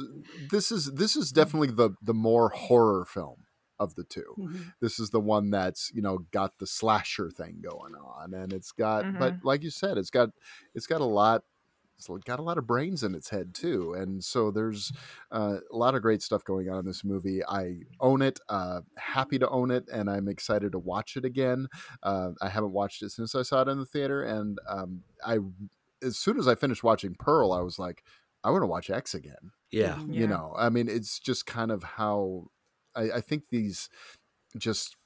[0.51, 3.45] this is this is definitely the the more horror film
[3.79, 4.63] of the 2 mm-hmm.
[4.83, 8.73] This is the one that's you know got the slasher thing going on, and it's
[8.73, 9.19] got, mm-hmm.
[9.19, 10.31] but like you said, it's got
[10.75, 11.45] it's got a lot
[12.09, 14.93] it's got a lot of brains in its head too and so there's
[15.33, 17.45] uh, a lot of great stuff going on in this movie.
[17.45, 21.69] I own it uh, happy to own it and i'm excited to watch it again.
[22.03, 25.39] Uh, i haven't watched it since i saw it in the theater and um, i
[26.03, 28.03] as soon as i finished watching pearl i was like
[28.43, 30.01] i want to watch x again yeah.
[30.09, 30.55] You know?
[30.57, 32.49] I mean it's just kind of how
[32.95, 33.89] I, I think these
[34.57, 34.97] just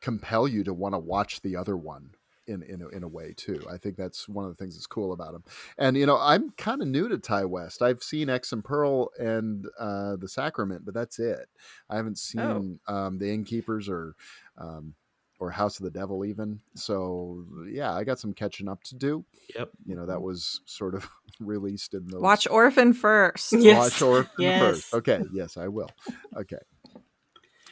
[0.00, 2.10] compel you to want to watch the other one
[2.46, 3.60] in in a, in a way too.
[3.70, 5.44] I think that's one of the things that's cool about him.
[5.78, 7.82] And you know, I'm kind of new to Ti West.
[7.82, 11.48] I've seen X and Pearl and uh, the Sacrament, but that's it.
[11.88, 12.26] I haven't oh.
[12.40, 12.94] seen oh.
[12.94, 14.14] um, the Innkeepers or
[14.58, 14.94] um,
[15.42, 16.60] or House of the Devil even.
[16.74, 19.24] So yeah, I got some catching up to do.
[19.56, 19.70] Yep.
[19.84, 21.08] You know, that was sort of
[21.40, 23.52] released in the Watch Orphan first.
[23.62, 23.76] Yes.
[23.76, 24.60] Watch Orphan yes.
[24.60, 24.94] first.
[24.94, 25.20] Okay.
[25.32, 25.90] Yes, I will.
[26.36, 26.58] Okay.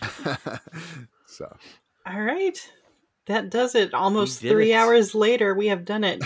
[1.27, 1.57] so.
[2.07, 2.59] All right.
[3.31, 3.95] That does it.
[3.95, 4.75] Almost three it.
[4.75, 6.21] hours later, we have done it.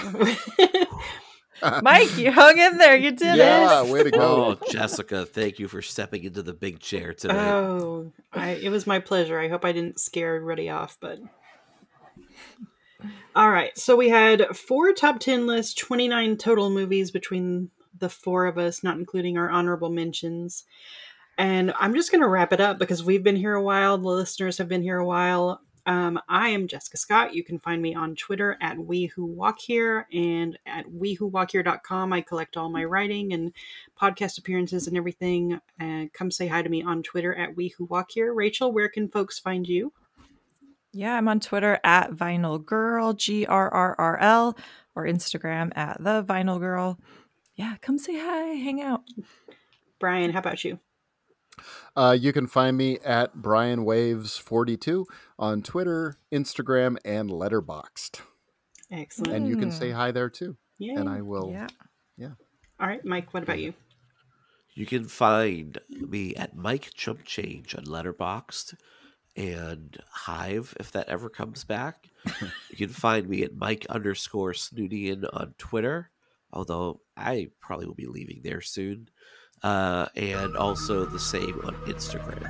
[1.83, 2.97] Mike, you hung in there.
[2.97, 3.87] You did yeah, it.
[3.87, 4.57] Yeah, way to go.
[4.59, 7.35] Oh, Jessica, thank you for stepping into the big chair today.
[7.35, 9.39] Oh, I, it was my pleasure.
[9.39, 11.19] I hope I didn't scare everybody off, but.
[13.37, 17.69] All right, so we had four top 10 lists, 29 total movies between
[17.99, 20.65] the four of us, not including our honorable mentions.
[21.37, 23.99] And I'm just going to wrap it up because we've been here a while.
[23.99, 25.61] The listeners have been here a while.
[25.87, 27.35] Um, I am Jessica Scott.
[27.35, 32.13] You can find me on Twitter at We Who Walk Here and at WeWhoWalkHere.com.
[32.13, 33.53] I collect all my writing and
[34.01, 35.61] podcast appearances and everything.
[35.79, 38.33] And come say hi to me on Twitter at We Who Walk Here.
[38.33, 39.93] Rachel, where can folks find you?
[40.93, 44.57] Yeah, I'm on Twitter at Vinyl Girl, G R R R L,
[44.95, 46.99] or Instagram at The Vinyl Girl.
[47.57, 49.03] Yeah, come say hi, hang out.
[49.99, 50.79] Brian, how about you?
[51.97, 55.07] Uh, you can find me at Brian Waves 42
[55.39, 58.21] on Twitter, Instagram, and Letterboxd.
[58.91, 59.33] Excellent.
[59.33, 60.57] And you can say hi there too.
[60.79, 60.99] Yeah.
[60.99, 61.51] And I will.
[61.51, 61.69] Yeah.
[62.17, 62.31] Yeah.
[62.81, 63.75] All right, Mike, what about you?
[64.75, 68.75] You can find me at Mike Chump Change on Letterboxd
[69.37, 72.09] and Hive if that ever comes back.
[72.71, 76.11] you can find me at Mike underscore Snoodian on Twitter,
[76.53, 79.09] although I probably will be leaving there soon
[79.65, 82.49] uh, and also the same on Instagram.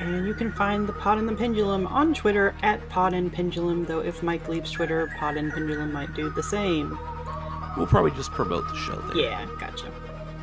[0.00, 3.84] And you can find the Pod and the Pendulum on Twitter at Pod and Pendulum,
[3.86, 6.98] though if Mike leaves Twitter, Pod and Pendulum might do the same.
[7.76, 9.16] We'll probably just promote the show there.
[9.24, 9.90] Yeah, gotcha.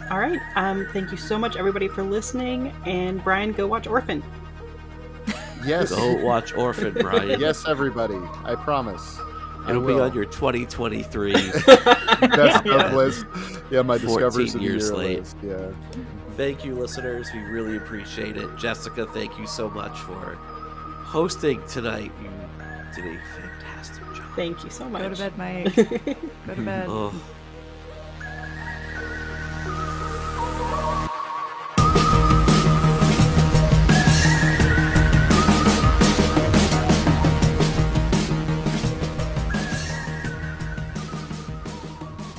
[0.09, 0.39] All right.
[0.55, 2.73] Um, thank you so much, everybody, for listening.
[2.85, 4.23] And Brian, go watch Orphan.
[5.63, 5.91] Yes.
[5.91, 7.39] Go watch Orphan, Brian.
[7.39, 8.17] yes, everybody.
[8.43, 9.19] I promise.
[9.69, 11.33] It'll be on your 2023
[12.21, 13.25] best of list.
[13.71, 15.19] Yeah, my discoveries of years year late.
[15.19, 15.37] List.
[15.41, 15.71] Yeah.
[16.35, 17.29] Thank you, listeners.
[17.33, 18.49] We really appreciate it.
[18.57, 20.35] Jessica, thank you so much for
[21.05, 22.11] hosting tonight.
[22.21, 22.29] You
[22.95, 24.35] did a fantastic job.
[24.35, 25.01] Thank you so much.
[25.03, 25.75] Go to bed, Mike.
[25.75, 26.87] Go to bed.
[26.89, 27.13] Oh.